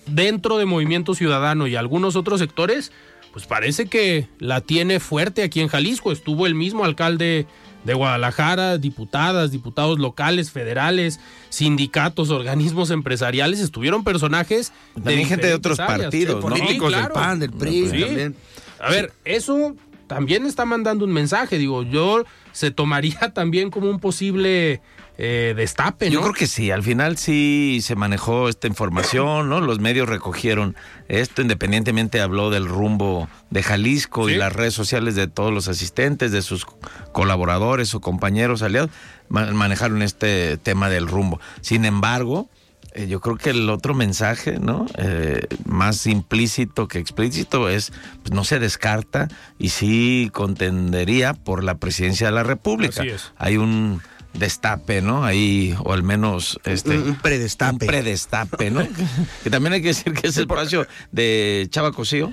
dentro 0.07 0.59
de 0.59 0.67
Movimiento 0.67 1.15
Ciudadano 1.15 1.67
y 1.67 1.77
algunos 1.77 2.17
otros 2.17 2.39
sectores 2.39 2.93
pues 3.37 3.47
parece 3.47 3.85
que 3.85 4.29
la 4.39 4.63
tiene 4.63 4.99
fuerte 4.99 5.43
aquí 5.43 5.61
en 5.61 5.69
Jalisco. 5.69 6.11
Estuvo 6.11 6.47
el 6.47 6.55
mismo 6.55 6.87
alcalde 6.87 7.47
de 7.85 7.93
Guadalajara, 7.93 8.79
diputadas, 8.79 9.51
diputados 9.51 9.99
locales, 9.99 10.51
federales, 10.51 11.21
sindicatos, 11.51 12.31
organismos 12.31 12.89
empresariales, 12.91 13.61
estuvieron 13.61 14.05
personajes 14.05 14.73
también 14.95 15.27
gente 15.29 15.49
de 15.49 15.53
otros 15.53 15.77
partidos, 15.77 16.41
políticos 16.41 16.91
del 16.91 17.09
PAN, 17.09 17.39
del 17.39 17.53
PRI, 17.53 17.91
también. 17.91 18.37
A 18.81 18.89
ver, 18.89 19.13
eso 19.27 19.77
también 20.07 20.47
está 20.47 20.65
mandando 20.65 21.05
un 21.05 21.13
mensaje, 21.13 21.59
digo, 21.59 21.83
yo 21.83 22.25
se 22.53 22.71
tomaría 22.71 23.21
también 23.35 23.71
como 23.71 23.91
un 23.91 24.01
posible 24.01 24.81
eh, 25.19 25.55
destape, 25.57 26.07
¿no? 26.07 26.13
Yo 26.13 26.21
creo 26.23 26.33
que 26.35 26.47
sí, 26.47 26.71
al 26.71 26.83
final 26.83 27.17
sí 27.17 27.81
se 27.83 27.97
manejó 27.97 28.49
esta 28.49 28.67
información, 28.67 29.49
¿no? 29.49 29.61
Los 29.61 29.81
medios 29.81 30.09
recogieron 30.09 30.77
esto, 31.09 31.43
independientemente 31.43 32.21
habló 32.21 32.51
del 32.51 32.67
rumbo 32.67 33.29
de 33.51 33.63
Jalisco 33.63 34.29
y 34.29 34.37
las 34.37 34.53
redes 34.53 34.75
sociales 34.75 35.15
de 35.15 35.27
todos 35.27 35.53
los 35.53 35.69
asistentes, 35.69 36.33
de 36.33 36.43
sus 36.43 36.67
colaboradores 37.13 37.95
o 37.95 38.01
compañeros 38.01 38.63
aliados, 38.63 38.91
manejaron 39.29 40.03
este 40.03 40.59
tema 40.59 40.91
del 40.91 41.09
rumbo. 41.09 41.41
Sin 41.61 41.85
embargo, 41.85 42.51
eh, 42.97 43.09
yo 43.09 43.21
creo 43.21 43.37
que 43.37 43.51
el 43.51 43.69
otro 43.69 43.95
mensaje, 43.95 44.59
¿no? 44.59 44.87
Eh, 44.97 45.47
más 45.67 46.07
implícito 46.07 46.89
que 46.89 46.99
explícito 46.99 47.69
es, 47.69 47.93
pues 48.23 48.33
no 48.33 48.43
se 48.43 48.59
descarta 48.59 49.29
y 49.59 49.69
sí 49.69 50.31
contendería 50.33 51.35
por 51.35 51.63
la 51.63 51.77
presidencia 51.77 52.29
de 52.29 52.33
la 52.33 52.43
República. 52.43 53.03
Hay 53.37 53.59
un 53.59 54.01
destape, 54.39 55.03
¿no? 55.03 55.25
Ahí, 55.25 55.75
o 55.85 55.93
al 55.93 56.03
menos 56.03 56.61
este. 56.65 56.99
Un 56.99 57.17
predestape. 57.17 57.85
Un 57.85 57.91
predestape, 57.91 58.71
¿no? 58.71 58.87
que 59.45 59.51
también 59.51 59.75
hay 59.75 59.83
que 59.83 59.89
decir 59.89 60.13
que 60.13 60.29
es 60.29 60.37
el 60.37 60.43
espacio 60.43 60.87
de 61.13 61.67
Chava 61.71 61.93
Cosío. 61.93 62.33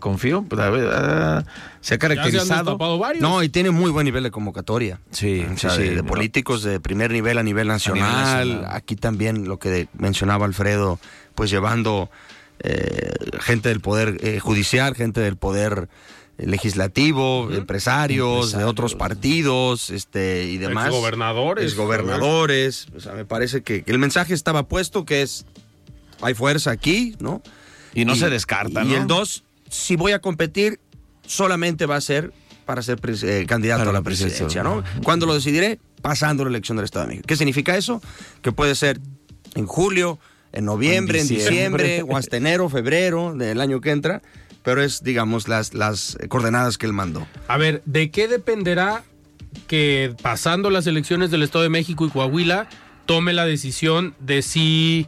confío, 0.00 0.42
pues, 0.42 0.60
ah, 0.60 1.44
se 1.80 1.94
ha 1.94 1.98
caracterizado. 1.98 2.78
no, 3.20 3.42
y 3.42 3.48
tiene 3.48 3.70
muy 3.70 3.90
buen 3.90 4.04
nivel 4.04 4.24
de 4.24 4.30
convocatoria. 4.30 5.00
Sí, 5.10 5.46
sí, 5.56 5.68
de, 5.68 6.02
políticos 6.02 6.62
de 6.62 6.80
primer 6.80 7.10
nivel 7.10 7.38
a 7.38 7.42
nivel, 7.42 7.68
nacional. 7.68 8.66
Aquí 8.70 8.96
también 8.96 9.48
lo 9.48 9.58
que 9.58 9.88
mencionaba 9.98 10.46
Alfredo, 10.46 10.98
pues 11.34 11.50
llevando 11.50 12.10
eh, 12.60 13.12
gente 13.40 13.68
del 13.68 13.80
poder 13.80 14.16
eh, 14.22 14.40
judicial, 14.40 14.94
gente 14.94 15.20
del 15.20 15.36
poder 15.36 15.88
legislativo, 16.38 17.50
empresarios 17.50 18.52
de 18.52 18.64
otros 18.64 18.94
partidos, 18.94 19.90
este 19.90 20.44
y 20.44 20.58
demás. 20.58 20.90
Gobernadores. 20.90 21.74
Gobernadores. 21.74 22.86
O 22.96 23.00
sea, 23.00 23.12
me 23.12 23.24
parece 23.24 23.62
que, 23.62 23.84
el 23.86 23.98
mensaje 23.98 24.34
estaba 24.34 24.64
puesto 24.68 25.04
que 25.04 25.22
es 25.22 25.46
hay 26.20 26.34
fuerza 26.34 26.70
aquí, 26.70 27.14
¿no? 27.20 27.42
Y 27.94 28.04
no 28.04 28.14
se 28.16 28.28
descarta, 28.28 28.84
¿no? 28.84 28.90
Y 28.90 28.94
el 28.94 29.06
dos, 29.06 29.44
si 29.70 29.96
voy 29.96 30.12
a 30.12 30.18
competir, 30.20 30.80
solamente 31.26 31.86
va 31.86 31.96
a 31.96 32.00
ser 32.00 32.32
para 32.66 32.82
ser 32.82 32.98
eh, 33.22 33.44
candidato 33.46 33.88
a 33.88 33.92
la 33.92 34.02
presidencia, 34.02 34.62
¿no? 34.62 34.82
¿Cuándo 35.02 35.24
lo 35.24 35.34
decidiré? 35.34 35.78
Pasando 36.02 36.44
la 36.44 36.50
elección 36.50 36.76
del 36.76 36.84
Estado 36.84 37.06
de 37.06 37.08
México. 37.10 37.26
¿Qué 37.26 37.36
significa 37.36 37.76
eso? 37.76 38.02
Que 38.42 38.52
puede 38.52 38.74
ser 38.74 39.00
en 39.54 39.66
julio, 39.66 40.18
en 40.52 40.64
noviembre, 40.66 41.20
en 41.20 41.28
diciembre, 41.28 42.02
o 42.02 42.16
hasta 42.16 42.36
enero, 42.36 42.68
febrero 42.68 43.34
del 43.34 43.60
año 43.60 43.80
que 43.80 43.90
entra 43.90 44.20
pero 44.66 44.82
es, 44.82 45.04
digamos, 45.04 45.46
las, 45.46 45.74
las 45.74 46.18
coordenadas 46.28 46.76
que 46.76 46.86
él 46.86 46.92
mandó. 46.92 47.24
A 47.46 47.56
ver, 47.56 47.82
¿de 47.84 48.10
qué 48.10 48.26
dependerá 48.26 49.04
que 49.68 50.12
pasando 50.22 50.70
las 50.70 50.88
elecciones 50.88 51.30
del 51.30 51.44
Estado 51.44 51.62
de 51.62 51.68
México 51.68 52.04
y 52.04 52.10
Coahuila 52.10 52.68
tome 53.04 53.32
la 53.32 53.46
decisión 53.46 54.16
de 54.18 54.42
si 54.42 55.06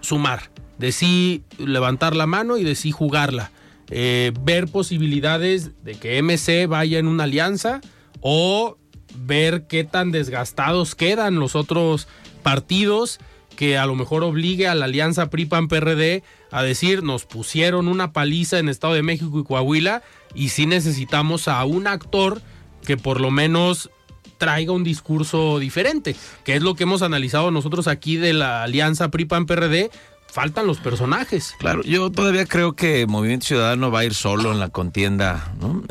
sumar, 0.00 0.50
de 0.78 0.90
si 0.90 1.44
levantar 1.58 2.16
la 2.16 2.24
mano 2.24 2.56
y 2.56 2.64
de 2.64 2.74
si 2.74 2.92
jugarla? 2.92 3.50
Eh, 3.90 4.32
ver 4.40 4.68
posibilidades 4.68 5.72
de 5.84 5.96
que 5.96 6.22
MC 6.22 6.66
vaya 6.66 6.98
en 6.98 7.06
una 7.06 7.24
alianza 7.24 7.82
o 8.22 8.78
ver 9.18 9.66
qué 9.66 9.84
tan 9.84 10.12
desgastados 10.12 10.94
quedan 10.94 11.38
los 11.38 11.56
otros 11.56 12.08
partidos 12.42 13.20
que 13.56 13.78
a 13.78 13.86
lo 13.86 13.94
mejor 13.94 14.22
obligue 14.22 14.68
a 14.68 14.74
la 14.74 14.86
alianza 14.86 15.30
PRI-PAN-PRD 15.30 16.22
a 16.50 16.62
decir 16.62 17.02
nos 17.02 17.24
pusieron 17.24 17.88
una 17.88 18.12
paliza 18.12 18.58
en 18.58 18.68
Estado 18.68 18.94
de 18.94 19.02
México 19.02 19.38
y 19.38 19.44
Coahuila 19.44 20.02
y 20.34 20.50
sí 20.50 20.66
necesitamos 20.66 21.48
a 21.48 21.64
un 21.64 21.86
actor 21.86 22.42
que 22.84 22.96
por 22.96 23.20
lo 23.20 23.30
menos 23.30 23.90
traiga 24.38 24.72
un 24.72 24.84
discurso 24.84 25.58
diferente, 25.58 26.16
que 26.44 26.56
es 26.56 26.62
lo 26.62 26.74
que 26.74 26.82
hemos 26.82 27.02
analizado 27.02 27.50
nosotros 27.50 27.86
aquí 27.88 28.16
de 28.16 28.32
la 28.32 28.62
alianza 28.62 29.10
PRI-PAN-PRD, 29.10 29.90
faltan 30.26 30.66
los 30.66 30.78
personajes. 30.78 31.54
Claro, 31.58 31.82
yo 31.82 32.10
todavía 32.10 32.46
creo 32.46 32.74
que 32.74 33.06
Movimiento 33.06 33.46
Ciudadano 33.46 33.90
va 33.90 34.00
a 34.00 34.04
ir 34.04 34.14
solo 34.14 34.52
en 34.52 34.58
la 34.58 34.68
contienda, 34.68 35.52
¿no? 35.60 35.82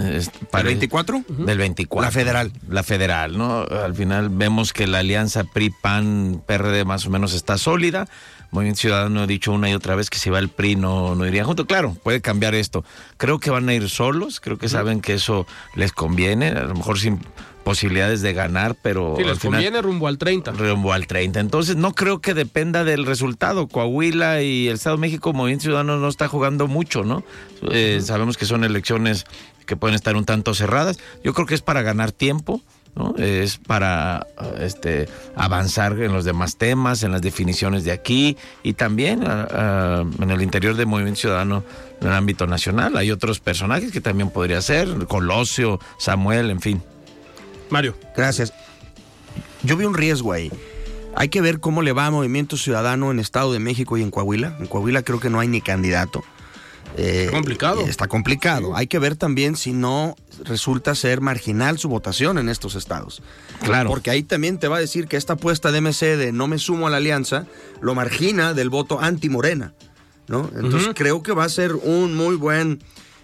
para 0.51 0.61
¿El 0.61 0.67
24? 0.67 1.23
Del 1.27 1.57
24. 1.57 2.05
La 2.05 2.11
federal. 2.11 2.51
La 2.67 2.83
federal, 2.83 3.37
¿no? 3.37 3.61
Al 3.61 3.95
final 3.95 4.29
vemos 4.29 4.73
que 4.73 4.87
la 4.87 4.99
alianza 4.99 5.45
PRI-PAN-PRD 5.45 6.83
más 6.85 7.05
o 7.05 7.09
menos 7.09 7.33
está 7.33 7.57
sólida. 7.57 8.07
Movimiento 8.51 8.81
Ciudadano 8.81 9.21
ha 9.21 9.27
dicho 9.27 9.51
una 9.51 9.69
y 9.69 9.73
otra 9.73 9.95
vez 9.95 10.11
que 10.11 10.19
si 10.19 10.29
va 10.29 10.37
el 10.37 10.49
PRI 10.49 10.75
no, 10.75 11.15
no 11.15 11.25
iría 11.25 11.43
junto. 11.43 11.65
Claro, 11.65 11.97
puede 12.03 12.21
cambiar 12.21 12.53
esto. 12.53 12.85
Creo 13.17 13.39
que 13.39 13.49
van 13.49 13.67
a 13.67 13.73
ir 13.73 13.89
solos, 13.89 14.39
creo 14.39 14.59
que 14.59 14.69
saben 14.69 15.01
que 15.01 15.15
eso 15.15 15.47
les 15.75 15.91
conviene, 15.91 16.49
a 16.49 16.65
lo 16.65 16.75
mejor 16.75 16.99
sin 16.99 17.19
posibilidades 17.63 18.21
de 18.21 18.33
ganar, 18.33 18.75
pero... 18.81 19.15
Sí, 19.17 19.23
les 19.23 19.39
conviene 19.39 19.81
rumbo 19.81 20.07
al 20.07 20.17
30. 20.17 20.51
Rumbo 20.51 20.93
al 20.93 21.07
30. 21.07 21.39
Entonces, 21.39 21.75
no 21.75 21.93
creo 21.93 22.19
que 22.19 22.33
dependa 22.33 22.83
del 22.83 23.05
resultado. 23.05 23.67
Coahuila 23.67 24.41
y 24.41 24.67
el 24.67 24.75
Estado 24.75 24.97
de 24.97 25.01
México, 25.01 25.33
Movimiento 25.33 25.63
Ciudadano 25.63 25.97
no 25.97 26.07
está 26.07 26.27
jugando 26.27 26.67
mucho, 26.67 27.03
¿no? 27.03 27.23
Eh, 27.71 28.01
sabemos 28.03 28.37
que 28.37 28.45
son 28.45 28.63
elecciones 28.63 29.25
que 29.65 29.75
pueden 29.75 29.95
estar 29.95 30.15
un 30.15 30.25
tanto 30.25 30.53
cerradas. 30.53 30.99
Yo 31.23 31.33
creo 31.33 31.47
que 31.47 31.55
es 31.55 31.61
para 31.61 31.81
ganar 31.81 32.11
tiempo. 32.11 32.61
¿no? 32.95 33.15
Es 33.17 33.57
para 33.57 34.27
este, 34.59 35.09
avanzar 35.35 35.99
en 35.99 36.13
los 36.13 36.25
demás 36.25 36.57
temas, 36.57 37.01
en 37.01 37.11
las 37.11 37.23
definiciones 37.23 37.85
de 37.85 37.91
aquí 37.91 38.37
y 38.61 38.73
también 38.73 39.23
en 39.23 40.29
el 40.29 40.41
interior 40.43 40.75
del 40.75 40.85
Movimiento 40.85 41.21
Ciudadano 41.21 41.63
en 42.01 42.07
el 42.07 42.13
ámbito 42.13 42.45
nacional. 42.45 42.95
Hay 42.95 43.09
otros 43.09 43.39
personajes 43.39 43.91
que 43.91 43.99
también 43.99 44.29
podría 44.29 44.61
ser, 44.61 45.07
Colosio, 45.07 45.79
Samuel, 45.97 46.51
en 46.51 46.61
fin. 46.61 46.83
Mario. 47.73 47.97
Gracias. 48.15 48.53
Yo 49.63 49.75
vi 49.75 49.85
un 49.85 49.95
riesgo 49.95 50.31
ahí. 50.31 50.51
Hay 51.15 51.29
que 51.29 51.41
ver 51.41 51.59
cómo 51.59 51.81
le 51.81 51.91
va 51.91 52.05
a 52.05 52.11
Movimiento 52.11 52.55
Ciudadano 52.55 53.11
en 53.11 53.19
Estado 53.19 53.51
de 53.51 53.59
México 53.59 53.97
y 53.97 54.01
en 54.01 54.11
Coahuila. 54.11 54.55
En 54.59 54.67
Coahuila 54.67 55.03
creo 55.03 55.19
que 55.19 55.29
no 55.29 55.39
hay 55.39 55.47
ni 55.47 55.59
candidato. 55.59 56.23
Eh, 56.97 57.29
complicado. 57.31 57.81
Está 57.81 58.07
complicado. 58.07 58.75
Hay 58.75 58.87
que 58.87 58.99
ver 58.99 59.15
también 59.15 59.55
si 59.55 59.73
no 59.73 60.15
resulta 60.43 60.93
ser 60.95 61.21
marginal 61.21 61.79
su 61.79 61.89
votación 61.89 62.37
en 62.37 62.49
estos 62.49 62.75
estados. 62.75 63.23
Claro. 63.63 63.89
Porque 63.89 64.11
ahí 64.11 64.23
también 64.23 64.59
te 64.59 64.67
va 64.67 64.77
a 64.77 64.79
decir 64.79 65.07
que 65.07 65.17
esta 65.17 65.33
apuesta 65.33 65.71
de 65.71 65.81
MC 65.81 66.17
de 66.17 66.31
no 66.31 66.47
me 66.47 66.59
sumo 66.59 66.87
a 66.87 66.89
la 66.89 66.97
alianza 66.97 67.47
lo 67.81 67.95
margina 67.95 68.53
del 68.53 68.69
voto 68.69 68.99
anti-morena. 69.01 69.73
¿no? 70.27 70.49
Entonces 70.55 70.91
creo 70.95 71.21
que 71.23 71.33
va 71.33 71.43
a 71.43 71.49
ser 71.49 71.73
un 71.73 72.15
muy 72.15 72.35
buen 72.35 72.79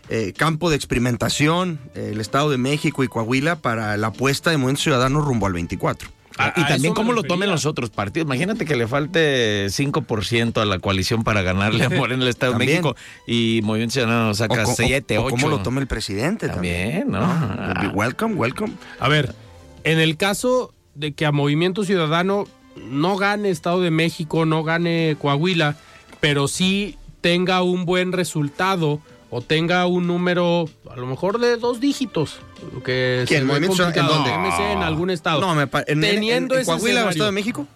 eh, 0.09 0.33
campo 0.35 0.69
de 0.69 0.75
experimentación, 0.75 1.79
el 1.93 2.19
Estado 2.19 2.49
de 2.49 2.57
México 2.57 3.03
y 3.03 3.07
Coahuila 3.07 3.57
para 3.57 3.95
la 3.97 4.07
apuesta 4.07 4.49
de 4.49 4.57
Movimiento 4.57 4.81
Ciudadano 4.81 5.21
rumbo 5.21 5.45
al 5.45 5.53
24. 5.53 6.09
y 6.55 6.63
también 6.65 6.93
cómo 6.93 7.13
lo 7.13 7.21
tomen 7.21 7.49
los 7.49 7.67
otros 7.67 7.91
partidos. 7.91 8.25
Imagínate 8.25 8.65
que 8.65 8.75
le 8.75 8.87
falte 8.87 9.67
5% 9.67 10.61
a 10.61 10.65
la 10.65 10.79
coalición 10.79 11.23
para 11.23 11.43
ganarle 11.43 11.83
a 11.83 11.89
Morena 11.91 12.15
en 12.15 12.21
el 12.23 12.27
Estado 12.29 12.53
de 12.53 12.65
México 12.65 12.95
y 13.27 13.61
Movimiento 13.63 13.93
Ciudadano 13.93 14.33
saca 14.33 14.65
7, 14.65 15.19
8. 15.19 15.29
¿Cómo 15.29 15.47
lo 15.47 15.59
tome 15.59 15.79
el 15.81 15.87
presidente 15.87 16.49
también? 16.49 17.11
¿no? 17.11 17.19
Ah, 17.21 17.91
welcome, 17.93 18.33
welcome. 18.33 18.73
A 18.99 19.09
ver, 19.09 19.35
en 19.83 19.99
el 19.99 20.17
caso 20.17 20.73
de 20.95 21.13
que 21.13 21.27
a 21.27 21.31
Movimiento 21.31 21.83
Ciudadano 21.83 22.45
no 22.89 23.15
gane 23.17 23.51
Estado 23.51 23.81
de 23.81 23.91
México, 23.91 24.45
no 24.45 24.63
gane 24.63 25.17
Coahuila, 25.21 25.75
pero 26.19 26.47
sí 26.47 26.97
tenga 27.21 27.61
un 27.61 27.85
buen 27.85 28.11
resultado 28.11 29.01
o 29.29 29.41
tenga 29.41 29.85
un 29.85 30.07
número 30.07 30.65
a 30.89 30.95
lo 30.95 31.05
mejor 31.05 31.39
de 31.39 31.57
dos 31.57 31.79
dígitos. 31.79 32.39
Que 32.83 33.25
¿Quién? 33.27 33.45
¿Movimiento 33.45 33.83
en 33.87 33.93
dónde? 33.93 34.31
en 34.71 34.83
algún 34.83 35.09
estado. 35.09 35.41
No, 35.41 35.55
me 35.55 35.63
en, 35.87 36.01
teniendo 36.01 36.57
en, 36.57 36.65
Coahuila 36.65 37.05
o 37.05 37.09
Estado 37.09 37.25
de 37.27 37.31
México. 37.31 37.67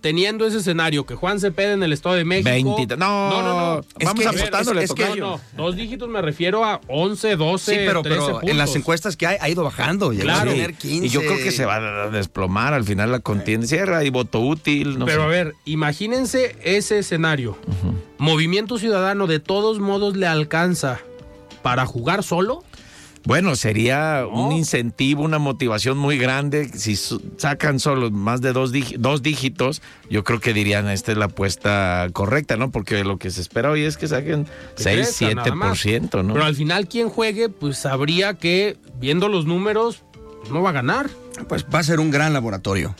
teniendo 0.00 0.46
ese 0.46 0.58
escenario, 0.58 1.06
que 1.06 1.14
Juan 1.14 1.40
Cepeda 1.40 1.72
en 1.72 1.82
el 1.82 1.92
Estado 1.92 2.14
de 2.14 2.24
México. 2.24 2.76
20, 2.76 2.96
no, 2.96 3.30
no, 3.30 3.42
no, 3.42 3.76
no. 3.76 3.84
Vamos 4.04 4.26
apostándole. 4.26 4.84
Es, 4.84 4.92
que, 4.92 5.16
no, 5.16 5.40
dos 5.56 5.76
dígitos 5.76 6.08
me 6.08 6.22
refiero 6.22 6.64
a 6.64 6.80
11, 6.88 7.36
12, 7.36 7.72
sí, 7.72 7.78
pero, 7.86 8.02
13 8.02 8.20
pero 8.20 8.40
en 8.42 8.58
las 8.58 8.74
encuestas 8.74 9.16
que 9.16 9.26
hay 9.26 9.36
ha 9.40 9.48
ido 9.48 9.64
bajando. 9.64 10.10
Claro. 10.10 10.50
A 10.50 10.54
15. 10.54 11.06
Y 11.06 11.08
yo 11.08 11.20
creo 11.20 11.36
que 11.36 11.50
se 11.50 11.64
va 11.64 11.76
a 11.76 12.10
desplomar 12.10 12.74
al 12.74 12.84
final 12.84 13.12
la 13.12 13.20
contienda. 13.20 13.66
Cierra 13.66 14.04
y 14.04 14.10
voto 14.10 14.40
útil. 14.40 14.98
No 14.98 15.04
pero 15.04 15.24
a 15.24 15.26
ver, 15.26 15.54
imagínense 15.64 16.56
ese 16.62 16.98
escenario. 16.98 17.56
Movimiento 18.18 18.78
Ciudadano 18.78 19.26
de 19.26 19.40
todos 19.40 19.78
modos 19.78 20.16
le 20.16 20.26
alcanza 20.26 21.00
para 21.62 21.86
jugar 21.86 22.22
solo? 22.22 22.64
Bueno, 23.28 23.56
sería 23.56 24.24
un 24.26 24.52
incentivo, 24.52 25.22
una 25.22 25.38
motivación 25.38 25.98
muy 25.98 26.16
grande. 26.16 26.70
Si 26.72 26.96
sacan 26.96 27.78
solo 27.78 28.10
más 28.10 28.40
de 28.40 28.54
dos, 28.54 28.72
dos 28.98 29.20
dígitos, 29.20 29.82
yo 30.08 30.24
creo 30.24 30.40
que 30.40 30.54
dirían, 30.54 30.88
esta 30.88 31.12
es 31.12 31.18
la 31.18 31.26
apuesta 31.26 32.08
correcta, 32.14 32.56
¿no? 32.56 32.70
Porque 32.70 33.04
lo 33.04 33.18
que 33.18 33.30
se 33.30 33.42
espera 33.42 33.70
hoy 33.70 33.82
es 33.82 33.98
que 33.98 34.08
saquen 34.08 34.46
6, 34.76 35.20
7%, 35.20 36.24
¿no? 36.24 36.32
Pero 36.32 36.46
al 36.46 36.54
final 36.54 36.88
quien 36.88 37.10
juegue, 37.10 37.50
pues 37.50 37.76
sabría 37.76 38.32
que, 38.32 38.78
viendo 38.98 39.28
los 39.28 39.44
números, 39.44 40.04
no 40.50 40.62
va 40.62 40.70
a 40.70 40.72
ganar. 40.72 41.10
Pues 41.50 41.66
va 41.66 41.80
a 41.80 41.82
ser 41.82 42.00
un 42.00 42.10
gran 42.10 42.32
laboratorio 42.32 42.94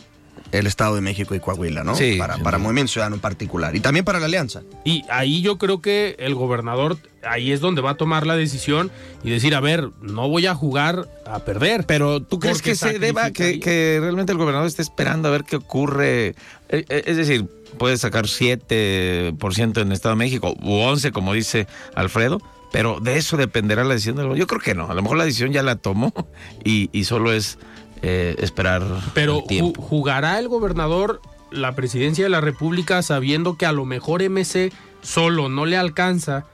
el 0.52 0.66
Estado 0.66 0.94
de 0.94 1.00
México 1.00 1.34
y 1.34 1.40
Coahuila, 1.40 1.84
¿no? 1.84 1.94
Sí. 1.94 2.16
Para, 2.18 2.38
para 2.38 2.58
Movimiento 2.58 2.92
Ciudadano 2.92 3.16
en 3.16 3.20
particular. 3.20 3.74
Y 3.76 3.80
también 3.80 4.04
para 4.04 4.18
la 4.18 4.26
Alianza. 4.26 4.62
Y 4.84 5.04
ahí 5.10 5.42
yo 5.42 5.58
creo 5.58 5.80
que 5.80 6.16
el 6.18 6.34
gobernador, 6.34 6.96
ahí 7.22 7.52
es 7.52 7.60
donde 7.60 7.82
va 7.82 7.90
a 7.90 7.96
tomar 7.96 8.26
la 8.26 8.36
decisión 8.36 8.90
y 9.22 9.30
decir, 9.30 9.54
a 9.54 9.60
ver, 9.60 9.90
no 10.00 10.28
voy 10.28 10.46
a 10.46 10.54
jugar 10.54 11.08
a 11.26 11.40
perder. 11.40 11.84
Pero 11.86 12.22
¿tú 12.22 12.38
crees 12.38 12.62
que 12.62 12.74
se 12.74 12.98
deba, 12.98 13.30
que, 13.30 13.60
que, 13.60 13.98
realmente 14.00 14.32
el 14.32 14.38
gobernador 14.38 14.66
esté 14.66 14.82
esperando 14.82 15.28
a 15.28 15.32
ver 15.32 15.44
qué 15.44 15.56
ocurre? 15.56 16.28
Eh, 16.68 16.84
eh, 16.88 17.02
es 17.06 17.16
decir, 17.16 17.46
puede 17.78 17.96
sacar 17.96 18.24
7% 18.24 19.82
en 19.82 19.92
Estado 19.92 20.14
de 20.14 20.18
México 20.18 20.54
u 20.62 20.74
11, 20.74 21.12
como 21.12 21.34
dice 21.34 21.66
Alfredo. 21.94 22.40
Pero 22.70 23.00
de 23.00 23.16
eso 23.16 23.38
dependerá 23.38 23.82
la 23.82 23.94
decisión 23.94 24.16
del 24.16 24.26
gobernador. 24.26 24.40
Yo 24.40 24.46
creo 24.46 24.60
que 24.60 24.74
no. 24.74 24.90
A 24.90 24.94
lo 24.94 25.02
mejor 25.02 25.16
la 25.16 25.24
decisión 25.24 25.52
ya 25.52 25.62
la 25.62 25.76
tomó 25.76 26.12
y, 26.64 26.90
y 26.92 27.04
solo 27.04 27.32
es 27.32 27.58
eh, 28.02 28.36
esperar. 28.38 28.82
Pero 29.14 29.44
jugará 29.76 30.38
el 30.38 30.48
gobernador 30.48 31.20
la 31.50 31.74
presidencia 31.74 32.24
de 32.24 32.30
la 32.30 32.40
República 32.40 33.02
sabiendo 33.02 33.56
que 33.56 33.66
a 33.66 33.72
lo 33.72 33.84
mejor 33.84 34.22
MC 34.22 34.72
solo 35.02 35.48
no 35.48 35.66
le 35.66 35.76
alcanza. 35.76 36.44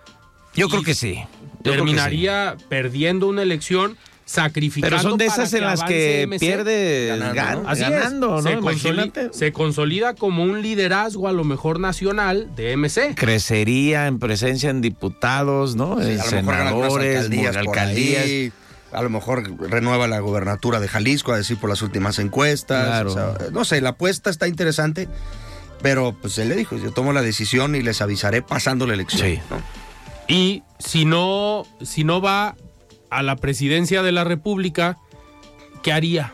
Yo 0.54 0.68
creo 0.68 0.82
que 0.82 0.94
sí. 0.94 1.18
terminaría 1.62 2.56
perdiendo 2.68 3.26
una 3.26 3.42
elección 3.42 3.96
sacrificando. 4.24 4.96
Pero 4.96 5.10
son 5.10 5.18
de 5.18 5.26
esas 5.26 5.52
en 5.52 5.64
las 5.64 5.82
que 5.82 6.28
pierde 6.38 7.08
ganando, 7.18 8.40
¿no? 8.40 8.50
Se, 9.32 9.52
consolida, 9.52 10.14
como 10.14 10.44
un 10.44 10.62
liderazgo 10.62 11.28
a 11.28 11.32
lo 11.32 11.44
mejor 11.44 11.80
nacional 11.80 12.54
de 12.54 12.76
MC. 12.76 13.14
Crecería 13.16 14.06
en 14.06 14.18
presencia 14.18 14.70
en 14.70 14.80
diputados, 14.80 15.76
¿no? 15.76 16.00
en 16.00 16.20
senadores, 16.20 17.28
alcaldías 17.56 18.52
a 18.94 19.02
lo 19.02 19.10
mejor 19.10 19.58
renueva 19.70 20.06
la 20.08 20.20
gobernatura 20.20 20.80
de 20.80 20.88
Jalisco, 20.88 21.32
a 21.32 21.36
decir 21.36 21.58
por 21.58 21.70
las 21.70 21.82
últimas 21.82 22.18
encuestas. 22.18 23.04
no 23.52 23.64
sé, 23.64 23.80
la 23.80 23.90
apuesta 23.90 24.30
está 24.30 24.48
interesante, 24.48 25.08
pero 25.82 26.16
pues 26.20 26.38
él 26.38 26.48
le 26.48 26.56
dijo, 26.56 26.76
yo 26.76 26.92
tomo 26.92 27.12
la 27.12 27.22
decisión 27.22 27.74
y 27.74 27.82
les 27.82 28.00
avisaré 28.00 28.42
pasando 28.42 28.86
la 28.86 28.94
elección. 28.94 29.38
Y 30.28 30.62
si 30.78 31.04
no, 31.04 31.66
si 31.82 32.04
no 32.04 32.20
va 32.20 32.56
a 33.10 33.22
la 33.22 33.36
presidencia 33.36 34.02
de 34.02 34.12
la 34.12 34.24
República, 34.24 34.98
¿qué 35.82 35.92
haría? 35.92 36.32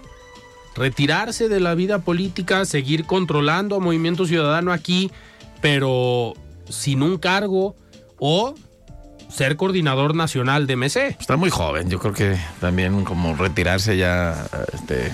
Retirarse 0.77 1.49
de 1.49 1.61
la 1.61 1.75
vida 1.75 1.99
política, 1.99 2.65
seguir 2.65 3.05
controlando 3.05 3.77
a 3.77 3.81
Movimiento 3.81 4.27
Ciudadano 4.27 4.73
aquí, 4.73 5.11
pero 5.61 6.35
sin 6.69 7.03
un 7.03 7.19
cargo, 7.19 7.75
o 8.19 8.55
ser 9.31 9.57
coordinador 9.57 10.15
nacional 10.15 10.67
de 10.67 10.77
MC. 10.77 11.17
Está 11.19 11.37
muy 11.37 11.51
joven, 11.51 11.89
yo 11.89 11.99
creo 11.99 12.13
que 12.13 12.37
también 12.61 13.05
como 13.05 13.35
retirarse 13.37 13.97
ya 13.97 14.47
este, 14.73 15.13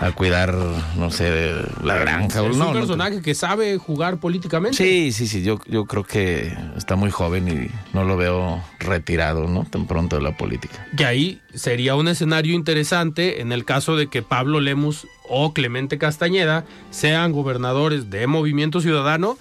a 0.00 0.12
cuidar, 0.12 0.54
no 0.96 1.10
sé, 1.10 1.52
la 1.82 1.96
granja. 1.96 2.40
Es 2.40 2.56
no, 2.56 2.68
un 2.68 2.72
no, 2.74 2.80
personaje 2.80 3.22
que 3.22 3.34
sabe 3.34 3.78
jugar 3.78 4.18
políticamente. 4.18 4.76
Sí, 4.76 5.12
sí, 5.12 5.26
sí, 5.26 5.42
yo, 5.42 5.60
yo 5.66 5.84
creo 5.86 6.04
que 6.04 6.52
está 6.76 6.96
muy 6.96 7.10
joven 7.10 7.48
y 7.48 7.94
no 7.94 8.04
lo 8.04 8.16
veo 8.16 8.62
retirado, 8.80 9.46
¿no? 9.46 9.64
Tan 9.64 9.86
pronto 9.86 10.16
de 10.16 10.22
la 10.22 10.36
política. 10.36 10.86
Y 10.96 11.02
ahí 11.04 11.40
sería 11.54 11.94
un 11.94 12.08
escenario 12.08 12.54
interesante 12.54 13.40
en 13.40 13.52
el 13.52 13.64
caso 13.64 13.96
de 13.96 14.08
que 14.08 14.22
Pablo 14.22 14.60
Lemus 14.60 15.06
o 15.28 15.52
Clemente 15.52 15.96
Castañeda 15.98 16.64
sean 16.90 17.32
gobernadores 17.32 18.10
de 18.10 18.26
Movimiento 18.26 18.80
Ciudadano, 18.80 19.38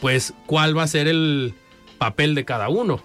pues 0.00 0.34
cuál 0.46 0.76
va 0.76 0.84
a 0.84 0.88
ser 0.88 1.08
el 1.08 1.54
papel 1.98 2.34
de 2.34 2.44
cada 2.44 2.68
uno. 2.68 3.02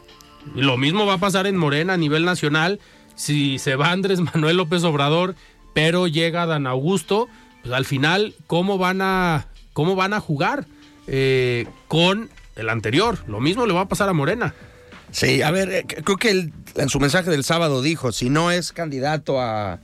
Y 0.56 0.62
lo 0.62 0.78
mismo 0.78 1.06
va 1.06 1.14
a 1.16 1.18
pasar 1.20 1.48
en 1.48 1.58
Morena 1.58 1.94
a 1.94 1.98
nivel 1.98 2.26
nacional. 2.26 2.80
Si 3.16 3.60
se 3.60 3.76
va 3.76 3.92
Andrés 3.92 4.20
Manuel 4.34 4.58
López 4.58 4.84
Obrador, 4.84 5.36
pero 5.74 6.08
llega 6.08 6.46
Dan 6.46 6.68
Augusto, 6.68 7.28
pues 7.62 7.74
al 7.74 7.86
final, 7.86 8.34
¿cómo 8.48 8.78
van 8.78 9.02
a, 9.02 9.48
cómo 9.74 9.96
van 9.96 10.14
a 10.14 10.20
jugar 10.20 10.66
eh, 11.08 11.68
con 11.88 12.30
el 12.56 12.70
anterior? 12.70 13.20
Lo 13.28 13.40
mismo 13.40 13.66
le 13.66 13.74
va 13.74 13.82
a 13.82 13.88
pasar 13.88 14.10
a 14.10 14.14
Morena. 14.14 14.54
Sí, 15.12 15.42
a 15.42 15.52
ver, 15.52 15.70
eh, 15.72 15.86
creo 15.88 16.18
que 16.18 16.32
él, 16.32 16.54
en 16.76 16.90
su 16.90 17.00
mensaje 17.00 17.30
del 17.30 17.44
sábado 17.44 17.82
dijo, 17.82 18.12
si 18.12 18.30
no 18.30 18.50
es 18.50 18.72
candidato 18.72 19.42
a, 19.42 19.80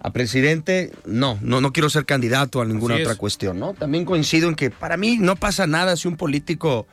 a 0.00 0.10
presidente, 0.12 0.90
no, 1.04 1.38
no, 1.42 1.60
no 1.60 1.72
quiero 1.72 1.90
ser 1.90 2.06
candidato 2.06 2.62
a 2.62 2.64
ninguna 2.64 2.94
Así 2.94 3.02
otra 3.02 3.12
es. 3.12 3.18
cuestión, 3.18 3.58
¿no? 3.58 3.74
También 3.74 4.06
coincido 4.06 4.48
en 4.48 4.54
que 4.54 4.70
para 4.70 4.96
mí 4.96 5.18
no 5.18 5.36
pasa 5.36 5.66
nada 5.66 5.96
si 5.96 6.08
un 6.08 6.16
político 6.16 6.86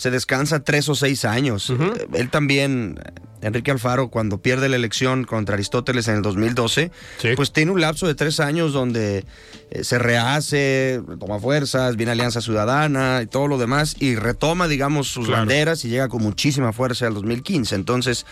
se 0.00 0.10
descansa 0.10 0.60
tres 0.64 0.88
o 0.88 0.94
seis 0.94 1.26
años. 1.26 1.70
Él 2.14 2.30
también, 2.30 2.98
Enrique 3.42 3.70
Alfaro, 3.70 4.08
cuando 4.08 4.40
pierde 4.40 4.70
la 4.70 4.76
elección 4.76 5.24
contra 5.24 5.56
Aristóteles 5.56 6.08
en 6.08 6.14
el 6.16 6.22
2012, 6.22 6.90
pues 7.36 7.52
tiene 7.52 7.70
un 7.70 7.82
lapso 7.82 8.06
de 8.06 8.14
tres 8.14 8.40
años 8.40 8.72
donde 8.72 9.26
eh, 9.70 9.84
se 9.84 9.98
rehace, 9.98 11.02
toma 11.18 11.38
fuerzas, 11.38 11.96
viene 11.96 12.12
Alianza 12.12 12.40
Ciudadana 12.40 13.20
y 13.22 13.26
todo 13.26 13.46
lo 13.46 13.58
demás, 13.58 13.94
y 14.00 14.14
retoma, 14.16 14.68
digamos, 14.68 15.08
sus 15.08 15.26
Claro. 15.26 15.42
banderas 15.42 15.84
y 15.84 15.90
llega 15.90 16.08
con 16.08 16.22
muchísima 16.22 16.72
fuerza 16.72 17.06
al 17.06 17.12
2015. 17.12 17.74
Entonces, 17.74 18.24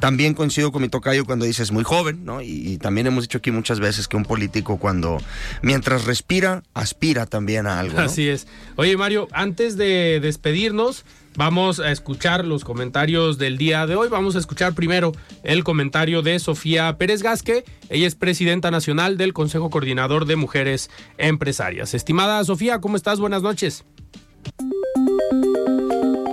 también 0.00 0.34
coincido 0.34 0.72
con 0.72 0.82
mi 0.82 0.88
tocayo 0.88 1.24
cuando 1.24 1.44
dices 1.44 1.72
muy 1.72 1.84
joven, 1.84 2.24
¿no? 2.24 2.40
Y, 2.42 2.46
y 2.46 2.78
también 2.78 3.06
hemos 3.06 3.24
dicho 3.24 3.38
aquí 3.38 3.50
muchas 3.50 3.80
veces 3.80 4.08
que 4.08 4.16
un 4.16 4.24
político 4.24 4.78
cuando, 4.78 5.18
mientras 5.62 6.04
respira, 6.04 6.62
aspira 6.74 7.26
también 7.26 7.66
a 7.66 7.80
algo. 7.80 7.98
¿no? 7.98 8.04
Así 8.04 8.28
es. 8.28 8.46
Oye, 8.76 8.96
Mario, 8.96 9.28
antes 9.32 9.76
de 9.76 10.20
despedirnos, 10.20 11.04
vamos 11.36 11.80
a 11.80 11.90
escuchar 11.90 12.44
los 12.44 12.64
comentarios 12.64 13.38
del 13.38 13.58
día 13.58 13.86
de 13.86 13.96
hoy. 13.96 14.08
Vamos 14.08 14.36
a 14.36 14.38
escuchar 14.38 14.74
primero 14.74 15.12
el 15.42 15.64
comentario 15.64 16.22
de 16.22 16.38
Sofía 16.38 16.96
Pérez 16.98 17.22
Gasque. 17.22 17.64
Ella 17.88 18.06
es 18.06 18.14
presidenta 18.14 18.70
nacional 18.70 19.16
del 19.16 19.32
Consejo 19.32 19.70
Coordinador 19.70 20.26
de 20.26 20.36
Mujeres 20.36 20.90
Empresarias. 21.18 21.94
Estimada 21.94 22.42
Sofía, 22.44 22.80
¿cómo 22.80 22.96
estás? 22.96 23.20
Buenas 23.20 23.42
noches. 23.42 23.84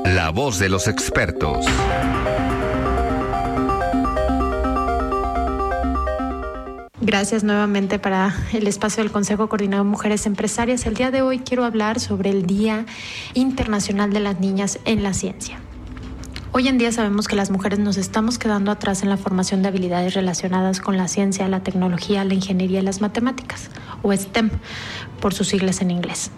La 0.06 0.30
voz 0.30 0.60
de 0.60 0.70
los 0.70 0.88
expertos. 0.88 1.66
Gracias 7.12 7.44
nuevamente 7.44 8.00
para 8.00 8.34
el 8.54 8.68
espacio 8.68 9.04
del 9.04 9.12
Consejo 9.12 9.50
Coordinador 9.50 9.86
de 9.86 9.92
Mujeres 9.92 10.26
Empresarias. 10.26 10.86
El 10.86 10.94
día 10.94 11.12
de 11.12 11.22
hoy 11.22 11.40
quiero 11.40 11.66
hablar 11.66 12.00
sobre 12.00 12.30
el 12.30 12.46
Día 12.46 12.86
Internacional 13.34 14.14
de 14.14 14.22
las 14.22 14.40
Niñas 14.40 14.80
en 14.86 15.04
la 15.04 15.14
Ciencia. 15.14 15.60
Hoy 16.54 16.70
en 16.70 16.78
día 16.78 16.90
sabemos 16.94 17.28
que 17.28 17.36
las 17.36 17.52
mujeres 17.52 17.80
nos 17.80 17.98
estamos 17.98 18.40
quedando 18.40 18.72
atrás 18.72 19.04
en 19.04 19.10
la 19.10 19.18
formación 19.18 19.62
de 19.62 19.68
habilidades 19.68 20.14
relacionadas 20.14 20.80
con 20.80 20.96
la 20.96 21.10
ciencia, 21.10 21.50
la 21.50 21.64
tecnología, 21.64 22.24
la 22.24 22.34
ingeniería 22.34 22.80
y 22.80 22.84
las 22.84 23.02
matemáticas, 23.02 23.72
o 24.04 24.14
STEM 24.14 24.50
por 25.20 25.34
sus 25.34 25.50
siglas 25.50 25.82
en 25.82 25.92
inglés. 25.92 26.32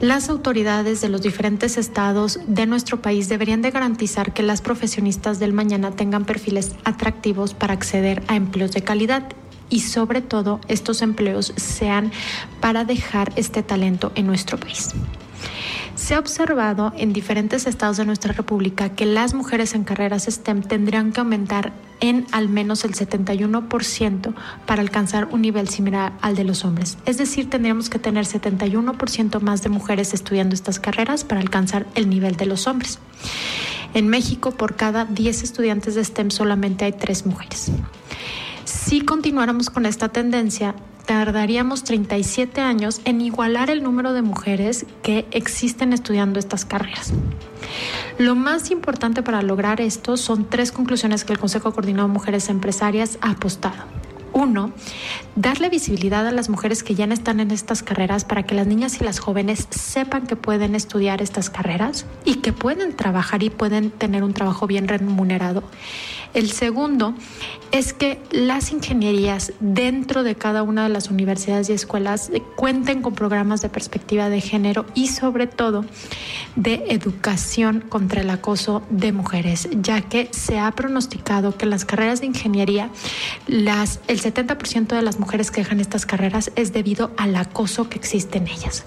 Las 0.00 0.30
autoridades 0.30 1.02
de 1.02 1.10
los 1.10 1.20
diferentes 1.20 1.76
estados 1.76 2.40
de 2.46 2.64
nuestro 2.64 3.02
país 3.02 3.28
deberían 3.28 3.60
de 3.60 3.72
garantizar 3.72 4.32
que 4.32 4.42
las 4.42 4.62
profesionistas 4.62 5.38
del 5.38 5.52
mañana 5.52 5.90
tengan 5.90 6.24
perfiles 6.24 6.74
atractivos 6.84 7.52
para 7.52 7.74
acceder 7.74 8.22
a 8.28 8.36
empleos 8.36 8.72
de 8.72 8.80
calidad 8.80 9.24
y 9.70 9.80
sobre 9.80 10.22
todo 10.22 10.60
estos 10.68 11.02
empleos 11.02 11.52
sean 11.56 12.12
para 12.60 12.84
dejar 12.84 13.32
este 13.36 13.62
talento 13.62 14.12
en 14.14 14.26
nuestro 14.26 14.58
país. 14.58 14.94
Se 15.96 16.14
ha 16.14 16.18
observado 16.18 16.92
en 16.96 17.14
diferentes 17.14 17.66
estados 17.66 17.96
de 17.96 18.04
nuestra 18.04 18.32
República 18.34 18.90
que 18.90 19.06
las 19.06 19.32
mujeres 19.32 19.74
en 19.74 19.82
carreras 19.82 20.26
STEM 20.26 20.62
tendrían 20.62 21.10
que 21.10 21.20
aumentar 21.20 21.72
en 22.00 22.26
al 22.32 22.50
menos 22.50 22.84
el 22.84 22.92
71% 22.92 24.34
para 24.66 24.82
alcanzar 24.82 25.28
un 25.32 25.40
nivel 25.40 25.68
similar 25.68 26.12
al 26.20 26.36
de 26.36 26.44
los 26.44 26.66
hombres. 26.66 26.98
Es 27.06 27.16
decir, 27.16 27.48
tendríamos 27.48 27.88
que 27.88 27.98
tener 27.98 28.26
71% 28.26 29.40
más 29.40 29.62
de 29.62 29.70
mujeres 29.70 30.12
estudiando 30.12 30.54
estas 30.54 30.78
carreras 30.78 31.24
para 31.24 31.40
alcanzar 31.40 31.86
el 31.94 32.10
nivel 32.10 32.36
de 32.36 32.46
los 32.46 32.66
hombres. 32.66 32.98
En 33.94 34.08
México, 34.08 34.50
por 34.50 34.76
cada 34.76 35.06
10 35.06 35.42
estudiantes 35.42 35.94
de 35.94 36.04
STEM 36.04 36.30
solamente 36.30 36.84
hay 36.84 36.92
3 36.92 37.24
mujeres. 37.24 37.72
Si 38.86 39.00
continuáramos 39.00 39.68
con 39.68 39.84
esta 39.84 40.10
tendencia, 40.10 40.76
tardaríamos 41.06 41.82
37 41.82 42.60
años 42.60 43.00
en 43.04 43.20
igualar 43.20 43.68
el 43.68 43.82
número 43.82 44.12
de 44.12 44.22
mujeres 44.22 44.86
que 45.02 45.26
existen 45.32 45.92
estudiando 45.92 46.38
estas 46.38 46.64
carreras. 46.64 47.12
Lo 48.16 48.36
más 48.36 48.70
importante 48.70 49.24
para 49.24 49.42
lograr 49.42 49.80
esto 49.80 50.16
son 50.16 50.48
tres 50.48 50.70
conclusiones 50.70 51.24
que 51.24 51.32
el 51.32 51.40
Consejo 51.40 51.72
Coordinado 51.72 52.06
de 52.06 52.14
Mujeres 52.14 52.48
Empresarias 52.48 53.18
ha 53.22 53.32
apostado. 53.32 53.82
Uno, 54.32 54.70
darle 55.34 55.68
visibilidad 55.68 56.24
a 56.24 56.30
las 56.30 56.48
mujeres 56.48 56.84
que 56.84 56.94
ya 56.94 57.06
están 57.06 57.40
en 57.40 57.50
estas 57.50 57.82
carreras 57.82 58.24
para 58.24 58.44
que 58.44 58.54
las 58.54 58.68
niñas 58.68 59.00
y 59.00 59.04
las 59.04 59.18
jóvenes 59.18 59.66
sepan 59.70 60.28
que 60.28 60.36
pueden 60.36 60.76
estudiar 60.76 61.22
estas 61.22 61.50
carreras 61.50 62.06
y 62.24 62.36
que 62.36 62.52
pueden 62.52 62.94
trabajar 62.94 63.42
y 63.42 63.50
pueden 63.50 63.90
tener 63.90 64.22
un 64.22 64.32
trabajo 64.32 64.68
bien 64.68 64.86
remunerado. 64.86 65.64
El 66.34 66.50
segundo 66.50 67.14
es 67.72 67.92
que 67.92 68.20
las 68.30 68.72
ingenierías 68.72 69.52
dentro 69.60 70.22
de 70.22 70.34
cada 70.34 70.62
una 70.62 70.84
de 70.84 70.88
las 70.88 71.10
universidades 71.10 71.68
y 71.68 71.72
escuelas 71.72 72.30
cuenten 72.56 73.02
con 73.02 73.14
programas 73.14 73.60
de 73.60 73.68
perspectiva 73.68 74.28
de 74.28 74.40
género 74.40 74.86
y 74.94 75.08
sobre 75.08 75.46
todo 75.46 75.84
de 76.54 76.84
educación 76.88 77.80
contra 77.88 78.20
el 78.22 78.30
acoso 78.30 78.82
de 78.90 79.12
mujeres, 79.12 79.68
ya 79.72 80.02
que 80.02 80.28
se 80.32 80.58
ha 80.58 80.70
pronosticado 80.72 81.56
que 81.56 81.64
en 81.64 81.70
las 81.70 81.84
carreras 81.84 82.20
de 82.20 82.26
ingeniería 82.26 82.90
el 83.46 83.66
70% 83.68 84.86
de 84.88 85.02
las 85.02 85.18
mujeres 85.18 85.50
que 85.50 85.62
dejan 85.62 85.80
estas 85.80 86.06
carreras 86.06 86.52
es 86.56 86.72
debido 86.72 87.10
al 87.16 87.36
acoso 87.36 87.88
que 87.88 87.98
existe 87.98 88.38
en 88.38 88.48
ellas. 88.48 88.84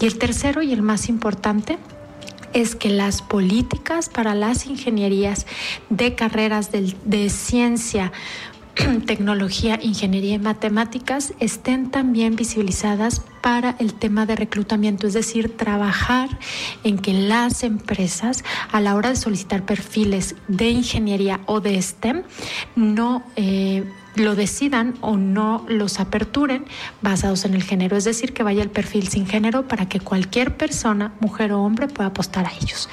Y 0.00 0.06
el 0.06 0.18
tercero 0.18 0.62
y 0.62 0.72
el 0.72 0.82
más 0.82 1.08
importante 1.08 1.78
es 2.56 2.74
que 2.74 2.88
las 2.88 3.20
políticas 3.20 4.08
para 4.08 4.34
las 4.34 4.64
ingenierías 4.64 5.46
de 5.90 6.14
carreras 6.14 6.70
de, 6.72 7.28
ciencia, 7.28 8.12
tecnología, 9.06 9.78
ingeniería 9.82 10.36
y 10.36 10.38
matemáticas 10.38 11.34
estén 11.38 11.90
también 11.90 12.34
visibilizadas 12.34 13.20
para 13.42 13.76
el 13.78 13.92
tema 13.92 14.24
de 14.24 14.36
reclutamiento, 14.36 15.06
es 15.06 15.12
decir, 15.12 15.54
trabajar 15.54 16.30
en 16.82 16.96
que 16.98 17.12
las 17.12 17.62
empresas 17.62 18.42
a 18.72 18.80
la 18.80 18.94
hora 18.94 19.10
de 19.10 19.16
solicitar 19.16 19.66
perfiles 19.66 20.34
de 20.48 20.70
ingeniería 20.70 21.40
o 21.44 21.60
de 21.60 21.80
STEM 21.82 22.22
no 22.74 23.22
eh, 23.36 23.84
lo 24.16 24.34
decidan 24.34 24.94
o 25.00 25.16
no 25.16 25.64
los 25.68 26.00
aperturen 26.00 26.64
basados 27.02 27.44
en 27.44 27.54
el 27.54 27.62
género, 27.62 27.96
es 27.96 28.04
decir, 28.04 28.32
que 28.32 28.42
vaya 28.42 28.62
el 28.62 28.70
perfil 28.70 29.08
sin 29.08 29.26
género 29.26 29.68
para 29.68 29.88
que 29.88 30.00
cualquier 30.00 30.56
persona, 30.56 31.12
mujer 31.20 31.52
o 31.52 31.62
hombre, 31.62 31.88
pueda 31.88 32.08
apostar 32.08 32.46
a 32.46 32.52
ellos. 32.60 32.88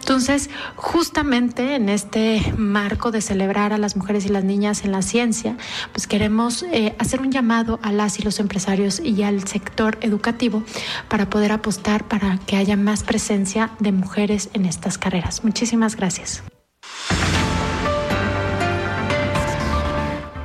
Entonces, 0.00 0.50
justamente 0.76 1.74
en 1.74 1.88
este 1.88 2.54
marco 2.56 3.10
de 3.10 3.20
celebrar 3.20 3.72
a 3.72 3.78
las 3.78 3.96
mujeres 3.96 4.24
y 4.26 4.28
las 4.28 4.44
niñas 4.44 4.84
en 4.84 4.92
la 4.92 5.02
ciencia, 5.02 5.56
pues 5.92 6.06
queremos 6.06 6.62
eh, 6.72 6.94
hacer 6.98 7.20
un 7.20 7.30
llamado 7.30 7.78
a 7.82 7.92
las 7.92 8.18
y 8.18 8.22
los 8.22 8.40
empresarios 8.40 9.00
y 9.00 9.22
al 9.22 9.46
sector 9.46 9.98
educativo 10.00 10.62
para 11.08 11.28
poder 11.28 11.52
apostar 11.52 12.06
para 12.06 12.38
que 12.46 12.56
haya 12.56 12.76
más 12.76 13.02
presencia 13.02 13.70
de 13.78 13.92
mujeres 13.92 14.50
en 14.54 14.66
estas 14.66 14.98
carreras. 14.98 15.44
Muchísimas 15.44 15.96
gracias. 15.96 16.42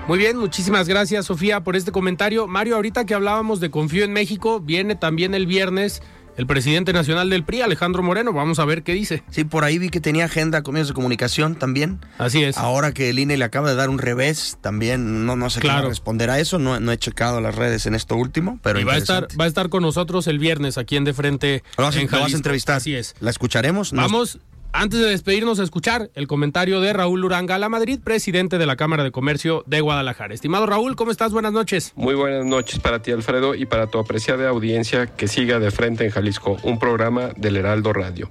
Muy 0.08 0.18
bien, 0.18 0.38
muchísimas 0.38 0.88
gracias 0.90 1.26
Sofía 1.28 1.62
por 1.62 1.76
este 1.76 1.92
comentario. 1.92 2.46
Mario, 2.48 2.76
ahorita 2.76 3.06
que 3.06 3.14
hablábamos 3.14 3.60
de 3.62 3.72
Confío 3.72 4.04
en 4.04 4.12
México, 4.12 4.60
viene 4.60 4.96
también 4.96 5.34
el 5.34 5.48
viernes 5.48 6.02
el 6.36 6.48
presidente 6.48 6.94
nacional 6.94 7.30
del 7.30 7.44
PRI, 7.46 7.62
Alejandro 7.62 8.02
Moreno. 8.02 8.34
Vamos 8.34 8.58
a 8.58 8.66
ver 8.66 8.82
qué 8.82 8.94
dice. 8.94 9.24
Sí, 9.30 9.44
por 9.44 9.64
ahí 9.64 9.78
vi 9.78 9.90
que 9.90 10.02
tenía 10.02 10.26
agenda 10.26 10.64
con 10.64 10.74
medios 10.74 10.88
de 10.88 10.96
comunicación 10.96 11.56
también. 11.56 12.00
Así 12.18 12.44
es. 12.44 12.58
Ahora 12.58 12.92
que 12.92 13.12
el 13.12 13.20
INE 13.20 13.38
le 13.38 13.46
acaba 13.46 13.70
de 13.70 13.76
dar 13.76 13.90
un 13.92 14.00
revés, 14.00 14.58
también 14.60 15.28
no, 15.28 15.36
no 15.36 15.52
sé 15.52 15.60
Claro. 15.62 15.82
cómo 15.82 15.90
responder 15.90 16.32
a 16.32 16.40
eso. 16.40 16.58
No, 16.58 16.80
no 16.80 16.92
he 16.92 16.98
checado 16.98 17.40
las 17.40 17.54
redes 17.56 17.86
en 17.86 17.94
esto 17.94 18.16
último, 18.16 18.60
pero 18.64 18.80
y 18.80 18.84
va 18.84 18.94
a 18.94 18.98
estar, 18.98 19.28
va 19.40 19.46
a 19.46 19.48
estar 19.48 19.70
con 19.70 19.84
nosotros 19.84 20.26
el 20.26 20.40
viernes 20.40 20.80
aquí 20.80 20.98
en 20.98 21.04
De 21.04 21.14
Frente. 21.14 21.64
¿Lo 21.78 21.84
vas, 21.84 21.96
en 21.98 22.10
lo 22.12 22.20
vas 22.20 22.34
a 22.34 22.36
entrevistar? 22.36 22.78
Así 22.78 22.96
es. 22.96 23.14
¿La 23.20 23.30
escucharemos? 23.30 23.92
Vamos, 23.92 24.40
Antes 24.76 25.00
de 25.00 25.06
despedirnos, 25.06 25.60
a 25.60 25.64
escuchar 25.64 26.10
el 26.16 26.26
comentario 26.26 26.82
de 26.82 26.94
Raúl 26.94 27.24
Uranga 27.24 27.60
La 27.60 27.70
Madrid, 27.70 28.00
presidente 28.04 28.58
de 28.58 28.66
la 28.66 28.76
Cámara 28.76 29.04
de 29.04 29.12
Comercio 29.12 29.64
de 29.68 29.82
Guadalajara. 29.82 30.34
Estimado 30.34 30.66
Raúl, 30.66 30.96
¿cómo 30.96 31.12
estás? 31.12 31.32
Buenas 31.32 31.54
noches. 31.54 31.94
Muy 31.96 32.16
buenas 32.16 32.44
noches 32.44 32.80
para 32.80 33.00
ti, 33.00 33.12
Alfredo, 33.12 33.54
y 33.54 33.68
para 33.68 33.86
tu 33.86 34.00
apreciada 34.00 34.50
audiencia 34.50 35.06
que 35.06 35.28
siga 35.28 35.60
de 35.60 35.70
frente 35.70 36.06
en 36.06 36.10
Jalisco, 36.10 36.58
un 36.64 36.80
programa 36.80 37.30
del 37.38 37.58
Heraldo 37.58 37.94
Radio. 37.94 38.30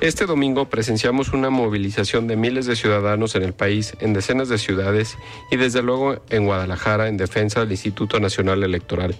Este 0.00 0.24
domingo 0.24 0.70
presenciamos 0.70 1.34
una 1.34 1.50
movilización 1.50 2.26
de 2.26 2.34
miles 2.34 2.64
de 2.64 2.74
ciudadanos 2.74 3.34
en 3.34 3.42
el 3.42 3.52
país, 3.52 3.94
en 4.00 4.14
decenas 4.14 4.48
de 4.48 4.56
ciudades 4.56 5.18
y 5.50 5.58
desde 5.58 5.82
luego 5.82 6.22
en 6.30 6.46
Guadalajara 6.46 7.08
en 7.08 7.18
defensa 7.18 7.60
del 7.60 7.72
Instituto 7.72 8.18
Nacional 8.18 8.62
Electoral. 8.62 9.14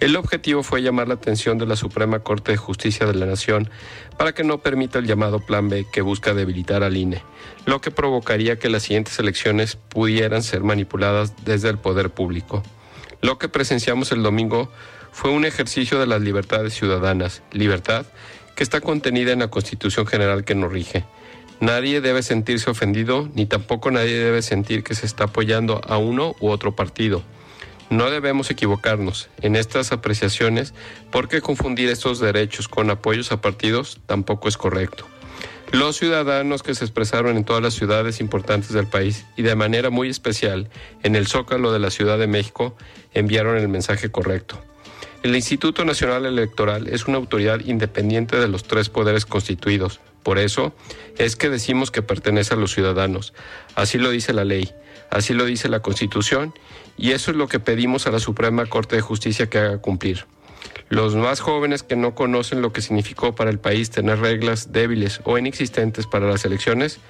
El 0.00 0.16
objetivo 0.16 0.64
fue 0.64 0.82
llamar 0.82 1.06
la 1.06 1.14
atención 1.14 1.58
de 1.58 1.66
la 1.66 1.76
Suprema 1.76 2.24
Corte 2.24 2.50
de 2.50 2.58
Justicia 2.58 3.06
de 3.06 3.14
la 3.14 3.26
Nación 3.26 3.70
para 4.18 4.32
que 4.32 4.42
no 4.42 4.58
permita 4.58 4.98
el 4.98 5.06
llamado 5.06 5.38
Plan 5.38 5.68
B 5.68 5.86
que 5.92 6.00
busca 6.00 6.34
debilitar 6.34 6.82
al 6.82 6.96
INE, 6.96 7.22
lo 7.64 7.80
que 7.80 7.92
provocaría 7.92 8.58
que 8.58 8.68
las 8.68 8.82
siguientes 8.82 9.16
elecciones 9.20 9.76
pudieran 9.76 10.42
ser 10.42 10.64
manipuladas 10.64 11.34
desde 11.44 11.68
el 11.68 11.78
poder 11.78 12.10
público. 12.10 12.64
Lo 13.22 13.38
que 13.38 13.48
presenciamos 13.48 14.10
el 14.10 14.24
domingo 14.24 14.72
fue 15.12 15.30
un 15.30 15.44
ejercicio 15.44 16.00
de 16.00 16.06
las 16.08 16.20
libertades 16.20 16.74
ciudadanas, 16.74 17.42
libertad 17.52 18.06
que 18.56 18.64
está 18.64 18.80
contenida 18.80 19.32
en 19.32 19.38
la 19.38 19.48
Constitución 19.48 20.06
General 20.06 20.44
que 20.44 20.56
nos 20.56 20.72
rige. 20.72 21.04
Nadie 21.60 22.00
debe 22.00 22.22
sentirse 22.22 22.70
ofendido, 22.70 23.28
ni 23.34 23.46
tampoco 23.46 23.90
nadie 23.90 24.18
debe 24.18 24.42
sentir 24.42 24.82
que 24.82 24.94
se 24.94 25.06
está 25.06 25.24
apoyando 25.24 25.80
a 25.86 25.96
uno 25.98 26.34
u 26.40 26.48
otro 26.48 26.74
partido. 26.74 27.22
No 27.88 28.10
debemos 28.10 28.50
equivocarnos 28.50 29.28
en 29.42 29.54
estas 29.54 29.92
apreciaciones 29.92 30.74
porque 31.12 31.40
confundir 31.40 31.88
estos 31.88 32.18
derechos 32.18 32.66
con 32.66 32.90
apoyos 32.90 33.30
a 33.30 33.40
partidos 33.40 34.00
tampoco 34.06 34.48
es 34.48 34.56
correcto. 34.56 35.06
Los 35.72 35.96
ciudadanos 35.96 36.62
que 36.62 36.74
se 36.74 36.84
expresaron 36.84 37.36
en 37.36 37.44
todas 37.44 37.62
las 37.62 37.74
ciudades 37.74 38.20
importantes 38.20 38.72
del 38.72 38.86
país 38.86 39.24
y 39.36 39.42
de 39.42 39.56
manera 39.56 39.90
muy 39.90 40.08
especial 40.08 40.68
en 41.02 41.16
el 41.16 41.26
Zócalo 41.26 41.72
de 41.72 41.78
la 41.78 41.90
Ciudad 41.90 42.18
de 42.18 42.26
México 42.26 42.76
enviaron 43.14 43.56
el 43.56 43.68
mensaje 43.68 44.10
correcto. 44.10 44.60
El 45.26 45.34
Instituto 45.34 45.84
Nacional 45.84 46.24
Electoral 46.24 46.86
es 46.86 47.08
una 47.08 47.16
autoridad 47.16 47.58
independiente 47.58 48.36
de 48.36 48.46
los 48.46 48.62
tres 48.62 48.88
poderes 48.88 49.26
constituidos. 49.26 49.98
Por 50.22 50.38
eso 50.38 50.72
es 51.18 51.34
que 51.34 51.50
decimos 51.50 51.90
que 51.90 52.00
pertenece 52.00 52.54
a 52.54 52.56
los 52.56 52.72
ciudadanos. 52.72 53.34
Así 53.74 53.98
lo 53.98 54.10
dice 54.10 54.32
la 54.32 54.44
ley, 54.44 54.70
así 55.10 55.34
lo 55.34 55.44
dice 55.44 55.68
la 55.68 55.80
Constitución 55.80 56.54
y 56.96 57.10
eso 57.10 57.32
es 57.32 57.36
lo 57.36 57.48
que 57.48 57.58
pedimos 57.58 58.06
a 58.06 58.12
la 58.12 58.20
Suprema 58.20 58.66
Corte 58.66 58.94
de 58.94 59.02
Justicia 59.02 59.50
que 59.50 59.58
haga 59.58 59.78
cumplir. 59.78 60.26
Los 60.90 61.16
más 61.16 61.40
jóvenes 61.40 61.82
que 61.82 61.96
no 61.96 62.14
conocen 62.14 62.62
lo 62.62 62.72
que 62.72 62.80
significó 62.80 63.34
para 63.34 63.50
el 63.50 63.58
país 63.58 63.90
tener 63.90 64.20
reglas 64.20 64.70
débiles 64.70 65.22
o 65.24 65.38
inexistentes 65.38 66.06
para 66.06 66.28
las 66.28 66.44
elecciones, 66.44 67.00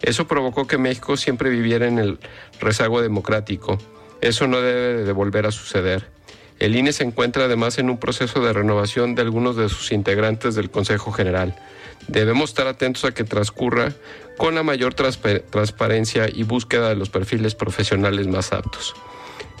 eso 0.00 0.26
provocó 0.26 0.66
que 0.66 0.78
México 0.78 1.18
siempre 1.18 1.50
viviera 1.50 1.86
en 1.86 1.98
el 1.98 2.18
rezago 2.60 3.02
democrático. 3.02 3.76
Eso 4.22 4.46
no 4.46 4.62
debe 4.62 5.04
de 5.04 5.12
volver 5.12 5.44
a 5.44 5.50
suceder. 5.52 6.16
El 6.58 6.74
INE 6.74 6.92
se 6.92 7.04
encuentra 7.04 7.44
además 7.44 7.78
en 7.78 7.88
un 7.88 7.98
proceso 7.98 8.40
de 8.40 8.52
renovación 8.52 9.14
de 9.14 9.22
algunos 9.22 9.56
de 9.56 9.68
sus 9.68 9.92
integrantes 9.92 10.56
del 10.56 10.70
Consejo 10.70 11.12
General. 11.12 11.54
Debemos 12.08 12.50
estar 12.50 12.66
atentos 12.66 13.04
a 13.04 13.12
que 13.12 13.22
transcurra 13.22 13.92
con 14.36 14.56
la 14.56 14.64
mayor 14.64 14.94
transparencia 14.94 16.26
y 16.32 16.42
búsqueda 16.42 16.88
de 16.88 16.96
los 16.96 17.10
perfiles 17.10 17.54
profesionales 17.54 18.26
más 18.26 18.52
aptos. 18.52 18.94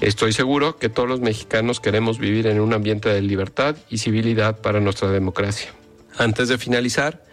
Estoy 0.00 0.32
seguro 0.32 0.76
que 0.76 0.88
todos 0.88 1.08
los 1.08 1.20
mexicanos 1.20 1.78
queremos 1.78 2.18
vivir 2.18 2.46
en 2.48 2.60
un 2.60 2.72
ambiente 2.72 3.08
de 3.08 3.22
libertad 3.22 3.76
y 3.88 3.98
civilidad 3.98 4.60
para 4.60 4.80
nuestra 4.80 5.10
democracia. 5.10 5.70
Antes 6.16 6.48
de 6.48 6.58
finalizar, 6.58 7.24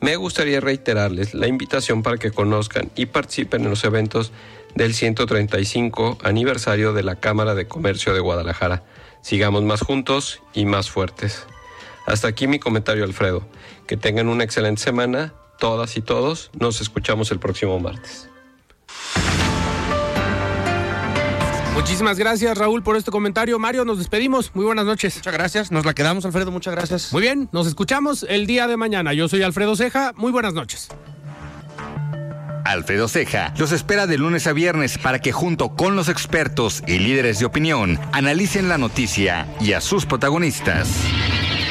me 0.00 0.16
gustaría 0.16 0.60
reiterarles 0.60 1.32
la 1.32 1.46
invitación 1.46 2.02
para 2.02 2.16
que 2.16 2.32
conozcan 2.32 2.90
y 2.96 3.06
participen 3.06 3.62
en 3.62 3.70
los 3.70 3.84
eventos 3.84 4.32
del 4.74 4.94
135 4.94 6.18
aniversario 6.24 6.92
de 6.92 7.04
la 7.04 7.16
Cámara 7.16 7.54
de 7.54 7.68
Comercio 7.68 8.14
de 8.14 8.20
Guadalajara 8.20 8.82
Sigamos 9.22 9.62
más 9.62 9.80
juntos 9.80 10.42
y 10.52 10.66
más 10.66 10.90
fuertes. 10.90 11.46
Hasta 12.06 12.28
aquí 12.28 12.46
mi 12.46 12.58
comentario, 12.58 13.04
Alfredo. 13.04 13.46
Que 13.86 13.96
tengan 13.96 14.28
una 14.28 14.44
excelente 14.44 14.82
semana, 14.82 15.32
todas 15.58 15.96
y 15.96 16.02
todos. 16.02 16.50
Nos 16.58 16.80
escuchamos 16.80 17.30
el 17.30 17.38
próximo 17.38 17.78
martes. 17.78 18.28
Muchísimas 21.74 22.18
gracias, 22.18 22.58
Raúl, 22.58 22.82
por 22.82 22.96
este 22.96 23.10
comentario. 23.10 23.58
Mario, 23.58 23.84
nos 23.84 23.98
despedimos. 23.98 24.54
Muy 24.54 24.64
buenas 24.64 24.84
noches. 24.84 25.16
Muchas 25.16 25.32
gracias. 25.32 25.72
Nos 25.72 25.86
la 25.86 25.94
quedamos, 25.94 26.24
Alfredo. 26.24 26.50
Muchas 26.50 26.74
gracias. 26.74 27.12
Muy 27.12 27.22
bien, 27.22 27.48
nos 27.50 27.66
escuchamos 27.66 28.26
el 28.28 28.46
día 28.46 28.66
de 28.66 28.76
mañana. 28.76 29.14
Yo 29.14 29.28
soy 29.28 29.42
Alfredo 29.42 29.74
Ceja. 29.74 30.12
Muy 30.16 30.32
buenas 30.32 30.52
noches. 30.52 30.88
Alfredo 32.64 33.08
Ceja 33.08 33.52
los 33.58 33.72
espera 33.72 34.06
de 34.06 34.18
lunes 34.18 34.46
a 34.46 34.52
viernes 34.52 34.98
para 34.98 35.18
que 35.20 35.32
junto 35.32 35.74
con 35.74 35.96
los 35.96 36.08
expertos 36.08 36.82
y 36.86 36.98
líderes 36.98 37.38
de 37.38 37.46
opinión 37.46 37.98
analicen 38.12 38.68
la 38.68 38.78
noticia 38.78 39.46
y 39.60 39.72
a 39.72 39.80
sus 39.80 40.06
protagonistas. 40.06 40.88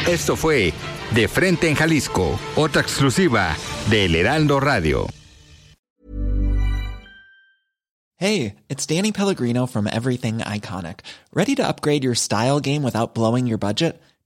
Esto 0.08 0.36
fue 0.36 0.74
De 1.12 1.28
Frente 1.28 1.70
en 1.70 1.76
Jalisco, 1.76 2.40
otra 2.56 2.82
exclusiva 2.82 3.56
de 3.90 4.06
El 4.06 4.16
Heraldo 4.16 4.60
Radio. 4.60 5.08
Hey, 8.18 8.58
it's 8.70 8.86
Danny 8.86 9.12
Pellegrino 9.12 9.66
from 9.66 9.88
Everything 9.88 10.42
Iconic. 10.42 11.00
¿Ready 11.34 11.56
to 11.56 11.68
upgrade 11.68 12.04
your 12.04 12.14
style 12.14 12.60
game 12.60 12.84
without 12.84 13.16
blowing 13.16 13.48
your 13.48 13.58
budget? 13.58 14.00